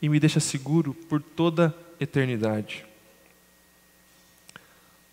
e 0.00 0.08
me 0.08 0.18
deixa 0.20 0.40
seguro 0.40 0.94
por 0.94 1.20
toda 1.20 1.74
a 2.00 2.02
eternidade. 2.02 2.87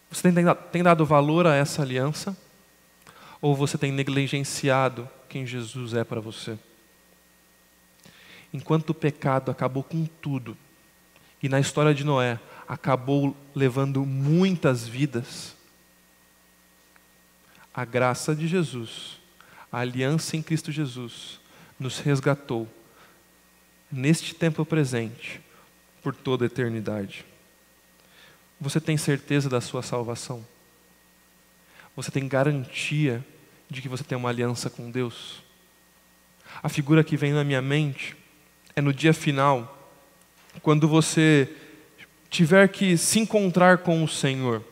Você 0.09 0.31
tem 0.71 0.83
dado 0.83 1.05
valor 1.05 1.45
a 1.45 1.55
essa 1.55 1.81
aliança? 1.81 2.35
Ou 3.41 3.55
você 3.55 3.77
tem 3.77 3.91
negligenciado 3.91 5.09
quem 5.27 5.45
Jesus 5.45 5.93
é 5.93 6.03
para 6.03 6.21
você? 6.21 6.57
Enquanto 8.53 8.91
o 8.91 8.93
pecado 8.93 9.51
acabou 9.51 9.83
com 9.83 10.05
tudo, 10.05 10.57
e 11.43 11.49
na 11.49 11.59
história 11.59 11.93
de 11.93 12.03
Noé 12.03 12.39
acabou 12.67 13.35
levando 13.53 14.05
muitas 14.05 14.87
vidas, 14.87 15.55
a 17.73 17.83
graça 17.83 18.33
de 18.33 18.47
Jesus, 18.47 19.19
a 19.69 19.79
aliança 19.79 20.37
em 20.37 20.41
Cristo 20.41 20.71
Jesus, 20.71 21.39
nos 21.77 21.99
resgatou 21.99 22.67
neste 23.91 24.33
tempo 24.33 24.65
presente 24.65 25.41
por 26.01 26.15
toda 26.15 26.45
a 26.45 26.47
eternidade. 26.47 27.25
Você 28.59 28.79
tem 28.79 28.97
certeza 28.97 29.49
da 29.49 29.59
sua 29.59 29.81
salvação? 29.81 30.45
Você 31.95 32.11
tem 32.11 32.27
garantia 32.27 33.25
de 33.69 33.81
que 33.81 33.89
você 33.89 34.03
tem 34.03 34.17
uma 34.17 34.29
aliança 34.29 34.69
com 34.69 34.91
Deus? 34.91 35.43
A 36.61 36.69
figura 36.69 37.03
que 37.03 37.17
vem 37.17 37.33
na 37.33 37.43
minha 37.43 37.61
mente 37.61 38.15
é 38.75 38.81
no 38.81 38.93
dia 38.93 39.13
final, 39.13 39.93
quando 40.61 40.87
você 40.87 41.49
tiver 42.29 42.67
que 42.67 42.97
se 42.97 43.19
encontrar 43.19 43.79
com 43.79 44.03
o 44.03 44.07
Senhor. 44.07 44.63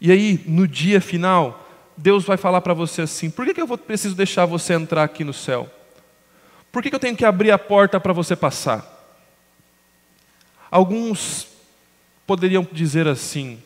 E 0.00 0.10
aí, 0.10 0.42
no 0.46 0.66
dia 0.66 1.00
final, 1.00 1.68
Deus 1.96 2.24
vai 2.24 2.36
falar 2.36 2.60
para 2.60 2.74
você 2.74 3.02
assim: 3.02 3.30
por 3.30 3.44
que, 3.44 3.54
que 3.54 3.60
eu 3.60 3.78
preciso 3.78 4.14
deixar 4.14 4.46
você 4.46 4.74
entrar 4.74 5.04
aqui 5.04 5.24
no 5.24 5.32
céu? 5.32 5.70
Por 6.70 6.82
que, 6.82 6.88
que 6.88 6.96
eu 6.96 7.00
tenho 7.00 7.16
que 7.16 7.24
abrir 7.24 7.50
a 7.50 7.58
porta 7.58 8.00
para 8.00 8.12
você 8.12 8.34
passar? 8.34 8.88
Alguns 10.70 11.51
poderiam 12.32 12.66
dizer 12.72 13.06
assim: 13.06 13.58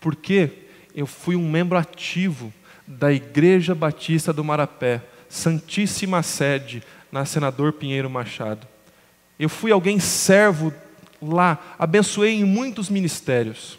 porque 0.00 0.50
eu 0.94 1.06
fui 1.06 1.36
um 1.36 1.50
membro 1.50 1.76
ativo 1.76 2.50
da 2.86 3.12
Igreja 3.12 3.74
Batista 3.74 4.32
do 4.32 4.42
Marapé, 4.42 5.02
Santíssima 5.28 6.22
Sede, 6.22 6.82
na 7.12 7.26
Senador 7.26 7.74
Pinheiro 7.74 8.08
Machado. 8.08 8.66
Eu 9.38 9.50
fui 9.50 9.70
alguém 9.70 10.00
servo 10.00 10.72
lá, 11.20 11.76
abençoei 11.78 12.36
em 12.36 12.44
muitos 12.44 12.88
ministérios. 12.88 13.78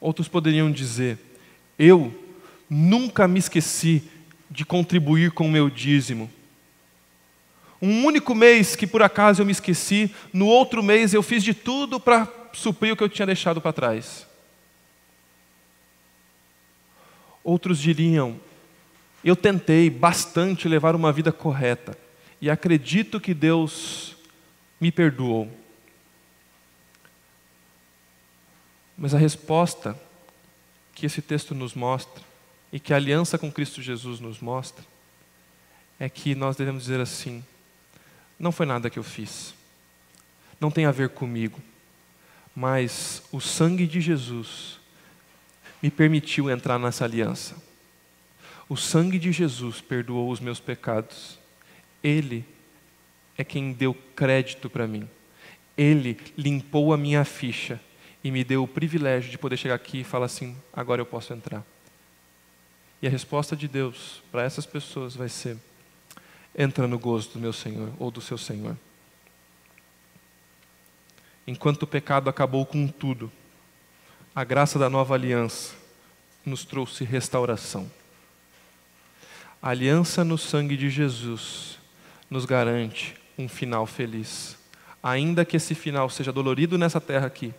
Outros 0.00 0.26
poderiam 0.26 0.68
dizer: 0.68 1.16
eu 1.78 2.12
nunca 2.68 3.28
me 3.28 3.38
esqueci 3.38 4.02
de 4.50 4.64
contribuir 4.64 5.30
com 5.30 5.46
o 5.46 5.50
meu 5.50 5.70
dízimo. 5.70 6.28
Um 7.82 8.04
único 8.06 8.32
mês 8.32 8.76
que 8.76 8.86
por 8.86 9.02
acaso 9.02 9.42
eu 9.42 9.46
me 9.46 9.50
esqueci, 9.50 10.14
no 10.32 10.46
outro 10.46 10.84
mês 10.84 11.12
eu 11.12 11.22
fiz 11.22 11.42
de 11.42 11.52
tudo 11.52 11.98
para 11.98 12.28
suprir 12.52 12.92
o 12.92 12.96
que 12.96 13.02
eu 13.02 13.08
tinha 13.08 13.26
deixado 13.26 13.60
para 13.60 13.72
trás. 13.72 14.24
Outros 17.42 17.80
diriam: 17.80 18.38
eu 19.24 19.34
tentei 19.34 19.90
bastante 19.90 20.68
levar 20.68 20.94
uma 20.94 21.12
vida 21.12 21.32
correta 21.32 21.98
e 22.40 22.48
acredito 22.48 23.20
que 23.20 23.34
Deus 23.34 24.16
me 24.80 24.92
perdoou. 24.92 25.50
Mas 28.96 29.12
a 29.12 29.18
resposta 29.18 30.00
que 30.94 31.06
esse 31.06 31.20
texto 31.20 31.52
nos 31.52 31.74
mostra 31.74 32.22
e 32.72 32.78
que 32.78 32.92
a 32.92 32.96
aliança 32.96 33.36
com 33.36 33.50
Cristo 33.50 33.82
Jesus 33.82 34.20
nos 34.20 34.38
mostra 34.38 34.84
é 35.98 36.08
que 36.08 36.34
nós 36.34 36.56
devemos 36.56 36.84
dizer 36.84 37.00
assim: 37.00 37.44
não 38.42 38.50
foi 38.50 38.66
nada 38.66 38.90
que 38.90 38.98
eu 38.98 39.04
fiz, 39.04 39.54
não 40.60 40.68
tem 40.68 40.84
a 40.84 40.90
ver 40.90 41.10
comigo, 41.10 41.60
mas 42.54 43.22
o 43.30 43.40
sangue 43.40 43.86
de 43.86 44.00
Jesus 44.00 44.80
me 45.80 45.90
permitiu 45.90 46.50
entrar 46.50 46.78
nessa 46.78 47.04
aliança. 47.04 47.56
O 48.68 48.76
sangue 48.76 49.18
de 49.18 49.30
Jesus 49.30 49.80
perdoou 49.80 50.30
os 50.30 50.40
meus 50.40 50.58
pecados. 50.58 51.38
Ele 52.02 52.44
é 53.38 53.44
quem 53.44 53.72
deu 53.72 53.94
crédito 54.16 54.68
para 54.68 54.86
mim. 54.86 55.08
Ele 55.76 56.18
limpou 56.36 56.92
a 56.92 56.96
minha 56.96 57.24
ficha 57.24 57.80
e 58.24 58.30
me 58.30 58.42
deu 58.42 58.64
o 58.64 58.68
privilégio 58.68 59.30
de 59.30 59.38
poder 59.38 59.56
chegar 59.56 59.76
aqui 59.76 60.00
e 60.00 60.04
falar 60.04 60.26
assim: 60.26 60.56
agora 60.72 61.00
eu 61.00 61.06
posso 61.06 61.32
entrar. 61.32 61.64
E 63.00 63.06
a 63.06 63.10
resposta 63.10 63.56
de 63.56 63.68
Deus 63.68 64.22
para 64.30 64.42
essas 64.42 64.66
pessoas 64.66 65.14
vai 65.14 65.28
ser: 65.28 65.56
entra 66.56 66.86
no 66.86 66.98
gozo 66.98 67.30
do 67.30 67.38
meu 67.38 67.52
Senhor 67.52 67.90
ou 67.98 68.10
do 68.10 68.20
seu 68.20 68.36
Senhor. 68.36 68.76
Enquanto 71.46 71.82
o 71.82 71.86
pecado 71.86 72.30
acabou 72.30 72.64
com 72.64 72.86
tudo, 72.86 73.30
a 74.34 74.44
graça 74.44 74.78
da 74.78 74.88
nova 74.88 75.14
aliança 75.14 75.74
nos 76.44 76.64
trouxe 76.64 77.04
restauração. 77.04 77.90
A 79.60 79.70
aliança 79.70 80.24
no 80.24 80.36
sangue 80.36 80.76
de 80.76 80.90
Jesus 80.90 81.78
nos 82.28 82.44
garante 82.44 83.14
um 83.36 83.48
final 83.48 83.86
feliz. 83.86 84.56
Ainda 85.02 85.44
que 85.44 85.56
esse 85.56 85.74
final 85.74 86.08
seja 86.08 86.32
dolorido 86.32 86.78
nessa 86.78 87.00
terra 87.00 87.26
aqui, 87.26 87.52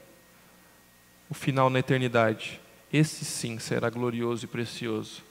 o 1.29 1.33
final 1.33 1.69
na 1.69 1.79
eternidade, 1.79 2.59
esse 2.91 3.25
sim 3.25 3.59
será 3.59 3.89
glorioso 3.89 4.45
e 4.45 4.47
precioso. 4.47 5.23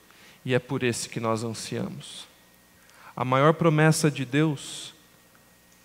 E 0.44 0.54
é 0.54 0.58
por 0.58 0.82
esse 0.82 1.08
que 1.08 1.20
nós 1.20 1.44
ansiamos. 1.44 2.26
A 3.16 3.24
maior 3.24 3.54
promessa 3.54 4.10
de 4.10 4.24
Deus 4.24 4.94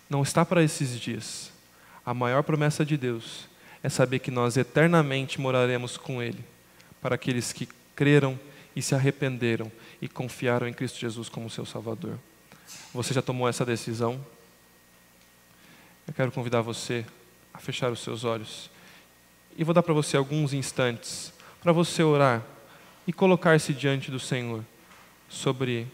não 0.08 0.22
está 0.22 0.44
para 0.44 0.62
esses 0.62 0.98
dias. 0.98 1.52
A 2.04 2.14
maior 2.14 2.42
promessa 2.42 2.84
de 2.84 2.96
Deus 2.96 3.48
é 3.82 3.88
saber 3.88 4.18
que 4.18 4.30
nós 4.30 4.56
eternamente 4.56 5.40
moraremos 5.40 5.96
com 5.96 6.22
Ele, 6.22 6.44
para 7.00 7.14
aqueles 7.14 7.52
que 7.52 7.68
creram 7.94 8.38
e 8.74 8.80
se 8.80 8.94
arrependeram 8.94 9.70
e 10.00 10.08
confiaram 10.08 10.66
em 10.66 10.72
Cristo 10.72 10.98
Jesus 10.98 11.28
como 11.28 11.50
seu 11.50 11.66
Salvador. 11.66 12.18
Você 12.94 13.12
já 13.12 13.22
tomou 13.22 13.48
essa 13.48 13.64
decisão? 13.64 14.24
Eu 16.06 16.14
quero 16.14 16.32
convidar 16.32 16.62
você 16.62 17.04
a 17.52 17.58
fechar 17.58 17.90
os 17.92 18.00
seus 18.00 18.24
olhos 18.24 18.70
e 19.56 19.64
vou 19.64 19.74
dar 19.74 19.82
para 19.82 19.92
você 19.92 20.16
alguns 20.16 20.52
instantes 20.52 21.32
para 21.60 21.72
você 21.72 22.02
orar 22.02 22.42
e 23.06 23.12
colocar-se 23.12 23.72
diante 23.72 24.10
do 24.10 24.20
Senhor 24.20 24.64
sobre 25.28 25.86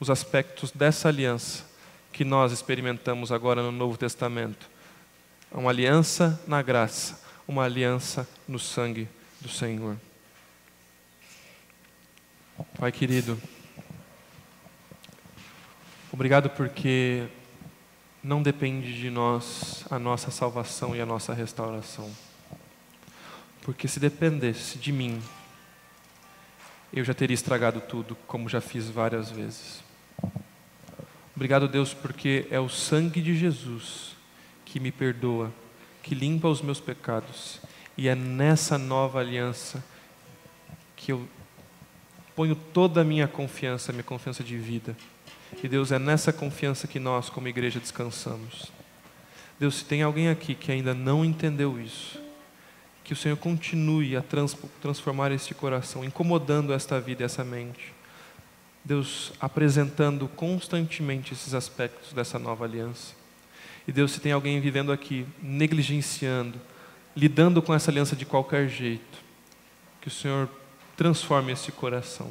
os 0.00 0.10
aspectos 0.10 0.70
dessa 0.70 1.08
aliança 1.08 1.64
que 2.12 2.24
nós 2.24 2.52
experimentamos 2.52 3.30
agora 3.30 3.62
no 3.62 3.72
Novo 3.72 3.96
Testamento. 3.96 4.68
Uma 5.52 5.70
aliança 5.70 6.40
na 6.46 6.62
graça, 6.62 7.22
uma 7.46 7.64
aliança 7.64 8.28
no 8.46 8.58
sangue 8.58 9.08
do 9.40 9.48
Senhor. 9.48 9.96
Pai 12.78 12.90
querido, 12.90 13.40
obrigado 16.12 16.50
porque 16.50 17.28
não 18.22 18.42
depende 18.42 18.98
de 18.98 19.10
nós 19.10 19.84
a 19.90 19.98
nossa 19.98 20.30
salvação 20.30 20.94
e 20.94 21.00
a 21.00 21.06
nossa 21.06 21.32
restauração. 21.32 22.10
Porque 23.62 23.86
se 23.86 24.00
dependesse 24.00 24.76
de 24.78 24.90
mim, 24.90 25.22
eu 26.92 27.04
já 27.04 27.14
teria 27.14 27.34
estragado 27.34 27.80
tudo, 27.80 28.16
como 28.26 28.48
já 28.48 28.60
fiz 28.60 28.88
várias 28.88 29.30
vezes. 29.30 29.82
Obrigado, 31.36 31.68
Deus, 31.68 31.94
porque 31.94 32.46
é 32.50 32.58
o 32.58 32.68
sangue 32.68 33.20
de 33.20 33.36
Jesus 33.36 34.16
que 34.64 34.80
me 34.80 34.90
perdoa, 34.90 35.52
que 36.02 36.14
limpa 36.14 36.48
os 36.48 36.60
meus 36.60 36.80
pecados, 36.80 37.60
e 37.96 38.08
é 38.08 38.14
nessa 38.14 38.76
nova 38.76 39.20
aliança 39.20 39.84
que 40.96 41.12
eu 41.12 41.28
ponho 42.34 42.54
toda 42.54 43.00
a 43.00 43.04
minha 43.04 43.28
confiança, 43.28 43.92
minha 43.92 44.04
confiança 44.04 44.42
de 44.42 44.56
vida. 44.56 44.96
E 45.62 45.68
Deus, 45.68 45.92
é 45.92 45.98
nessa 45.98 46.32
confiança 46.32 46.86
que 46.86 46.98
nós, 46.98 47.30
como 47.30 47.48
igreja, 47.48 47.80
descansamos. 47.80 48.70
Deus, 49.58 49.76
se 49.76 49.84
tem 49.84 50.02
alguém 50.02 50.28
aqui 50.28 50.54
que 50.54 50.70
ainda 50.70 50.94
não 50.94 51.24
entendeu 51.24 51.80
isso, 51.80 52.20
que 53.08 53.14
o 53.14 53.16
Senhor 53.16 53.38
continue 53.38 54.14
a 54.14 54.20
trans 54.20 54.54
transformar 54.82 55.32
este 55.32 55.54
coração, 55.54 56.04
incomodando 56.04 56.74
esta 56.74 57.00
vida 57.00 57.22
e 57.22 57.24
essa 57.24 57.42
mente. 57.42 57.94
Deus, 58.84 59.32
apresentando 59.40 60.28
constantemente 60.28 61.32
esses 61.32 61.54
aspectos 61.54 62.12
dessa 62.12 62.38
nova 62.38 62.66
aliança. 62.66 63.14
E 63.86 63.92
Deus, 63.92 64.12
se 64.12 64.20
tem 64.20 64.32
alguém 64.32 64.60
vivendo 64.60 64.92
aqui, 64.92 65.26
negligenciando, 65.42 66.60
lidando 67.16 67.62
com 67.62 67.72
essa 67.72 67.90
aliança 67.90 68.14
de 68.14 68.26
qualquer 68.26 68.68
jeito, 68.68 69.18
que 70.02 70.08
o 70.08 70.10
Senhor 70.10 70.46
transforme 70.94 71.52
esse 71.52 71.72
coração. 71.72 72.30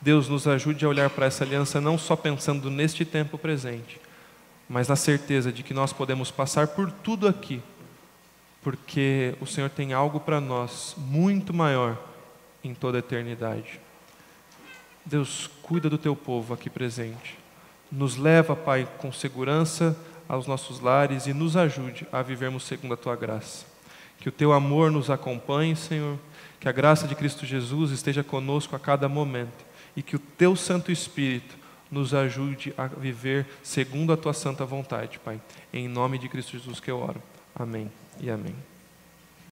Deus 0.00 0.30
nos 0.30 0.48
ajude 0.48 0.82
a 0.82 0.88
olhar 0.88 1.10
para 1.10 1.26
essa 1.26 1.44
aliança 1.44 1.78
não 1.78 1.98
só 1.98 2.16
pensando 2.16 2.70
neste 2.70 3.04
tempo 3.04 3.36
presente, 3.36 4.00
mas 4.66 4.88
na 4.88 4.96
certeza 4.96 5.52
de 5.52 5.62
que 5.62 5.74
nós 5.74 5.92
podemos 5.92 6.30
passar 6.30 6.68
por 6.68 6.90
tudo 6.90 7.28
aqui, 7.28 7.62
porque 8.62 9.34
o 9.40 9.46
Senhor 9.46 9.70
tem 9.70 9.92
algo 9.92 10.20
para 10.20 10.40
nós 10.40 10.94
muito 10.98 11.54
maior 11.54 11.98
em 12.62 12.74
toda 12.74 12.98
a 12.98 13.00
eternidade. 13.00 13.80
Deus, 15.04 15.50
cuida 15.62 15.88
do 15.88 15.96
teu 15.96 16.14
povo 16.14 16.52
aqui 16.52 16.68
presente. 16.68 17.38
Nos 17.90 18.16
leva, 18.16 18.54
Pai, 18.54 18.86
com 18.98 19.10
segurança 19.10 19.96
aos 20.28 20.46
nossos 20.46 20.80
lares 20.80 21.26
e 21.26 21.32
nos 21.32 21.56
ajude 21.56 22.06
a 22.12 22.22
vivermos 22.22 22.64
segundo 22.64 22.94
a 22.94 22.96
tua 22.96 23.16
graça. 23.16 23.66
Que 24.18 24.28
o 24.28 24.32
teu 24.32 24.52
amor 24.52 24.90
nos 24.90 25.08
acompanhe, 25.08 25.74
Senhor, 25.74 26.18
que 26.60 26.68
a 26.68 26.72
graça 26.72 27.08
de 27.08 27.14
Cristo 27.14 27.46
Jesus 27.46 27.90
esteja 27.90 28.22
conosco 28.22 28.76
a 28.76 28.78
cada 28.78 29.08
momento 29.08 29.64
e 29.96 30.02
que 30.02 30.14
o 30.14 30.20
teu 30.20 30.54
Santo 30.54 30.92
Espírito 30.92 31.58
nos 31.90 32.14
ajude 32.14 32.72
a 32.78 32.86
viver 32.86 33.46
segundo 33.62 34.12
a 34.12 34.16
tua 34.16 34.32
santa 34.32 34.64
vontade, 34.64 35.18
Pai. 35.18 35.40
Em 35.72 35.88
nome 35.88 36.18
de 36.18 36.28
Cristo 36.28 36.52
Jesus 36.52 36.78
que 36.78 36.90
eu 36.90 36.98
oro. 37.00 37.20
Amém 37.54 37.90
e 38.22 38.30
amém. 38.30 38.69